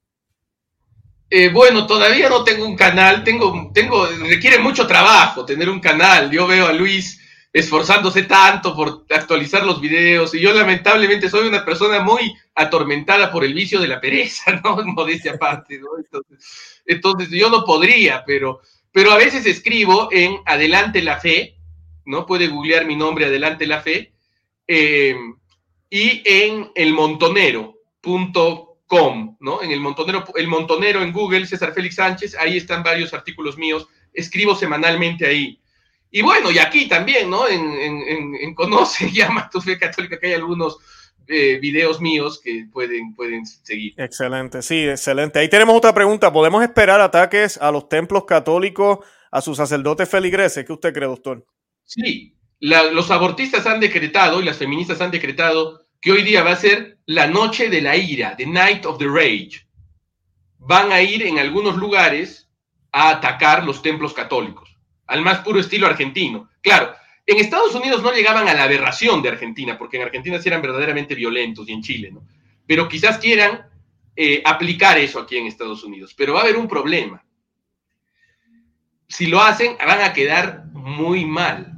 Eh, 1.29 1.49
bueno, 1.49 1.87
todavía 1.87 2.29
no 2.29 2.43
tengo 2.43 2.65
un 2.65 2.75
canal, 2.75 3.23
tengo, 3.23 3.71
tengo, 3.73 4.05
requiere 4.05 4.59
mucho 4.59 4.85
trabajo 4.85 5.43
tener 5.43 5.67
un 5.67 5.79
canal. 5.79 6.29
Yo 6.29 6.45
veo 6.45 6.67
a 6.67 6.73
Luis 6.73 7.19
esforzándose 7.51 8.23
tanto 8.23 8.75
por 8.75 9.05
actualizar 9.09 9.63
los 9.63 9.79
videos 9.79 10.33
y 10.33 10.41
yo 10.41 10.53
lamentablemente 10.53 11.29
soy 11.29 11.47
una 11.47 11.63
persona 11.63 12.01
muy 12.01 12.35
atormentada 12.55 13.31
por 13.31 13.43
el 13.43 13.53
vicio 13.53 13.79
de 13.79 13.87
la 13.87 14.01
pereza, 14.01 14.51
¿no? 14.63 14.77
Modestia 14.85 15.33
aparte, 15.33 15.79
¿no? 15.79 15.89
Entonces, 16.85 17.29
yo 17.31 17.49
no 17.49 17.63
podría, 17.63 18.23
pero, 18.25 18.61
pero 18.91 19.11
a 19.11 19.17
veces 19.17 19.45
escribo 19.45 20.09
en 20.11 20.37
Adelante 20.45 21.01
la 21.01 21.19
Fe, 21.19 21.55
¿no? 22.05 22.25
Puede 22.25 22.47
googlear 22.47 22.85
mi 22.85 22.95
nombre 22.95 23.25
Adelante 23.25 23.65
la 23.65 23.81
Fe, 23.81 24.13
eh, 24.67 25.15
y 25.95 26.23
en 26.25 26.71
elmontonero.com, 26.73 29.37
¿no? 29.39 29.61
En 29.61 29.71
el 29.71 29.79
montonero, 29.79 30.23
el 30.35 30.47
montonero 30.47 31.03
en 31.03 31.13
Google, 31.13 31.45
César 31.45 31.71
Félix 31.71 31.97
Sánchez, 31.97 32.33
ahí 32.33 32.57
están 32.57 32.81
varios 32.81 33.13
artículos 33.13 33.59
míos, 33.59 33.87
escribo 34.11 34.55
semanalmente 34.55 35.27
ahí. 35.27 35.61
Y 36.09 36.23
bueno, 36.23 36.49
y 36.49 36.57
aquí 36.57 36.87
también, 36.87 37.29
¿no? 37.29 37.47
En, 37.47 37.73
en, 37.73 38.35
en, 38.41 38.55
Conoce, 38.55 39.11
llama 39.11 39.47
tu 39.51 39.61
fe 39.61 39.77
católica, 39.77 40.19
que 40.19 40.25
hay 40.25 40.33
algunos 40.33 40.79
eh, 41.27 41.59
videos 41.59 42.01
míos 42.01 42.41
que 42.43 42.65
pueden, 42.73 43.13
pueden 43.13 43.45
seguir. 43.45 43.93
Excelente, 43.95 44.63
sí, 44.63 44.89
excelente. 44.89 45.37
Ahí 45.37 45.47
tenemos 45.47 45.77
otra 45.77 45.93
pregunta. 45.93 46.33
¿Podemos 46.33 46.63
esperar 46.63 47.01
ataques 47.01 47.57
a 47.57 47.71
los 47.71 47.87
templos 47.87 48.25
católicos, 48.25 49.05
a 49.31 49.41
sus 49.41 49.57
sacerdotes 49.57 50.09
feligreses? 50.09 50.65
¿Qué 50.65 50.73
usted 50.73 50.91
cree, 50.91 51.07
doctor? 51.07 51.45
Sí, 51.83 52.35
los 52.59 53.11
abortistas 53.11 53.67
han 53.67 53.79
decretado 53.79 54.41
y 54.41 54.45
las 54.45 54.57
feministas 54.57 54.99
han 55.01 55.11
decretado 55.11 55.82
que 56.03 56.11
hoy 56.11 56.21
día 56.21 56.43
va 56.43 56.51
a 56.51 56.57
ser 56.57 56.97
la 57.05 57.27
noche 57.27 57.69
de 57.69 57.81
la 57.81 57.95
ira, 57.95 58.35
the 58.35 58.45
night 58.45 58.85
of 58.85 58.97
the 58.97 59.07
rage. 59.07 59.65
Van 60.59 60.91
a 60.91 61.01
ir 61.01 61.23
en 61.23 61.39
algunos 61.39 61.77
lugares 61.77 62.49
a 62.91 63.09
atacar 63.09 63.63
los 63.63 63.81
templos 63.81 64.13
católicos 64.13 64.69
al 65.07 65.21
más 65.21 65.39
puro 65.39 65.61
estilo 65.61 65.87
argentino. 65.87 66.49
Claro, 66.61 66.93
en 67.25 67.37
Estados 67.37 67.73
Unidos 67.73 68.03
no 68.03 68.11
llegaban 68.11 68.49
a 68.49 68.53
la 68.53 68.63
aberración 68.63 69.21
de 69.21 69.29
Argentina, 69.29 69.77
porque 69.77 69.95
en 69.95 70.03
Argentina 70.03 70.41
sí 70.41 70.49
eran 70.49 70.61
verdaderamente 70.61 71.15
violentos 71.15 71.69
y 71.69 71.71
en 71.71 71.81
Chile, 71.81 72.11
¿no? 72.11 72.27
Pero 72.67 72.89
quizás 72.89 73.17
quieran 73.17 73.65
eh, 74.13 74.41
aplicar 74.43 74.97
eso 74.97 75.21
aquí 75.21 75.37
en 75.37 75.47
Estados 75.47 75.85
Unidos. 75.85 76.13
Pero 76.17 76.33
va 76.33 76.41
a 76.41 76.43
haber 76.43 76.57
un 76.57 76.67
problema. 76.67 77.23
Si 79.07 79.27
lo 79.27 79.41
hacen, 79.41 79.77
van 79.77 80.01
a 80.01 80.11
quedar 80.11 80.65
muy 80.73 81.23
mal. 81.23 81.71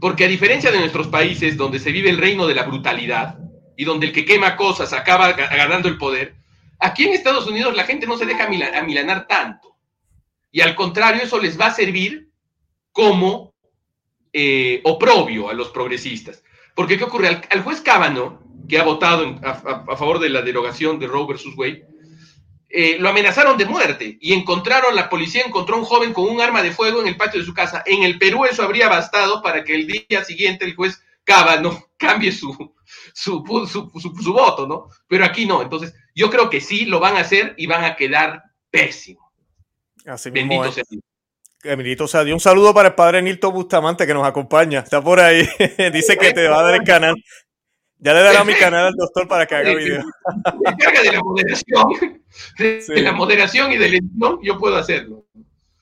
Porque 0.00 0.24
a 0.24 0.28
diferencia 0.28 0.70
de 0.70 0.78
nuestros 0.78 1.08
países 1.08 1.56
donde 1.56 1.80
se 1.80 1.90
vive 1.90 2.10
el 2.10 2.18
reino 2.18 2.46
de 2.46 2.54
la 2.54 2.62
brutalidad 2.62 3.41
y 3.82 3.84
donde 3.84 4.06
el 4.06 4.12
que 4.12 4.24
quema 4.24 4.54
cosas 4.54 4.92
acaba 4.92 5.32
ganando 5.32 5.88
el 5.88 5.98
poder, 5.98 6.36
aquí 6.78 7.02
en 7.02 7.14
Estados 7.14 7.48
Unidos 7.48 7.74
la 7.74 7.82
gente 7.82 8.06
no 8.06 8.16
se 8.16 8.26
deja 8.26 8.44
amilanar 8.44 9.26
tanto. 9.26 9.74
Y 10.52 10.60
al 10.60 10.76
contrario, 10.76 11.20
eso 11.20 11.40
les 11.40 11.60
va 11.60 11.66
a 11.66 11.74
servir 11.74 12.28
como 12.92 13.52
eh, 14.32 14.80
oprobio 14.84 15.50
a 15.50 15.54
los 15.54 15.70
progresistas. 15.70 16.44
Porque 16.76 16.96
¿qué 16.96 17.02
ocurre? 17.02 17.40
Al, 17.50 17.62
juez 17.62 17.80
Cábano, 17.80 18.40
que 18.68 18.78
ha 18.78 18.84
votado 18.84 19.34
a, 19.42 19.96
favor 19.96 20.20
de 20.20 20.28
la 20.28 20.42
derogación 20.42 21.00
de 21.00 21.08
Roe 21.08 21.26
versus 21.26 21.56
Wade, 21.56 21.84
eh, 22.68 22.98
lo 23.00 23.08
amenazaron 23.08 23.58
de 23.58 23.66
muerte 23.66 24.16
y 24.20 24.32
encontraron, 24.32 24.94
la 24.94 25.08
policía 25.08 25.42
encontró 25.44 25.74
a 25.74 25.80
un 25.80 25.84
joven 25.86 26.12
con 26.12 26.28
un 26.28 26.40
arma 26.40 26.62
de 26.62 26.70
fuego 26.70 27.00
en 27.00 27.08
el 27.08 27.16
patio 27.16 27.40
de 27.40 27.46
su 27.46 27.52
casa. 27.52 27.82
En 27.84 28.04
el 28.04 28.16
Perú 28.16 28.44
eso 28.44 28.62
habría 28.62 28.88
bastado 28.88 29.42
para 29.42 29.64
que 29.64 29.74
el 29.74 29.88
día 29.88 30.22
siguiente 30.22 30.66
el 30.66 30.76
juez 30.76 31.02
Cábano 31.24 31.88
cambie 31.96 32.30
su, 32.30 32.72
su, 33.14 33.44
su, 33.68 34.32
voto, 34.32 34.66
¿no? 34.66 34.88
Pero 35.08 35.24
aquí 35.24 35.46
no. 35.46 35.62
Entonces, 35.62 35.94
yo 36.14 36.30
creo 36.30 36.50
que 36.50 36.60
sí 36.60 36.84
lo 36.86 37.00
van 37.00 37.16
a 37.16 37.20
hacer 37.20 37.54
y 37.56 37.66
van 37.66 37.84
a 37.84 37.96
quedar 37.96 38.42
pésimo. 38.70 39.32
Así 40.04 40.30
Bendito 40.30 40.72
sea 40.72 40.84
Emilito 41.64 42.08
sea, 42.08 42.22
un 42.22 42.40
saludo 42.40 42.74
para 42.74 42.88
el 42.88 42.94
padre 42.94 43.22
Nilto 43.22 43.52
Bustamante 43.52 44.06
que 44.06 44.14
nos 44.14 44.26
acompaña. 44.26 44.80
Está 44.80 45.00
por 45.00 45.20
ahí. 45.20 45.48
Dice 45.92 46.16
que 46.16 46.32
te 46.32 46.48
va 46.48 46.60
a 46.60 46.62
dar 46.64 46.74
el 46.74 46.82
canal. 46.82 47.14
Ya 47.98 48.14
le 48.14 48.20
dará 48.20 48.42
mi 48.42 48.54
canal 48.54 48.86
al 48.86 48.94
doctor 48.94 49.28
para 49.28 49.46
que 49.46 49.54
haga 49.54 49.74
video. 49.74 50.02
Encarga 50.64 51.02
de 51.02 51.12
la 51.12 51.22
moderación, 51.22 51.84
de, 52.58 53.02
la 53.02 53.12
moderación 53.12 53.70
y 53.70 53.76
del 53.76 53.94
edición, 53.94 54.40
yo 54.42 54.58
puedo 54.58 54.76
hacerlo. 54.76 55.21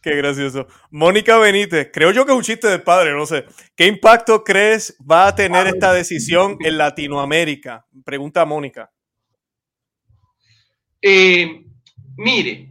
Qué 0.03 0.17
gracioso. 0.17 0.67
Mónica 0.91 1.37
Benítez, 1.37 1.91
creo 1.93 2.11
yo 2.11 2.25
que 2.25 2.33
es 2.33 2.39
un 2.39 2.43
chiste 2.43 2.69
del 2.69 2.83
padre, 2.83 3.13
no 3.13 3.27
sé. 3.27 3.45
¿Qué 3.77 3.87
impacto 3.87 4.43
crees 4.43 4.97
va 4.99 5.27
a 5.27 5.35
tener 5.35 5.67
esta 5.67 5.93
decisión 5.93 6.57
en 6.61 6.79
Latinoamérica? 6.79 7.85
Pregunta 8.03 8.47
Mónica. 8.47 8.91
Eh, 11.03 11.65
mire, 12.17 12.71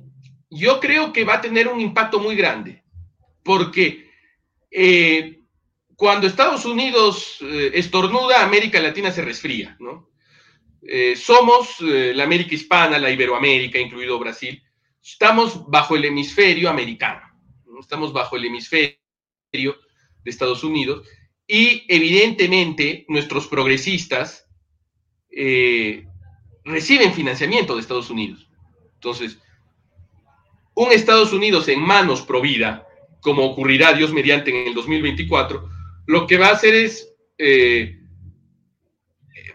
yo 0.49 0.79
creo 0.79 1.13
que 1.13 1.23
va 1.23 1.35
a 1.35 1.41
tener 1.41 1.67
un 1.67 1.79
impacto 1.79 2.19
muy 2.19 2.35
grande 2.35 2.83
porque 3.43 4.09
eh, 4.71 5.41
cuando 5.95 6.25
Estados 6.25 6.65
Unidos 6.65 7.37
eh, 7.41 7.71
estornuda, 7.75 8.43
América 8.43 8.79
Latina 8.79 9.11
se 9.11 9.21
resfría, 9.21 9.77
¿no? 9.79 10.09
Somos 11.15 11.81
la 11.81 12.23
América 12.23 12.55
hispana, 12.55 12.97
la 12.97 13.11
Iberoamérica, 13.11 13.77
incluido 13.77 14.17
Brasil, 14.17 14.63
estamos 15.01 15.65
bajo 15.67 15.95
el 15.95 16.05
hemisferio 16.05 16.69
americano, 16.69 17.21
estamos 17.79 18.13
bajo 18.13 18.35
el 18.35 18.45
hemisferio 18.45 18.97
de 19.51 19.69
Estados 20.25 20.63
Unidos 20.63 21.07
y 21.47 21.83
evidentemente 21.87 23.05
nuestros 23.07 23.47
progresistas 23.47 24.45
reciben 26.65 27.13
financiamiento 27.13 27.75
de 27.75 27.81
Estados 27.81 28.09
Unidos. 28.09 28.49
Entonces, 28.95 29.39
un 30.75 30.91
Estados 30.91 31.33
Unidos 31.33 31.67
en 31.67 31.81
manos 31.81 32.21
pro 32.21 32.41
vida, 32.41 32.87
como 33.21 33.45
ocurrirá 33.45 33.93
Dios 33.93 34.13
mediante 34.13 34.49
en 34.49 34.67
el 34.67 34.73
2024, 34.73 35.69
lo 36.07 36.25
que 36.25 36.37
va 36.37 36.47
a 36.47 36.53
hacer 36.53 36.73
es 36.73 37.13
eh, 37.37 37.99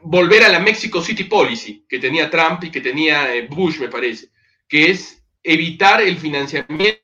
volver 0.03 0.45
a 0.45 0.51
la 0.51 0.61
Mexico 0.61 1.01
City 1.01 1.25
Policy 1.25 1.87
que 1.89 1.99
tenía 1.99 2.31
Trump 2.31 2.65
y 2.65 2.71
que 2.71 2.81
tenía 2.81 3.35
eh, 3.35 3.47
Bush, 3.49 3.79
me 3.81 3.89
parece, 3.89 4.29
que 4.69 4.91
es 4.91 5.24
evitar 5.45 6.01
el 6.01 6.17
financiamiento 6.17 6.99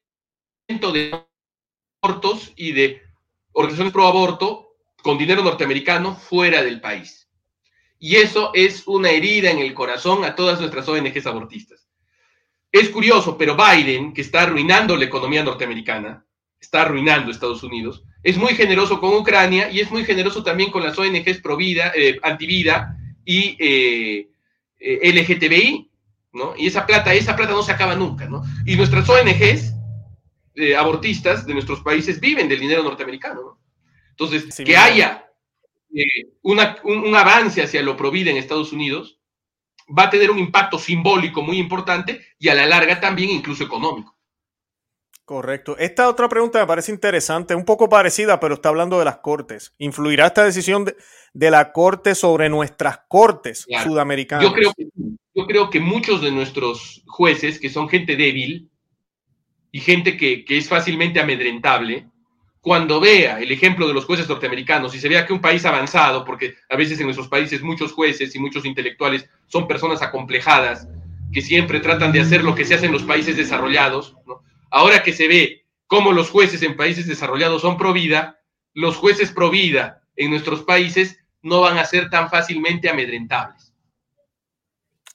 de 0.92 1.24
abortos 2.02 2.52
y 2.56 2.72
de 2.72 3.02
organizaciones 3.52 3.92
pro 3.92 4.06
aborto 4.06 4.76
con 5.02 5.18
dinero 5.18 5.42
norteamericano 5.42 6.16
fuera 6.16 6.62
del 6.62 6.80
país. 6.80 7.28
Y 7.98 8.16
eso 8.16 8.50
es 8.54 8.86
una 8.86 9.10
herida 9.10 9.50
en 9.50 9.58
el 9.58 9.74
corazón 9.74 10.24
a 10.24 10.34
todas 10.34 10.58
nuestras 10.58 10.88
ONGs 10.88 11.26
abortistas. 11.26 11.86
Es 12.72 12.88
curioso, 12.88 13.36
pero 13.36 13.56
Biden, 13.56 14.14
que 14.14 14.22
está 14.22 14.42
arruinando 14.42 14.96
la 14.96 15.04
economía 15.04 15.44
norteamericana, 15.44 16.24
está 16.58 16.82
arruinando 16.82 17.30
Estados 17.30 17.62
Unidos. 17.62 18.04
Es 18.22 18.38
muy 18.38 18.54
generoso 18.54 19.00
con 19.00 19.14
Ucrania 19.14 19.70
y 19.70 19.80
es 19.80 19.90
muy 19.90 20.04
generoso 20.04 20.42
también 20.42 20.70
con 20.70 20.82
las 20.82 20.98
ONGs 20.98 21.40
pro 21.42 21.56
vida, 21.56 21.92
eh, 21.94 22.18
antivida 22.22 22.96
y 23.24 23.56
eh, 23.58 24.28
eh 24.78 25.12
LGTBI, 25.12 25.89
¿no? 26.32 26.54
Y 26.56 26.66
esa 26.66 26.86
plata, 26.86 27.12
esa 27.14 27.36
plata 27.36 27.52
no 27.52 27.62
se 27.62 27.72
acaba 27.72 27.94
nunca, 27.94 28.26
¿no? 28.26 28.42
Y 28.66 28.76
nuestras 28.76 29.08
ONGs 29.08 29.74
eh, 30.54 30.76
abortistas 30.76 31.46
de 31.46 31.54
nuestros 31.54 31.80
países 31.80 32.20
viven 32.20 32.48
del 32.48 32.60
dinero 32.60 32.82
norteamericano, 32.82 33.42
¿no? 33.42 33.60
Entonces, 34.10 34.54
que 34.54 34.76
haya 34.76 35.26
un, 36.42 36.60
un, 36.84 37.16
avance 37.16 37.62
hacia 37.62 37.82
lo 37.82 37.96
pro 37.96 38.10
vida 38.10 38.30
en 38.30 38.36
Estados 38.36 38.72
Unidos 38.72 39.18
va 39.96 40.04
a 40.04 40.10
tener 40.10 40.30
un 40.30 40.38
impacto 40.38 40.78
simbólico 40.78 41.42
muy 41.42 41.58
importante 41.58 42.20
y 42.38 42.48
a 42.48 42.54
la 42.54 42.66
larga 42.66 43.00
también 43.00 43.30
incluso 43.30 43.64
económico. 43.64 44.16
Correcto. 45.24 45.76
Esta 45.78 46.08
otra 46.08 46.28
pregunta 46.28 46.58
me 46.58 46.66
parece 46.66 46.90
interesante, 46.90 47.54
un 47.54 47.64
poco 47.64 47.88
parecida, 47.88 48.40
pero 48.40 48.54
está 48.54 48.68
hablando 48.68 48.98
de 48.98 49.04
las 49.04 49.18
cortes. 49.18 49.74
¿Influirá 49.78 50.26
esta 50.26 50.44
decisión 50.44 50.84
de, 50.84 51.50
la 51.50 51.72
corte 51.72 52.16
sobre 52.16 52.48
nuestras 52.48 53.02
cortes 53.06 53.64
sudamericanas? 53.84 54.44
Yo 54.44 54.52
creo, 54.52 54.72
que, 54.76 54.88
yo 55.34 55.46
creo 55.46 55.70
que 55.70 55.80
muchos 55.80 56.20
de 56.20 56.32
nuestros 56.32 57.02
jueces, 57.06 57.58
que 57.58 57.70
son 57.70 57.88
gente 57.88 58.16
débil 58.16 58.68
y 59.72 59.80
gente 59.80 60.16
que, 60.16 60.44
es 60.48 60.68
fácilmente 60.68 61.20
amedrentable, 61.20 62.08
cuando 62.60 63.00
vea 63.00 63.40
el 63.40 63.50
ejemplo 63.52 63.88
de 63.88 63.94
los 63.94 64.04
jueces 64.04 64.28
norteamericanos 64.28 64.94
y 64.94 65.00
se 65.00 65.08
vea 65.08 65.24
que 65.24 65.32
un 65.32 65.40
país 65.40 65.64
avanzado, 65.64 66.24
porque 66.24 66.56
a 66.68 66.76
veces 66.76 66.98
en 66.98 67.06
nuestros 67.06 67.28
países 67.28 67.62
muchos 67.62 67.92
jueces 67.92 68.34
y 68.34 68.38
muchos 68.38 68.64
intelectuales 68.64 69.28
son 69.46 69.66
personas 69.66 70.02
acomplejadas, 70.02 70.88
que 71.32 71.40
siempre 71.40 71.80
tratan 71.80 72.12
de 72.12 72.20
hacer 72.20 72.42
lo 72.42 72.54
que 72.54 72.64
se 72.64 72.74
hace 72.74 72.86
en 72.86 72.92
los 72.92 73.04
países 73.04 73.36
desarrollados, 73.36 74.16
¿no? 74.26 74.42
Ahora 74.70 75.02
que 75.02 75.12
se 75.12 75.26
ve 75.26 75.64
cómo 75.86 76.12
los 76.12 76.30
jueces 76.30 76.62
en 76.62 76.76
países 76.76 77.06
desarrollados 77.06 77.62
son 77.62 77.76
pro 77.76 77.92
vida, 77.92 78.40
los 78.74 78.96
jueces 78.96 79.32
pro 79.32 79.50
vida 79.50 80.02
en 80.16 80.30
nuestros 80.30 80.62
países 80.62 81.18
no 81.42 81.60
van 81.60 81.78
a 81.78 81.84
ser 81.84 82.10
tan 82.10 82.30
fácilmente 82.30 82.90
amedrentables. 82.90 83.59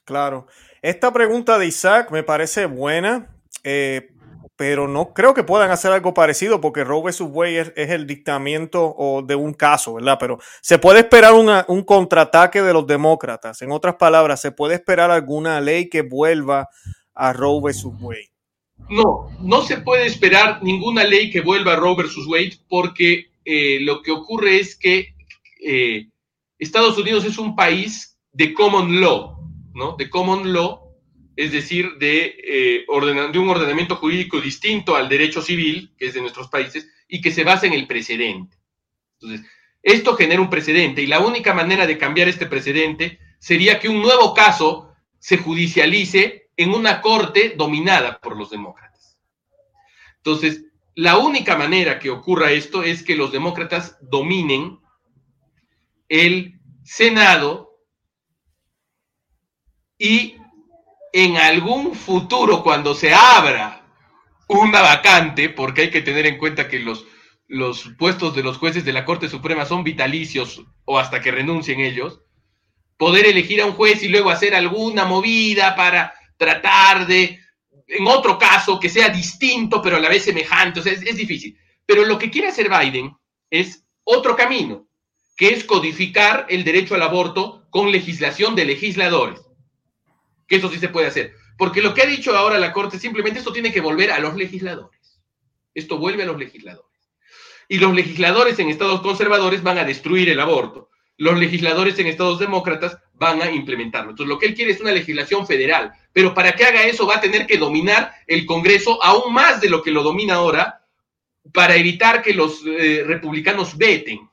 Claro. 0.06 0.48
Esta 0.82 1.12
pregunta 1.12 1.58
de 1.58 1.66
Isaac 1.68 2.12
me 2.12 2.24
parece 2.24 2.68
buena, 2.68 3.36
eh, 3.64 4.10
pero 4.56 4.88
no 4.88 5.14
creo 5.14 5.34
que 5.34 5.44
puedan 5.44 5.72
hacer 5.72 5.92
algo 5.92 6.14
parecido 6.14 6.62
porque 6.62 6.84
Roe 6.84 7.02
vs. 7.04 7.22
Wade 7.22 7.74
es, 7.76 7.90
el 7.90 8.08
dictamiento 8.08 8.96
o 8.98 9.22
de 9.22 9.36
un 9.36 9.54
caso, 9.54 9.96
¿verdad? 9.96 10.18
Pero 10.20 10.40
se 10.62 10.80
puede 10.80 11.00
esperar 11.00 11.34
un 11.34 11.84
contraataque 11.84 12.62
de 12.62 12.72
los 12.72 12.88
demócratas. 12.88 13.62
En 13.62 13.72
otras 13.72 13.96
palabras, 13.96 14.40
se 14.40 14.52
puede 14.52 14.76
esperar 14.76 15.12
alguna 15.12 15.60
ley 15.60 15.90
que 15.90 16.04
vuelva 16.04 16.70
a 17.14 17.34
Roe 17.34 17.60
vs. 17.62 17.86
Wade. 18.00 18.36
No, 18.90 19.30
no 19.40 19.62
se 19.64 19.78
puede 19.78 20.06
esperar 20.06 20.62
ninguna 20.62 21.04
ley 21.04 21.32
que 21.32 21.42
vuelva 21.42 21.74
a 21.74 21.76
Roe 21.78 21.96
versus 21.96 22.28
Wade 22.28 22.60
porque 22.70 23.32
eh, 23.44 23.80
lo 23.82 24.02
que 24.02 24.12
ocurre 24.12 24.60
es 24.60 24.78
que 24.78 25.16
eh, 25.66 26.08
Estados 26.60 26.98
Unidos 26.98 27.26
es 27.26 27.38
un 27.38 27.56
país 27.56 28.20
de 28.32 28.54
common 28.54 29.00
law, 29.00 29.35
De 29.98 30.10
common 30.10 30.54
law, 30.54 30.96
es 31.36 31.52
decir, 31.52 31.98
de, 32.00 32.36
eh, 32.44 32.86
de 32.88 33.40
un 33.40 33.50
ordenamiento 33.50 33.98
jurídico 33.98 34.40
distinto 34.40 34.96
al 34.96 35.10
derecho 35.10 35.42
civil, 35.42 35.94
que 35.98 36.08
es 36.08 36.14
de 36.14 36.22
nuestros 36.22 36.48
países, 36.48 36.90
y 37.10 37.20
que 37.20 37.32
se 37.32 37.44
basa 37.44 37.68
en 37.68 37.74
el 37.74 37.86
precedente. 37.86 38.58
Entonces, 39.20 39.46
esto 39.84 40.16
genera 40.16 40.42
un 40.42 40.50
precedente 40.50 41.02
y 41.02 41.08
la 41.08 41.20
única 41.20 41.54
manera 41.54 41.86
de 41.86 41.98
cambiar 41.98 42.30
este 42.30 42.46
precedente 42.46 43.20
sería 43.38 43.80
que 43.80 43.90
un 43.90 44.02
nuevo 44.02 44.34
caso 44.34 44.94
se 45.20 45.38
judicialice 45.38 46.50
en 46.56 46.74
una 46.74 47.02
corte 47.02 47.54
dominada 47.58 48.20
por 48.20 48.38
los 48.38 48.50
demócratas. 48.50 49.20
Entonces, 50.18 50.64
la 50.96 51.18
única 51.18 51.58
manera 51.58 52.00
que 52.00 52.10
ocurra 52.10 52.52
esto 52.52 52.82
es 52.82 53.04
que 53.04 53.16
los 53.16 53.32
demócratas 53.32 53.98
dominen 54.02 54.80
el 56.08 56.60
Senado 56.84 57.65
y 59.98 60.36
en 61.14 61.38
algún 61.38 61.96
futuro, 61.96 62.62
cuando 62.62 62.94
se 62.94 63.14
abra 63.14 63.86
una 64.48 64.82
vacante, 64.82 65.50
porque 65.50 65.84
hay 65.84 65.92
que 65.92 66.02
tener 66.02 66.26
en 66.26 66.38
cuenta 66.38 66.68
que 66.68 66.80
los, 66.80 67.06
los 67.48 67.92
puestos 67.98 68.36
de 68.36 68.44
los 68.44 68.58
jueces 68.58 68.86
de 68.86 68.94
la 68.94 69.06
Corte 69.06 69.30
Suprema 69.30 69.66
son 69.66 69.84
vitalicios 69.84 70.64
o 70.84 71.00
hasta 71.00 71.22
que 71.22 71.32
renuncien 71.32 71.80
ellos, 71.80 72.22
poder 72.98 73.26
elegir 73.26 73.62
a 73.62 73.66
un 73.66 73.74
juez 73.74 74.04
y 74.04 74.08
luego 74.08 74.30
hacer 74.30 74.56
alguna 74.56 75.06
movida 75.06 75.76
para 75.76 76.14
tratar 76.38 77.08
de, 77.08 77.40
en 77.88 78.08
otro 78.08 78.38
caso, 78.38 78.80
que 78.80 78.90
sea 78.90 79.10
distinto, 79.10 79.82
pero 79.82 79.98
a 79.98 80.00
la 80.00 80.10
vez 80.10 80.24
semejante. 80.24 80.80
O 80.80 80.84
sea, 80.84 80.94
es, 80.94 81.16
difícil. 81.16 81.58
Pero 81.86 82.06
lo 82.06 82.18
que 82.18 82.30
quiere 82.30 82.48
hacer 82.48 82.70
Biden 82.70 83.16
es 83.50 83.86
otro 84.04 84.36
camino, 84.36 84.88
que 85.38 85.50
es 85.50 85.64
codificar 85.64 86.46
el 86.50 86.64
derecho 86.64 86.96
al 86.96 87.04
aborto 87.04 87.68
con 87.70 87.92
legislación 87.92 88.56
de 88.56 88.66
legisladores. 88.66 89.45
Que 90.48 90.58
eso 90.58 90.70
sí 90.70 90.80
se 90.80 90.90
puede 90.90 91.08
hacer. 91.08 91.34
Porque 91.58 91.82
lo 91.82 91.94
que 91.94 92.02
ha 92.02 92.06
dicho 92.06 92.36
ahora 92.36 92.60
la 92.60 92.74
Corte, 92.74 93.00
simplemente 93.00 93.40
esto 93.40 93.54
tiene 93.54 93.72
que 93.72 93.82
volver 93.82 94.12
a 94.12 94.20
los 94.20 94.36
legisladores. 94.36 95.22
Esto 95.74 95.98
vuelve 95.98 96.24
a 96.24 96.26
los 96.26 96.38
legisladores. 96.38 96.92
Y 97.68 97.80
los 97.80 97.94
legisladores 97.94 98.60
en 98.60 98.70
estados 98.70 99.02
conservadores 99.02 99.64
van 99.64 99.78
a 99.78 99.84
destruir 99.84 100.30
el 100.30 100.40
aborto. 100.40 100.90
Los 101.18 101.40
legisladores 101.40 101.98
en 102.00 102.08
estados 102.08 102.40
demócratas 102.40 102.98
van 103.14 103.42
a 103.42 103.50
implementarlo. 103.50 104.12
Entonces, 104.12 104.30
lo 104.30 104.38
que 104.38 104.48
él 104.48 104.54
quiere 104.54 104.72
es 104.72 104.82
una 104.82 104.92
legislación 104.92 105.48
federal. 105.48 105.94
Pero 106.12 106.34
para 106.34 106.52
que 106.54 106.66
haga 106.66 106.84
eso 106.84 107.08
va 107.08 107.16
a 107.16 107.22
tener 107.22 107.48
que 107.48 107.58
dominar 107.58 108.14
el 108.28 108.46
Congreso 108.46 109.02
aún 109.04 109.34
más 109.34 109.62
de 109.62 109.70
lo 109.70 109.82
que 109.82 109.92
lo 109.92 110.04
domina 110.04 110.36
ahora 110.36 110.82
para 111.54 111.76
evitar 111.76 112.22
que 112.22 112.34
los 112.34 112.62
eh, 112.66 113.04
republicanos 113.06 113.78
veten. 113.78 114.30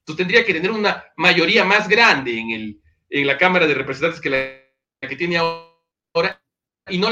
Entonces, 0.00 0.16
tendría 0.16 0.44
que 0.44 0.54
tener 0.54 0.70
una 0.70 1.04
mayoría 1.16 1.64
más 1.64 1.88
grande 1.88 2.38
en, 2.38 2.50
el, 2.50 2.80
en 3.10 3.26
la 3.26 3.36
Cámara 3.36 3.66
de 3.66 3.74
Representantes 3.74 4.20
que 4.20 4.30
la 4.30 4.61
que 5.08 5.16
tiene 5.16 5.36
ahora 5.38 6.42
y 6.88 6.98
no 6.98 7.10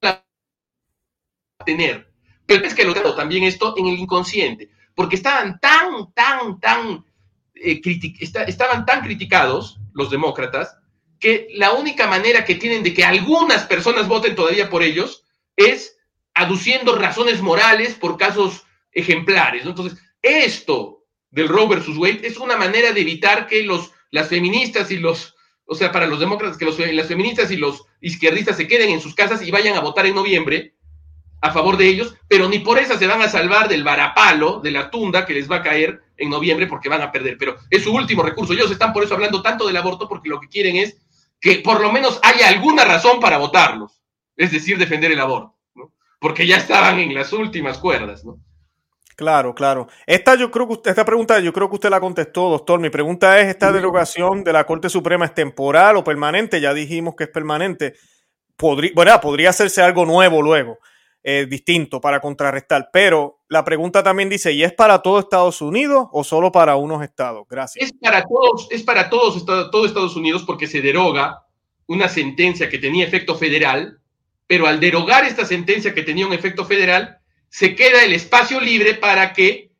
la 0.00 0.24
tener. 1.64 2.12
Pero 2.46 2.64
es 2.66 2.74
que 2.74 2.84
lo 2.84 2.94
tengo 2.94 3.14
también 3.14 3.44
esto 3.44 3.74
en 3.78 3.86
el 3.86 3.98
inconsciente, 3.98 4.70
porque 4.94 5.16
estaban 5.16 5.58
tan, 5.60 6.12
tan, 6.12 6.60
tan, 6.60 7.04
eh, 7.54 7.80
estaban 8.20 8.84
tan 8.84 9.02
criticados 9.02 9.78
los 9.94 10.10
demócratas 10.10 10.76
que 11.18 11.48
la 11.54 11.72
única 11.72 12.06
manera 12.08 12.44
que 12.44 12.56
tienen 12.56 12.82
de 12.82 12.92
que 12.92 13.04
algunas 13.04 13.64
personas 13.66 14.08
voten 14.08 14.34
todavía 14.34 14.68
por 14.68 14.82
ellos 14.82 15.24
es 15.56 15.96
aduciendo 16.34 16.96
razones 16.96 17.40
morales 17.40 17.94
por 17.94 18.16
casos 18.16 18.64
ejemplares. 18.90 19.64
Entonces, 19.64 19.98
esto 20.20 21.04
del 21.30 21.48
Roe 21.48 21.68
versus 21.68 21.96
Wade 21.96 22.26
es 22.26 22.38
una 22.38 22.56
manera 22.56 22.92
de 22.92 23.00
evitar 23.00 23.46
que 23.46 23.62
los, 23.62 23.92
las 24.10 24.28
feministas 24.28 24.90
y 24.90 24.98
los, 24.98 25.36
o 25.66 25.74
sea, 25.74 25.92
para 25.92 26.06
los 26.06 26.20
demócratas, 26.20 26.58
que 26.58 26.66
las 26.92 27.06
feministas 27.06 27.50
y 27.50 27.56
los 27.56 27.84
izquierdistas 28.00 28.56
se 28.56 28.66
queden 28.66 28.90
en 28.90 29.00
sus 29.00 29.14
casas 29.14 29.42
y 29.42 29.50
vayan 29.50 29.76
a 29.76 29.80
votar 29.80 30.06
en 30.06 30.14
noviembre 30.14 30.74
a 31.40 31.50
favor 31.50 31.76
de 31.76 31.88
ellos, 31.88 32.14
pero 32.28 32.48
ni 32.48 32.60
por 32.60 32.78
eso 32.78 32.96
se 32.96 33.06
van 33.06 33.20
a 33.20 33.28
salvar 33.28 33.68
del 33.68 33.82
varapalo, 33.82 34.60
de 34.60 34.70
la 34.70 34.90
tunda 34.90 35.26
que 35.26 35.34
les 35.34 35.50
va 35.50 35.56
a 35.56 35.62
caer 35.62 36.00
en 36.16 36.30
noviembre 36.30 36.68
porque 36.68 36.88
van 36.88 37.02
a 37.02 37.10
perder. 37.10 37.36
Pero 37.36 37.56
es 37.68 37.82
su 37.82 37.92
último 37.92 38.22
recurso. 38.22 38.52
Ellos 38.52 38.70
están 38.70 38.92
por 38.92 39.02
eso 39.02 39.14
hablando 39.14 39.42
tanto 39.42 39.66
del 39.66 39.76
aborto 39.76 40.08
porque 40.08 40.28
lo 40.28 40.38
que 40.38 40.48
quieren 40.48 40.76
es 40.76 40.96
que 41.40 41.56
por 41.56 41.80
lo 41.80 41.90
menos 41.90 42.20
haya 42.22 42.48
alguna 42.48 42.84
razón 42.84 43.18
para 43.18 43.38
votarlos, 43.38 44.00
es 44.36 44.52
decir, 44.52 44.78
defender 44.78 45.10
el 45.10 45.18
aborto, 45.18 45.58
¿no? 45.74 45.92
porque 46.20 46.46
ya 46.46 46.56
estaban 46.58 47.00
en 47.00 47.12
las 47.12 47.32
últimas 47.32 47.78
cuerdas. 47.78 48.24
¿no? 48.24 48.38
Claro, 49.16 49.54
claro. 49.54 49.88
Esta 50.06 50.34
yo 50.34 50.50
creo 50.50 50.66
que 50.66 50.72
usted, 50.74 50.90
esta 50.90 51.04
pregunta 51.04 51.38
yo 51.40 51.52
creo 51.52 51.68
que 51.68 51.74
usted 51.74 51.90
la 51.90 52.00
contestó, 52.00 52.48
doctor. 52.48 52.80
Mi 52.80 52.90
pregunta 52.90 53.38
es, 53.40 53.48
¿esta 53.48 53.72
derogación 53.72 54.42
de 54.42 54.52
la 54.52 54.64
Corte 54.64 54.88
Suprema 54.88 55.26
es 55.26 55.34
temporal 55.34 55.96
o 55.96 56.04
permanente? 56.04 56.60
Ya 56.60 56.72
dijimos 56.72 57.14
que 57.16 57.24
es 57.24 57.30
permanente. 57.30 57.94
Podría, 58.56 58.92
bueno, 58.94 59.20
podría 59.20 59.50
hacerse 59.50 59.82
algo 59.82 60.06
nuevo 60.06 60.40
luego, 60.40 60.78
eh, 61.22 61.46
distinto 61.48 62.00
para 62.00 62.20
contrarrestar. 62.20 62.88
Pero 62.92 63.40
la 63.48 63.64
pregunta 63.64 64.02
también 64.02 64.28
dice, 64.28 64.52
¿y 64.52 64.62
es 64.62 64.72
para 64.72 65.00
todo 65.00 65.18
Estados 65.18 65.60
Unidos 65.60 66.08
o 66.12 66.24
solo 66.24 66.50
para 66.50 66.76
unos 66.76 67.02
estados? 67.02 67.46
Gracias. 67.48 67.84
Es 67.84 67.92
para 68.00 68.22
todos, 68.22 68.68
es 68.70 68.82
para 68.82 69.10
todos, 69.10 69.44
todo 69.44 69.86
Estados 69.86 70.16
Unidos 70.16 70.44
porque 70.46 70.66
se 70.66 70.80
deroga 70.80 71.46
una 71.86 72.08
sentencia 72.08 72.68
que 72.68 72.78
tenía 72.78 73.04
efecto 73.04 73.34
federal, 73.34 73.98
pero 74.46 74.66
al 74.66 74.80
derogar 74.80 75.24
esta 75.24 75.44
sentencia 75.44 75.92
que 75.92 76.02
tenía 76.02 76.26
un 76.26 76.32
efecto 76.32 76.64
federal, 76.64 77.18
se 77.52 77.74
queda 77.74 78.02
el 78.02 78.14
espacio 78.14 78.62
libre 78.62 78.94
para 78.94 79.34
que 79.34 79.72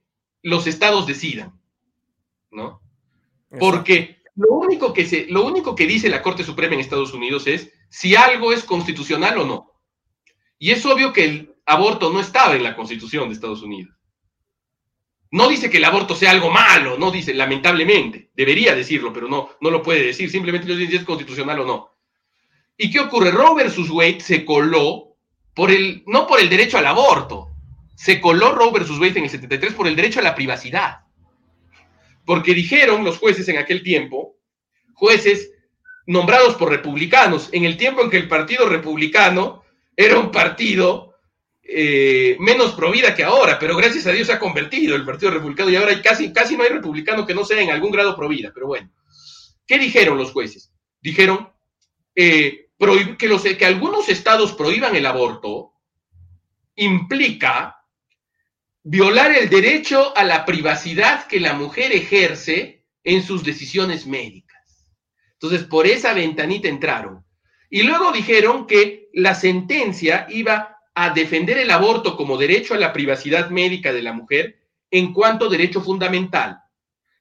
los 0.42 0.66
estados 0.66 1.06
decidan, 1.06 1.58
¿no? 2.50 2.82
Porque 3.58 4.18
lo 4.36 4.48
único 4.56 4.92
que 4.92 5.06
se, 5.06 5.26
lo 5.28 5.46
único 5.46 5.74
que 5.74 5.86
dice 5.86 6.10
la 6.10 6.20
Corte 6.20 6.44
Suprema 6.44 6.74
en 6.74 6.80
Estados 6.80 7.14
Unidos 7.14 7.46
es 7.46 7.72
si 7.88 8.14
algo 8.14 8.52
es 8.52 8.64
constitucional 8.64 9.38
o 9.38 9.46
no. 9.46 9.72
Y 10.58 10.70
es 10.72 10.84
obvio 10.84 11.14
que 11.14 11.24
el 11.24 11.54
aborto 11.64 12.12
no 12.12 12.20
estaba 12.20 12.54
en 12.56 12.62
la 12.62 12.76
Constitución 12.76 13.28
de 13.28 13.34
Estados 13.36 13.62
Unidos. 13.62 13.96
No 15.30 15.48
dice 15.48 15.70
que 15.70 15.78
el 15.78 15.86
aborto 15.86 16.14
sea 16.14 16.30
algo 16.30 16.50
malo, 16.50 16.98
no 16.98 17.10
dice, 17.10 17.32
lamentablemente. 17.32 18.30
Debería 18.34 18.74
decirlo, 18.74 19.14
pero 19.14 19.28
no, 19.28 19.48
no 19.62 19.70
lo 19.70 19.82
puede 19.82 20.04
decir. 20.04 20.30
Simplemente 20.30 20.66
dice 20.76 20.90
si 20.90 20.96
es 20.98 21.04
constitucional 21.04 21.60
o 21.60 21.64
no. 21.64 21.90
¿Y 22.76 22.90
qué 22.90 23.00
ocurre? 23.00 23.30
Roe 23.30 23.54
versus 23.54 23.88
Wade 23.88 24.20
se 24.20 24.44
coló 24.44 25.16
por 25.54 25.70
el, 25.70 26.04
no 26.06 26.26
por 26.26 26.38
el 26.38 26.50
derecho 26.50 26.76
al 26.76 26.86
aborto, 26.86 27.51
se 28.02 28.20
coló 28.20 28.52
Roe 28.52 28.72
versus 28.72 28.98
Wade 28.98 29.18
en 29.18 29.24
el 29.26 29.30
73 29.30 29.74
por 29.74 29.86
el 29.86 29.94
derecho 29.94 30.18
a 30.18 30.24
la 30.24 30.34
privacidad. 30.34 31.02
Porque 32.26 32.52
dijeron 32.52 33.04
los 33.04 33.18
jueces 33.18 33.46
en 33.48 33.58
aquel 33.58 33.84
tiempo, 33.84 34.38
jueces 34.92 35.52
nombrados 36.08 36.56
por 36.56 36.68
republicanos, 36.68 37.48
en 37.52 37.64
el 37.64 37.76
tiempo 37.76 38.02
en 38.02 38.10
que 38.10 38.16
el 38.16 38.26
Partido 38.26 38.68
Republicano 38.68 39.62
era 39.96 40.18
un 40.18 40.32
partido 40.32 41.14
eh, 41.62 42.36
menos 42.40 42.72
provida 42.72 43.14
que 43.14 43.22
ahora, 43.22 43.56
pero 43.56 43.76
gracias 43.76 44.04
a 44.08 44.10
Dios 44.10 44.26
se 44.26 44.32
ha 44.32 44.40
convertido 44.40 44.96
el 44.96 45.04
Partido 45.04 45.30
Republicano 45.30 45.70
y 45.70 45.76
ahora 45.76 46.02
casi, 46.02 46.32
casi 46.32 46.56
no 46.56 46.64
hay 46.64 46.70
republicano 46.70 47.24
que 47.24 47.36
no 47.36 47.44
sea 47.44 47.60
en 47.60 47.70
algún 47.70 47.92
grado 47.92 48.16
provida, 48.16 48.50
pero 48.52 48.66
bueno. 48.66 48.90
¿Qué 49.64 49.78
dijeron 49.78 50.18
los 50.18 50.32
jueces? 50.32 50.72
Dijeron 51.00 51.52
eh, 52.16 52.66
que, 53.16 53.56
que 53.56 53.64
algunos 53.64 54.08
estados 54.08 54.54
prohíban 54.54 54.96
el 54.96 55.06
aborto 55.06 55.74
implica 56.74 57.78
violar 58.84 59.32
el 59.32 59.48
derecho 59.48 60.16
a 60.16 60.24
la 60.24 60.44
privacidad 60.44 61.26
que 61.26 61.40
la 61.40 61.54
mujer 61.54 61.92
ejerce 61.92 62.84
en 63.04 63.22
sus 63.22 63.44
decisiones 63.44 64.06
médicas. 64.06 64.90
Entonces, 65.34 65.64
por 65.64 65.86
esa 65.86 66.14
ventanita 66.14 66.68
entraron. 66.68 67.24
Y 67.70 67.82
luego 67.82 68.12
dijeron 68.12 68.66
que 68.66 69.08
la 69.14 69.34
sentencia 69.34 70.26
iba 70.28 70.78
a 70.94 71.10
defender 71.10 71.58
el 71.58 71.70
aborto 71.70 72.16
como 72.16 72.36
derecho 72.36 72.74
a 72.74 72.78
la 72.78 72.92
privacidad 72.92 73.50
médica 73.50 73.92
de 73.92 74.02
la 74.02 74.12
mujer 74.12 74.58
en 74.90 75.12
cuanto 75.12 75.48
derecho 75.48 75.80
fundamental. 75.80 76.58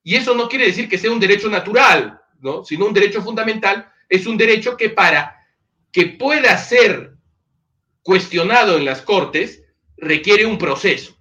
Y 0.04 0.16
eso 0.16 0.36
no 0.36 0.50
quiere 0.50 0.66
decir 0.66 0.90
que 0.90 0.98
sea 0.98 1.12
un 1.12 1.20
derecho 1.20 1.50
natural, 1.50 2.20
¿no? 2.40 2.66
Sino 2.66 2.86
un 2.86 2.94
derecho 2.94 3.22
fundamental 3.22 3.90
es 4.10 4.28
un 4.28 4.36
derecho 4.36 4.76
que 4.76 4.90
para 4.90 5.38
que 5.92 6.08
pueda 6.08 6.58
ser 6.58 7.16
cuestionado 8.02 8.78
en 8.78 8.86
las 8.86 9.02
cortes 9.02 9.64
requiere 9.96 10.46
un 10.46 10.58
proceso. 10.58 11.21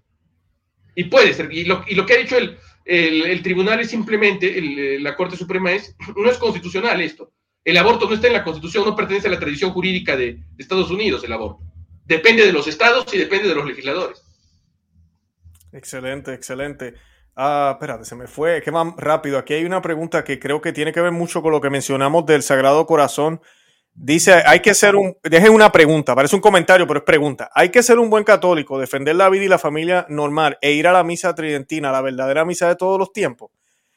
Y 0.94 1.04
puede 1.04 1.34
ser. 1.34 1.52
Y 1.52 1.64
lo, 1.64 1.84
que 1.84 2.14
ha 2.14 2.18
dicho 2.18 2.36
el, 2.36 2.58
el, 2.84 3.42
tribunal 3.42 3.80
es 3.80 3.90
simplemente, 3.90 4.98
la 5.00 5.16
Corte 5.16 5.36
Suprema 5.36 5.72
es, 5.72 5.94
no 6.16 6.30
es 6.30 6.38
constitucional 6.38 7.00
esto. 7.00 7.32
El 7.64 7.76
aborto 7.76 8.08
no 8.08 8.14
está 8.14 8.26
en 8.26 8.32
la 8.32 8.44
Constitución, 8.44 8.84
no 8.84 8.96
pertenece 8.96 9.28
a 9.28 9.30
la 9.30 9.38
tradición 9.38 9.72
jurídica 9.72 10.16
de, 10.16 10.40
Estados 10.58 10.90
Unidos, 10.90 11.22
el 11.24 11.32
aborto. 11.32 11.62
Depende 12.04 12.44
de 12.44 12.52
los 12.52 12.66
estados 12.66 13.12
y 13.14 13.18
depende 13.18 13.48
de 13.48 13.54
los 13.54 13.66
legisladores. 13.66 14.22
Excelente, 15.72 16.32
excelente. 16.32 16.94
Ah, 17.36 17.72
espérate, 17.74 18.04
se 18.04 18.16
me 18.16 18.26
fue. 18.26 18.60
Qué 18.62 18.72
más 18.72 18.94
rápido. 18.96 19.38
Aquí 19.38 19.54
hay 19.54 19.64
una 19.64 19.82
pregunta 19.82 20.24
que 20.24 20.40
creo 20.40 20.60
que 20.60 20.72
tiene 20.72 20.92
que 20.92 21.00
ver 21.00 21.12
mucho 21.12 21.42
con 21.42 21.52
lo 21.52 21.60
que 21.60 21.70
mencionamos 21.70 22.26
del 22.26 22.42
Sagrado 22.42 22.86
Corazón 22.86 23.40
Dice, 23.92 24.42
hay 24.46 24.60
que 24.60 24.72
ser 24.72 24.96
un, 24.96 25.16
dejen 25.22 25.52
una 25.52 25.72
pregunta, 25.72 26.14
parece 26.14 26.34
un 26.36 26.40
comentario, 26.40 26.86
pero 26.86 27.00
es 27.00 27.04
pregunta. 27.04 27.50
Hay 27.54 27.70
que 27.70 27.82
ser 27.82 27.98
un 27.98 28.08
buen 28.08 28.24
católico, 28.24 28.78
defender 28.78 29.16
la 29.16 29.28
vida 29.28 29.44
y 29.44 29.48
la 29.48 29.58
familia 29.58 30.06
normal 30.08 30.58
e 30.62 30.72
ir 30.72 30.86
a 30.86 30.92
la 30.92 31.04
misa 31.04 31.34
tridentina, 31.34 31.92
la 31.92 32.00
verdadera 32.00 32.44
misa 32.44 32.68
de 32.68 32.76
todos 32.76 32.98
los 32.98 33.12
tiempos. 33.12 33.50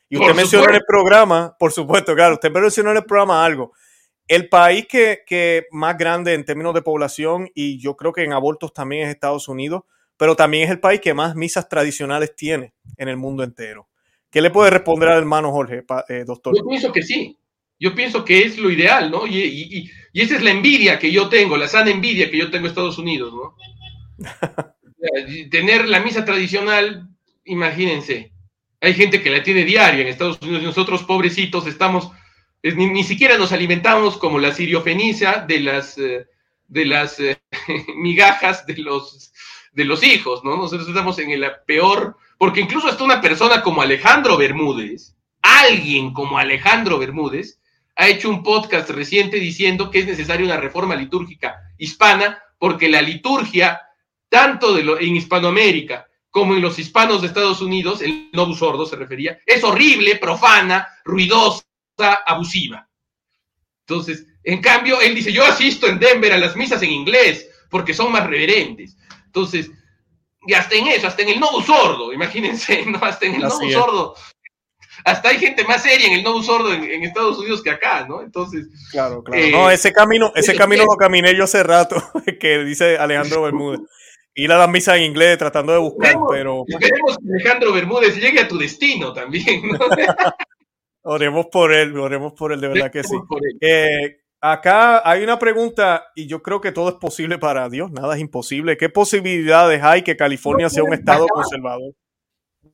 Y 0.09 0.17
usted 0.17 0.35
mencionó 0.35 0.69
en 0.69 0.75
el 0.75 0.83
programa, 0.85 1.55
por 1.57 1.71
supuesto, 1.71 2.13
claro, 2.15 2.35
usted 2.35 2.51
mencionó 2.51 2.91
en 2.91 2.97
el 2.97 3.05
programa 3.05 3.45
algo. 3.45 3.71
El 4.27 4.49
país 4.49 4.85
que, 4.87 5.23
que 5.25 5.65
más 5.71 5.97
grande 5.97 6.33
en 6.33 6.45
términos 6.45 6.73
de 6.73 6.81
población 6.81 7.49
y 7.53 7.79
yo 7.79 7.95
creo 7.95 8.13
que 8.13 8.23
en 8.23 8.33
abortos 8.33 8.73
también 8.73 9.07
es 9.07 9.13
Estados 9.13 9.47
Unidos, 9.47 9.83
pero 10.17 10.35
también 10.35 10.65
es 10.65 10.69
el 10.69 10.79
país 10.79 11.01
que 11.01 11.13
más 11.13 11.35
misas 11.35 11.67
tradicionales 11.67 12.35
tiene 12.35 12.73
en 12.97 13.09
el 13.09 13.17
mundo 13.17 13.43
entero. 13.43 13.87
¿Qué 14.29 14.41
le 14.41 14.49
puede 14.49 14.69
responder 14.71 15.09
al 15.09 15.19
hermano 15.19 15.51
Jorge, 15.51 15.83
eh, 16.09 16.23
doctor? 16.25 16.55
Yo 16.55 16.65
pienso 16.65 16.91
que 16.91 17.03
sí. 17.03 17.37
Yo 17.79 17.95
pienso 17.95 18.23
que 18.23 18.43
es 18.43 18.57
lo 18.57 18.69
ideal, 18.69 19.11
¿no? 19.11 19.27
Y, 19.27 19.91
esa 20.13 20.35
es 20.35 20.43
la 20.43 20.51
envidia 20.51 20.99
que 20.99 21.11
yo 21.11 21.27
tengo, 21.27 21.57
la 21.57 21.67
sana 21.67 21.89
envidia 21.89 22.29
que 22.29 22.37
yo 22.37 22.51
tengo 22.51 22.65
en 22.65 22.69
Estados 22.69 22.97
Unidos, 22.97 23.33
¿no? 23.33 23.55
Tener 25.49 25.87
la 25.87 25.99
misa 25.99 26.23
tradicional, 26.23 27.09
imagínense, 27.45 28.31
hay 28.79 28.93
gente 28.93 29.21
que 29.21 29.29
la 29.29 29.41
tiene 29.41 29.65
diaria 29.65 30.01
en 30.01 30.07
Estados 30.07 30.39
Unidos 30.41 30.61
y 30.61 30.65
nosotros 30.65 31.03
pobrecitos 31.03 31.65
estamos, 31.67 32.11
ni, 32.61 33.03
siquiera 33.03 33.37
nos 33.37 33.51
alimentamos 33.51 34.17
como 34.17 34.39
la 34.39 34.53
siriofenicia 34.53 35.45
de 35.47 35.59
las, 35.61 35.97
eh, 35.97 36.27
de 36.67 36.85
las 36.85 37.19
eh, 37.19 37.41
migajas 37.95 38.65
de 38.65 38.77
los, 38.77 39.33
de 39.71 39.85
los 39.85 40.03
hijos, 40.03 40.43
¿no? 40.43 40.57
Nosotros 40.57 40.87
estamos 40.87 41.17
en 41.19 41.31
el 41.31 41.45
peor, 41.65 42.17
porque 42.37 42.61
incluso 42.61 42.87
hasta 42.87 43.03
una 43.03 43.21
persona 43.21 43.61
como 43.61 43.81
Alejandro 43.81 44.37
Bermúdez, 44.37 45.15
alguien 45.41 46.13
como 46.13 46.37
Alejandro 46.37 46.99
Bermúdez, 46.99 47.59
ha 47.95 48.07
hecho 48.07 48.29
un 48.29 48.43
podcast 48.43 48.89
reciente 48.89 49.37
diciendo 49.37 49.91
que 49.91 49.99
es 49.99 50.07
necesaria 50.07 50.45
una 50.45 50.57
reforma 50.57 50.95
litúrgica 50.95 51.55
hispana 51.77 52.41
porque 52.57 52.89
la 52.89 53.01
liturgia, 53.01 53.81
tanto 54.29 54.73
de 54.73 54.83
lo, 54.83 54.99
en 54.99 55.15
Hispanoamérica 55.15 56.07
como 56.29 56.55
en 56.55 56.61
los 56.61 56.79
hispanos 56.79 57.21
de 57.21 57.27
Estados 57.27 57.61
Unidos, 57.61 58.01
el 58.01 58.29
novus 58.33 58.57
sordo 58.57 58.85
se 58.87 58.95
refería, 58.95 59.37
es 59.45 59.63
horrible, 59.63 60.15
profana, 60.15 60.87
ruidosa, 61.05 61.63
abusiva. 62.25 62.89
Entonces, 63.81 64.25
en 64.43 64.59
cambio, 64.59 64.99
él 65.01 65.13
dice, 65.13 65.31
yo 65.31 65.45
asisto 65.45 65.87
en 65.87 65.99
Denver 65.99 66.33
a 66.33 66.37
las 66.37 66.55
misas 66.55 66.81
en 66.81 66.89
inglés, 66.89 67.47
porque 67.69 67.93
son 67.93 68.11
más 68.11 68.25
reverentes. 68.25 68.97
Entonces, 69.25 69.69
y 70.45 70.53
hasta 70.53 70.75
en 70.75 70.87
eso, 70.87 71.07
hasta 71.07 71.21
en 71.21 71.29
el 71.29 71.39
novus 71.39 71.65
sordo, 71.65 72.11
imagínense, 72.11 72.83
¿no? 72.87 72.97
Hasta 73.01 73.25
en 73.25 73.35
el 73.35 73.41
novus 73.41 73.71
sordo. 73.71 74.15
Hasta 75.05 75.29
hay 75.29 75.37
gente 75.37 75.63
más 75.65 75.83
seria 75.83 76.07
en 76.07 76.13
el 76.13 76.23
novus 76.23 76.45
sordo 76.45 76.73
en, 76.73 77.03
Estados 77.03 77.37
Unidos 77.39 77.61
que 77.61 77.71
acá, 77.71 78.05
¿no? 78.07 78.21
Entonces. 78.21 78.67
Claro, 78.91 79.23
claro. 79.23 79.41
Eh, 79.41 79.51
no, 79.51 79.69
ese 79.69 79.91
camino, 79.91 80.31
ese 80.35 80.55
camino 80.55 80.85
lo 80.85 80.95
caminé 80.95 81.35
yo 81.35 81.43
hace 81.43 81.63
rato, 81.63 81.95
que 82.39 82.63
dice 82.63 82.97
Alejandro 82.97 83.43
Bermúdez 83.43 83.81
ir 84.35 84.51
a 84.51 84.57
la 84.57 84.67
misa 84.67 84.97
en 84.97 85.03
inglés 85.03 85.37
tratando 85.37 85.73
de 85.73 85.79
buscar, 85.79 86.15
pero... 86.29 86.63
Esperemos 86.67 87.17
que 87.17 87.33
Alejandro 87.33 87.73
Bermúdez 87.73 88.15
llegue 88.15 88.39
a 88.39 88.47
tu 88.47 88.57
destino 88.57 89.13
también, 89.13 89.61
¿no? 89.67 89.77
oremos 91.03 91.47
por 91.47 91.71
él, 91.73 91.97
oremos 91.97 92.33
por 92.33 92.51
él, 92.51 92.61
de 92.61 92.67
verdad 92.67 92.91
que 92.91 93.03
sí. 93.03 93.15
Eh, 93.61 94.21
acá 94.41 95.07
hay 95.07 95.23
una 95.23 95.37
pregunta 95.37 96.05
y 96.15 96.27
yo 96.27 96.41
creo 96.41 96.61
que 96.61 96.71
todo 96.71 96.89
es 96.89 96.95
posible 96.95 97.37
para 97.37 97.69
Dios, 97.69 97.91
nada 97.91 98.15
es 98.15 98.21
imposible. 98.21 98.77
¿Qué 98.77 98.89
posibilidades 98.89 99.83
hay 99.83 100.01
que 100.01 100.17
California 100.17 100.69
sea 100.69 100.83
un 100.83 100.93
estado 100.93 101.27
conservador? 101.27 101.93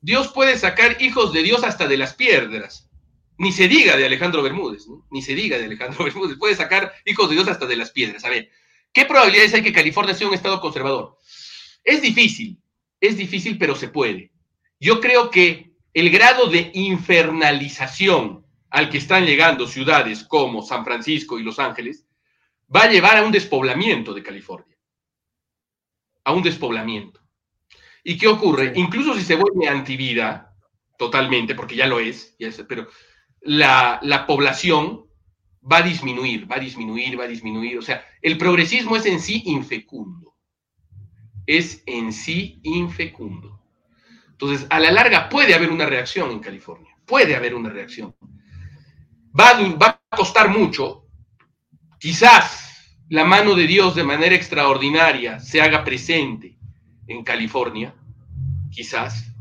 Dios 0.01 0.29
puede 0.29 0.57
sacar 0.57 1.01
hijos 1.01 1.33
de 1.33 1.43
Dios 1.43 1.63
hasta 1.63 1.87
de 1.87 1.97
las 1.97 2.13
piedras. 2.13 2.89
Ni 3.37 3.51
se 3.51 3.67
diga 3.67 3.95
de 3.95 4.05
Alejandro 4.05 4.43
Bermúdez, 4.43 4.87
¿no? 4.87 5.05
Ni 5.11 5.21
se 5.21 5.35
diga 5.35 5.57
de 5.57 5.65
Alejandro 5.65 6.03
Bermúdez. 6.05 6.37
Puede 6.37 6.55
sacar 6.55 6.93
hijos 7.05 7.29
de 7.29 7.35
Dios 7.35 7.47
hasta 7.47 7.65
de 7.65 7.75
las 7.75 7.91
piedras. 7.91 8.23
A 8.25 8.29
ver, 8.29 8.49
¿qué 8.93 9.05
probabilidades 9.05 9.53
hay 9.53 9.63
que 9.63 9.73
California 9.73 10.13
sea 10.13 10.27
un 10.27 10.33
estado 10.33 10.61
conservador? 10.61 11.17
Es 11.83 12.01
difícil, 12.01 12.61
es 12.99 13.17
difícil, 13.17 13.57
pero 13.57 13.75
se 13.75 13.87
puede. 13.87 14.31
Yo 14.79 14.99
creo 14.99 15.29
que 15.29 15.73
el 15.93 16.09
grado 16.09 16.47
de 16.47 16.71
infernalización 16.73 18.45
al 18.69 18.89
que 18.89 18.99
están 18.99 19.25
llegando 19.25 19.67
ciudades 19.67 20.23
como 20.23 20.61
San 20.61 20.85
Francisco 20.85 21.39
y 21.39 21.43
Los 21.43 21.59
Ángeles 21.59 22.05
va 22.73 22.83
a 22.83 22.91
llevar 22.91 23.17
a 23.17 23.23
un 23.23 23.31
despoblamiento 23.31 24.13
de 24.13 24.23
California. 24.23 24.77
A 26.23 26.33
un 26.33 26.43
despoblamiento. 26.43 27.19
¿Y 28.03 28.17
qué 28.17 28.27
ocurre? 28.27 28.73
Incluso 28.75 29.13
si 29.13 29.21
se 29.21 29.35
vuelve 29.35 29.67
antivida, 29.67 30.55
totalmente, 30.97 31.55
porque 31.55 31.75
ya 31.75 31.87
lo 31.87 31.99
es, 31.99 32.35
pero 32.67 32.87
la, 33.41 33.99
la 34.01 34.25
población 34.25 35.05
va 35.69 35.77
a 35.77 35.81
disminuir, 35.83 36.49
va 36.49 36.57
a 36.57 36.59
disminuir, 36.59 37.19
va 37.19 37.25
a 37.25 37.27
disminuir. 37.27 37.77
O 37.77 37.81
sea, 37.81 38.05
el 38.21 38.37
progresismo 38.37 38.95
es 38.95 39.05
en 39.05 39.19
sí 39.19 39.43
infecundo 39.45 40.29
es 41.49 41.81
en 41.87 42.13
sí 42.13 42.59
infecundo. 42.61 43.59
Entonces, 44.29 44.67
a 44.69 44.79
la 44.79 44.91
larga 44.91 45.29
puede 45.29 45.55
haber 45.55 45.71
una 45.71 45.87
reacción 45.87 46.29
en 46.29 46.39
California, 46.39 46.95
puede 47.05 47.35
haber 47.35 47.55
una 47.55 47.69
reacción. 47.69 48.15
Va, 49.37 49.59
va 49.75 49.99
a 50.11 50.15
costar 50.15 50.49
mucho, 50.49 51.07
quizás 51.99 52.95
la 53.09 53.25
mano 53.25 53.55
de 53.55 53.65
Dios 53.65 53.95
de 53.95 54.03
manera 54.03 54.35
extraordinaria 54.35 55.39
se 55.39 55.59
haga 55.59 55.83
presente 55.83 56.58
en 57.09 57.23
California, 57.23 57.93
quizás. 58.71 59.33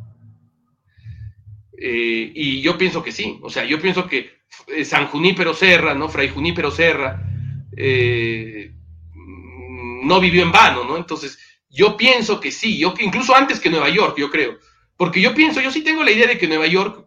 Eh, 1.80 2.32
y 2.34 2.60
yo 2.60 2.76
pienso 2.76 3.02
que 3.02 3.12
sí, 3.12 3.38
o 3.42 3.50
sea, 3.50 3.64
yo 3.64 3.80
pienso 3.80 4.08
que 4.08 4.38
eh, 4.66 4.84
San 4.84 5.06
Junípero 5.06 5.54
Serra, 5.54 5.94
¿no? 5.94 6.08
Fray 6.08 6.28
Junípero 6.28 6.70
Serra, 6.72 7.22
eh, 7.76 8.72
no 10.02 10.18
vivió 10.18 10.42
en 10.42 10.50
vano, 10.50 10.84
¿no? 10.84 10.96
Entonces, 10.96 11.38
yo 11.70 11.96
pienso 11.96 12.40
que 12.40 12.50
sí, 12.50 12.78
yo, 12.78 12.94
incluso 12.98 13.36
antes 13.36 13.60
que 13.60 13.70
Nueva 13.70 13.90
York, 13.90 14.16
yo 14.18 14.30
creo. 14.30 14.58
Porque 14.96 15.20
yo 15.20 15.34
pienso, 15.34 15.60
yo 15.60 15.70
sí 15.70 15.82
tengo 15.84 16.02
la 16.02 16.10
idea 16.10 16.26
de 16.26 16.38
que 16.38 16.48
Nueva 16.48 16.66
York, 16.66 17.06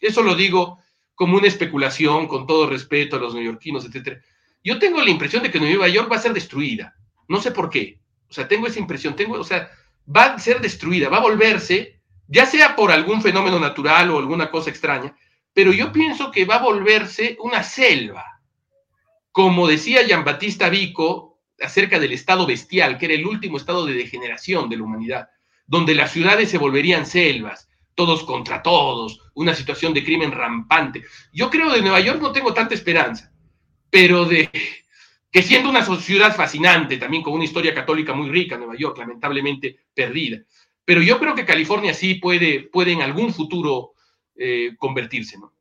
eso 0.00 0.22
lo 0.22 0.34
digo 0.34 0.78
como 1.14 1.36
una 1.36 1.48
especulación, 1.48 2.28
con 2.28 2.46
todo 2.46 2.68
respeto 2.68 3.16
a 3.16 3.18
los 3.18 3.34
neoyorquinos, 3.34 3.84
etcétera. 3.84 4.20
Yo 4.62 4.78
tengo 4.78 5.02
la 5.02 5.10
impresión 5.10 5.42
de 5.42 5.50
que 5.50 5.60
Nueva 5.60 5.88
York 5.88 6.10
va 6.10 6.16
a 6.16 6.20
ser 6.20 6.32
destruida. 6.32 6.94
No 7.28 7.40
sé 7.40 7.50
por 7.50 7.68
qué. 7.68 8.00
O 8.28 8.32
sea, 8.32 8.48
tengo 8.48 8.66
esa 8.66 8.78
impresión, 8.78 9.16
tengo, 9.16 9.38
o 9.38 9.44
sea, 9.44 9.70
va 10.14 10.24
a 10.24 10.38
ser 10.38 10.60
destruida, 10.60 11.08
va 11.08 11.18
a 11.18 11.22
volverse, 11.22 12.00
ya 12.28 12.46
sea 12.46 12.76
por 12.76 12.90
algún 12.90 13.22
fenómeno 13.22 13.58
natural 13.58 14.10
o 14.10 14.18
alguna 14.18 14.50
cosa 14.50 14.70
extraña, 14.70 15.16
pero 15.52 15.72
yo 15.72 15.92
pienso 15.92 16.30
que 16.30 16.44
va 16.44 16.56
a 16.56 16.62
volverse 16.62 17.36
una 17.40 17.62
selva. 17.62 18.24
Como 19.32 19.66
decía 19.66 20.02
Jean-Baptiste 20.06 20.68
Vico, 20.70 21.40
acerca 21.60 21.98
del 21.98 22.12
estado 22.12 22.46
bestial, 22.46 22.98
que 22.98 23.06
era 23.06 23.14
el 23.14 23.26
último 23.26 23.56
estado 23.56 23.86
de 23.86 23.94
degeneración 23.94 24.68
de 24.68 24.76
la 24.76 24.82
humanidad, 24.84 25.28
donde 25.66 25.94
las 25.94 26.12
ciudades 26.12 26.50
se 26.50 26.58
volverían 26.58 27.06
selvas, 27.06 27.68
todos 27.94 28.24
contra 28.24 28.62
todos, 28.62 29.20
una 29.34 29.54
situación 29.54 29.94
de 29.94 30.04
crimen 30.04 30.32
rampante. 30.32 31.02
Yo 31.32 31.50
creo 31.50 31.72
de 31.72 31.80
Nueva 31.80 32.00
York 32.00 32.20
no 32.20 32.32
tengo 32.32 32.52
tanta 32.52 32.74
esperanza, 32.74 33.32
pero 33.90 34.26
de 34.26 34.50
que 35.36 35.42
siendo 35.42 35.68
una 35.68 35.84
ciudad 35.84 36.34
fascinante, 36.34 36.96
también 36.96 37.22
con 37.22 37.34
una 37.34 37.44
historia 37.44 37.74
católica 37.74 38.14
muy 38.14 38.30
rica, 38.30 38.56
Nueva 38.56 38.74
York, 38.74 38.96
lamentablemente 38.96 39.76
perdida. 39.92 40.38
Pero 40.82 41.02
yo 41.02 41.18
creo 41.18 41.34
que 41.34 41.44
California 41.44 41.92
sí 41.92 42.14
puede, 42.14 42.70
puede 42.72 42.92
en 42.92 43.02
algún 43.02 43.34
futuro 43.34 43.92
eh, 44.34 44.70
convertirse, 44.78 45.38
¿no? 45.38 45.52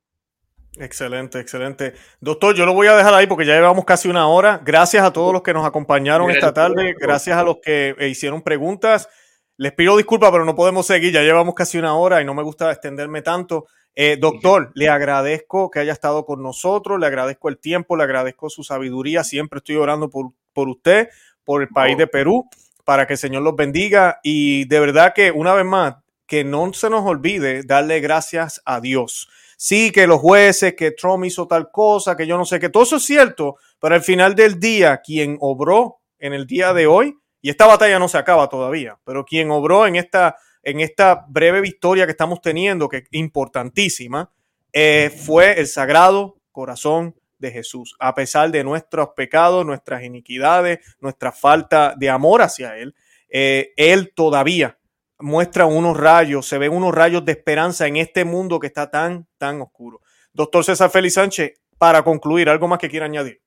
Excelente, 0.77 1.41
excelente. 1.41 1.93
Doctor, 2.21 2.55
yo 2.55 2.65
lo 2.65 2.71
voy 2.71 2.87
a 2.87 2.95
dejar 2.95 3.13
ahí 3.15 3.27
porque 3.27 3.45
ya 3.45 3.55
llevamos 3.55 3.83
casi 3.83 4.07
una 4.07 4.29
hora. 4.29 4.61
Gracias 4.63 5.03
a 5.03 5.11
todos 5.11 5.33
los 5.33 5.41
que 5.41 5.53
nos 5.53 5.65
acompañaron 5.65 6.31
esta 6.31 6.53
tarde. 6.53 6.95
Gracias 6.97 7.37
a 7.37 7.43
los 7.43 7.57
que 7.61 7.97
hicieron 8.09 8.43
preguntas. 8.43 9.09
Les 9.57 9.71
pido 9.73 9.97
disculpas, 9.97 10.31
pero 10.31 10.45
no 10.45 10.55
podemos 10.55 10.85
seguir. 10.85 11.13
Ya 11.13 11.21
llevamos 11.21 11.55
casi 11.55 11.77
una 11.77 11.95
hora 11.95 12.21
y 12.21 12.25
no 12.25 12.33
me 12.33 12.43
gusta 12.43 12.71
extenderme 12.71 13.21
tanto. 13.21 13.67
Eh, 13.95 14.17
doctor, 14.19 14.71
le 14.75 14.89
agradezco 14.89 15.69
que 15.69 15.79
haya 15.79 15.93
estado 15.93 16.25
con 16.25 16.43
nosotros, 16.43 16.99
le 16.99 17.07
agradezco 17.07 17.47
el 17.49 17.57
tiempo, 17.57 17.95
le 17.95 18.03
agradezco 18.03 18.49
su 18.49 18.63
sabiduría. 18.63 19.23
Siempre 19.23 19.59
estoy 19.59 19.77
orando 19.77 20.09
por, 20.09 20.31
por 20.53 20.67
usted, 20.67 21.09
por 21.43 21.61
el 21.61 21.69
país 21.69 21.97
de 21.97 22.07
Perú, 22.07 22.49
para 22.83 23.07
que 23.07 23.13
el 23.13 23.19
Señor 23.19 23.43
los 23.43 23.55
bendiga. 23.55 24.19
Y 24.23 24.65
de 24.65 24.79
verdad 24.79 25.13
que, 25.15 25.31
una 25.31 25.53
vez 25.53 25.65
más, 25.65 25.95
que 26.27 26.43
no 26.43 26.73
se 26.73 26.89
nos 26.89 27.05
olvide 27.05 27.63
darle 27.63 27.99
gracias 28.01 28.61
a 28.65 28.81
Dios 28.81 29.29
sí, 29.57 29.91
que 29.91 30.07
los 30.07 30.19
jueces, 30.19 30.75
que 30.75 30.91
Trump 30.91 31.25
hizo 31.25 31.47
tal 31.47 31.71
cosa, 31.71 32.15
que 32.15 32.27
yo 32.27 32.37
no 32.37 32.45
sé, 32.45 32.59
que 32.59 32.69
todo 32.69 32.83
eso 32.83 32.97
es 32.97 33.03
cierto, 33.03 33.57
pero 33.79 33.95
al 33.95 34.01
final 34.01 34.35
del 34.35 34.59
día, 34.59 35.01
quien 35.03 35.37
obró 35.39 35.99
en 36.19 36.33
el 36.33 36.45
día 36.45 36.73
de 36.73 36.87
hoy, 36.87 37.17
y 37.45 37.49
esta 37.51 37.67
batalla 37.67 37.99
no 37.99 38.07
se 38.07 38.17
acaba 38.17 38.49
todavía, 38.49 38.97
pero 39.03 39.23
quien 39.23 39.51
obró 39.51 39.85
en 39.85 39.97
esta, 39.97 40.35
en 40.63 40.79
esta 40.79 41.27
breve 41.29 41.61
victoria 41.61 42.07
que 42.07 42.11
estamos 42.11 42.41
teniendo, 42.41 42.89
que 42.89 42.97
es 42.97 43.07
importantísima, 43.11 44.31
eh, 44.73 45.11
fue 45.15 45.59
el 45.59 45.67
sagrado 45.67 46.39
corazón 46.51 47.13
de 47.37 47.51
Jesús. 47.51 47.95
A 47.99 48.15
pesar 48.15 48.49
de 48.49 48.63
nuestros 48.63 49.09
pecados, 49.09 49.63
nuestras 49.63 50.03
iniquidades, 50.03 50.79
nuestra 50.99 51.31
falta 51.31 51.93
de 51.95 52.09
amor 52.09 52.41
hacia 52.41 52.79
Él, 52.79 52.95
eh, 53.29 53.73
Él 53.77 54.11
todavía 54.15 54.79
muestra 55.19 55.67
unos 55.67 55.95
rayos, 55.95 56.47
se 56.47 56.57
ven 56.57 56.73
unos 56.73 56.95
rayos 56.95 57.23
de 57.25 57.33
esperanza 57.33 57.85
en 57.85 57.97
este 57.97 58.25
mundo 58.25 58.59
que 58.59 58.65
está 58.65 58.89
tan, 58.89 59.27
tan 59.37 59.61
oscuro. 59.61 60.01
Doctor 60.33 60.63
César 60.63 60.89
Félix 60.89 61.13
Sánchez, 61.13 61.61
para 61.77 62.03
concluir, 62.03 62.49
¿algo 62.49 62.67
más 62.67 62.79
que 62.79 62.89
quiera 62.89 63.05
añadir? 63.05 63.39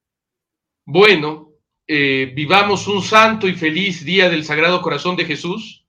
Bueno, 0.84 1.57
eh, 1.88 2.30
vivamos 2.34 2.86
un 2.86 3.02
santo 3.02 3.48
y 3.48 3.54
feliz 3.54 4.04
día 4.04 4.28
del 4.28 4.44
Sagrado 4.44 4.82
Corazón 4.82 5.16
de 5.16 5.24
Jesús. 5.24 5.86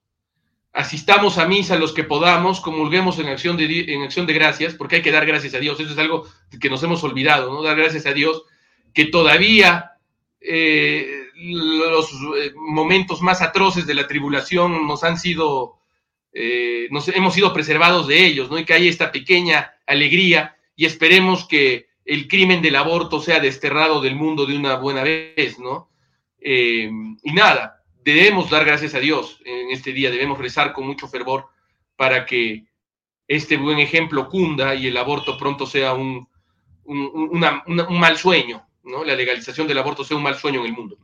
Asistamos 0.72 1.36
a 1.36 1.46
misa 1.46 1.76
los 1.76 1.92
que 1.92 2.04
podamos, 2.04 2.60
comulguemos 2.60 3.18
en 3.18 3.28
acción 3.28 3.56
de, 3.56 3.84
en 3.92 4.02
acción 4.02 4.26
de 4.26 4.32
gracias, 4.32 4.74
porque 4.74 4.96
hay 4.96 5.02
que 5.02 5.12
dar 5.12 5.26
gracias 5.26 5.54
a 5.54 5.58
Dios. 5.58 5.78
Eso 5.78 5.92
es 5.92 5.98
algo 5.98 6.26
que 6.58 6.70
nos 6.70 6.82
hemos 6.82 7.04
olvidado, 7.04 7.52
¿no? 7.52 7.62
Dar 7.62 7.76
gracias 7.76 8.06
a 8.06 8.12
Dios 8.12 8.44
que 8.94 9.04
todavía 9.04 9.92
eh, 10.40 11.28
los 11.34 12.10
eh, 12.12 12.52
momentos 12.56 13.20
más 13.20 13.42
atroces 13.42 13.86
de 13.86 13.94
la 13.94 14.06
tribulación 14.06 14.86
nos 14.86 15.04
han 15.04 15.18
sido, 15.18 15.76
eh, 16.32 16.88
nos 16.90 17.08
hemos 17.08 17.34
sido 17.34 17.52
preservados 17.52 18.06
de 18.08 18.24
ellos, 18.24 18.50
¿no? 18.50 18.58
Y 18.58 18.64
que 18.64 18.74
hay 18.74 18.88
esta 18.88 19.12
pequeña 19.12 19.74
alegría 19.86 20.56
y 20.76 20.86
esperemos 20.86 21.46
que 21.46 21.88
el 22.06 22.26
crimen 22.26 22.62
del 22.62 22.76
aborto 22.76 23.20
sea 23.20 23.38
desterrado 23.38 24.00
del 24.00 24.16
mundo 24.16 24.46
de 24.46 24.56
una 24.56 24.76
buena 24.76 25.02
vez, 25.02 25.58
¿no? 25.58 25.89
Eh, 26.40 26.90
y 27.22 27.32
nada, 27.32 27.82
debemos 28.04 28.50
dar 28.50 28.64
gracias 28.64 28.94
a 28.94 29.00
Dios 29.00 29.40
en 29.44 29.70
este 29.70 29.92
día, 29.92 30.10
debemos 30.10 30.38
rezar 30.38 30.72
con 30.72 30.86
mucho 30.86 31.08
fervor 31.08 31.46
para 31.96 32.24
que 32.24 32.64
este 33.28 33.56
buen 33.56 33.78
ejemplo 33.78 34.28
cunda 34.28 34.74
y 34.74 34.88
el 34.88 34.96
aborto 34.96 35.36
pronto 35.36 35.66
sea 35.66 35.92
un, 35.94 36.28
un 36.84 38.00
mal 38.00 38.16
sueño, 38.16 38.66
¿no? 38.82 39.04
La 39.04 39.14
legalización 39.14 39.68
del 39.68 39.78
aborto 39.78 40.02
sea 40.02 40.16
un 40.16 40.22
mal 40.22 40.34
sueño 40.34 40.60
en 40.60 40.66
el 40.66 40.72
mundo. 40.72 40.96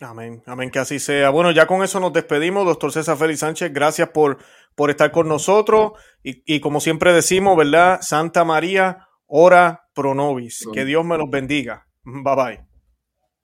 Amén, 0.00 0.42
amén, 0.46 0.70
que 0.70 0.80
así 0.80 0.98
sea. 0.98 1.30
Bueno, 1.30 1.52
ya 1.52 1.66
con 1.66 1.82
eso 1.82 2.00
nos 2.00 2.12
despedimos, 2.12 2.64
doctor 2.64 2.90
César 2.90 3.16
Félix 3.16 3.40
Sánchez. 3.40 3.72
Gracias 3.72 4.08
por, 4.08 4.38
por 4.74 4.90
estar 4.90 5.12
con 5.12 5.28
nosotros. 5.28 5.92
Y, 6.22 6.42
y 6.46 6.60
como 6.60 6.80
siempre 6.80 7.12
decimos, 7.12 7.56
¿verdad? 7.56 8.00
Santa 8.00 8.44
María, 8.44 9.06
ora 9.26 9.88
pro 9.94 10.14
nobis. 10.14 10.66
Que 10.72 10.84
Dios 10.84 11.04
me 11.04 11.16
los 11.16 11.30
bendiga. 11.30 11.86
Bye 12.02 12.36
bye. 12.36 12.73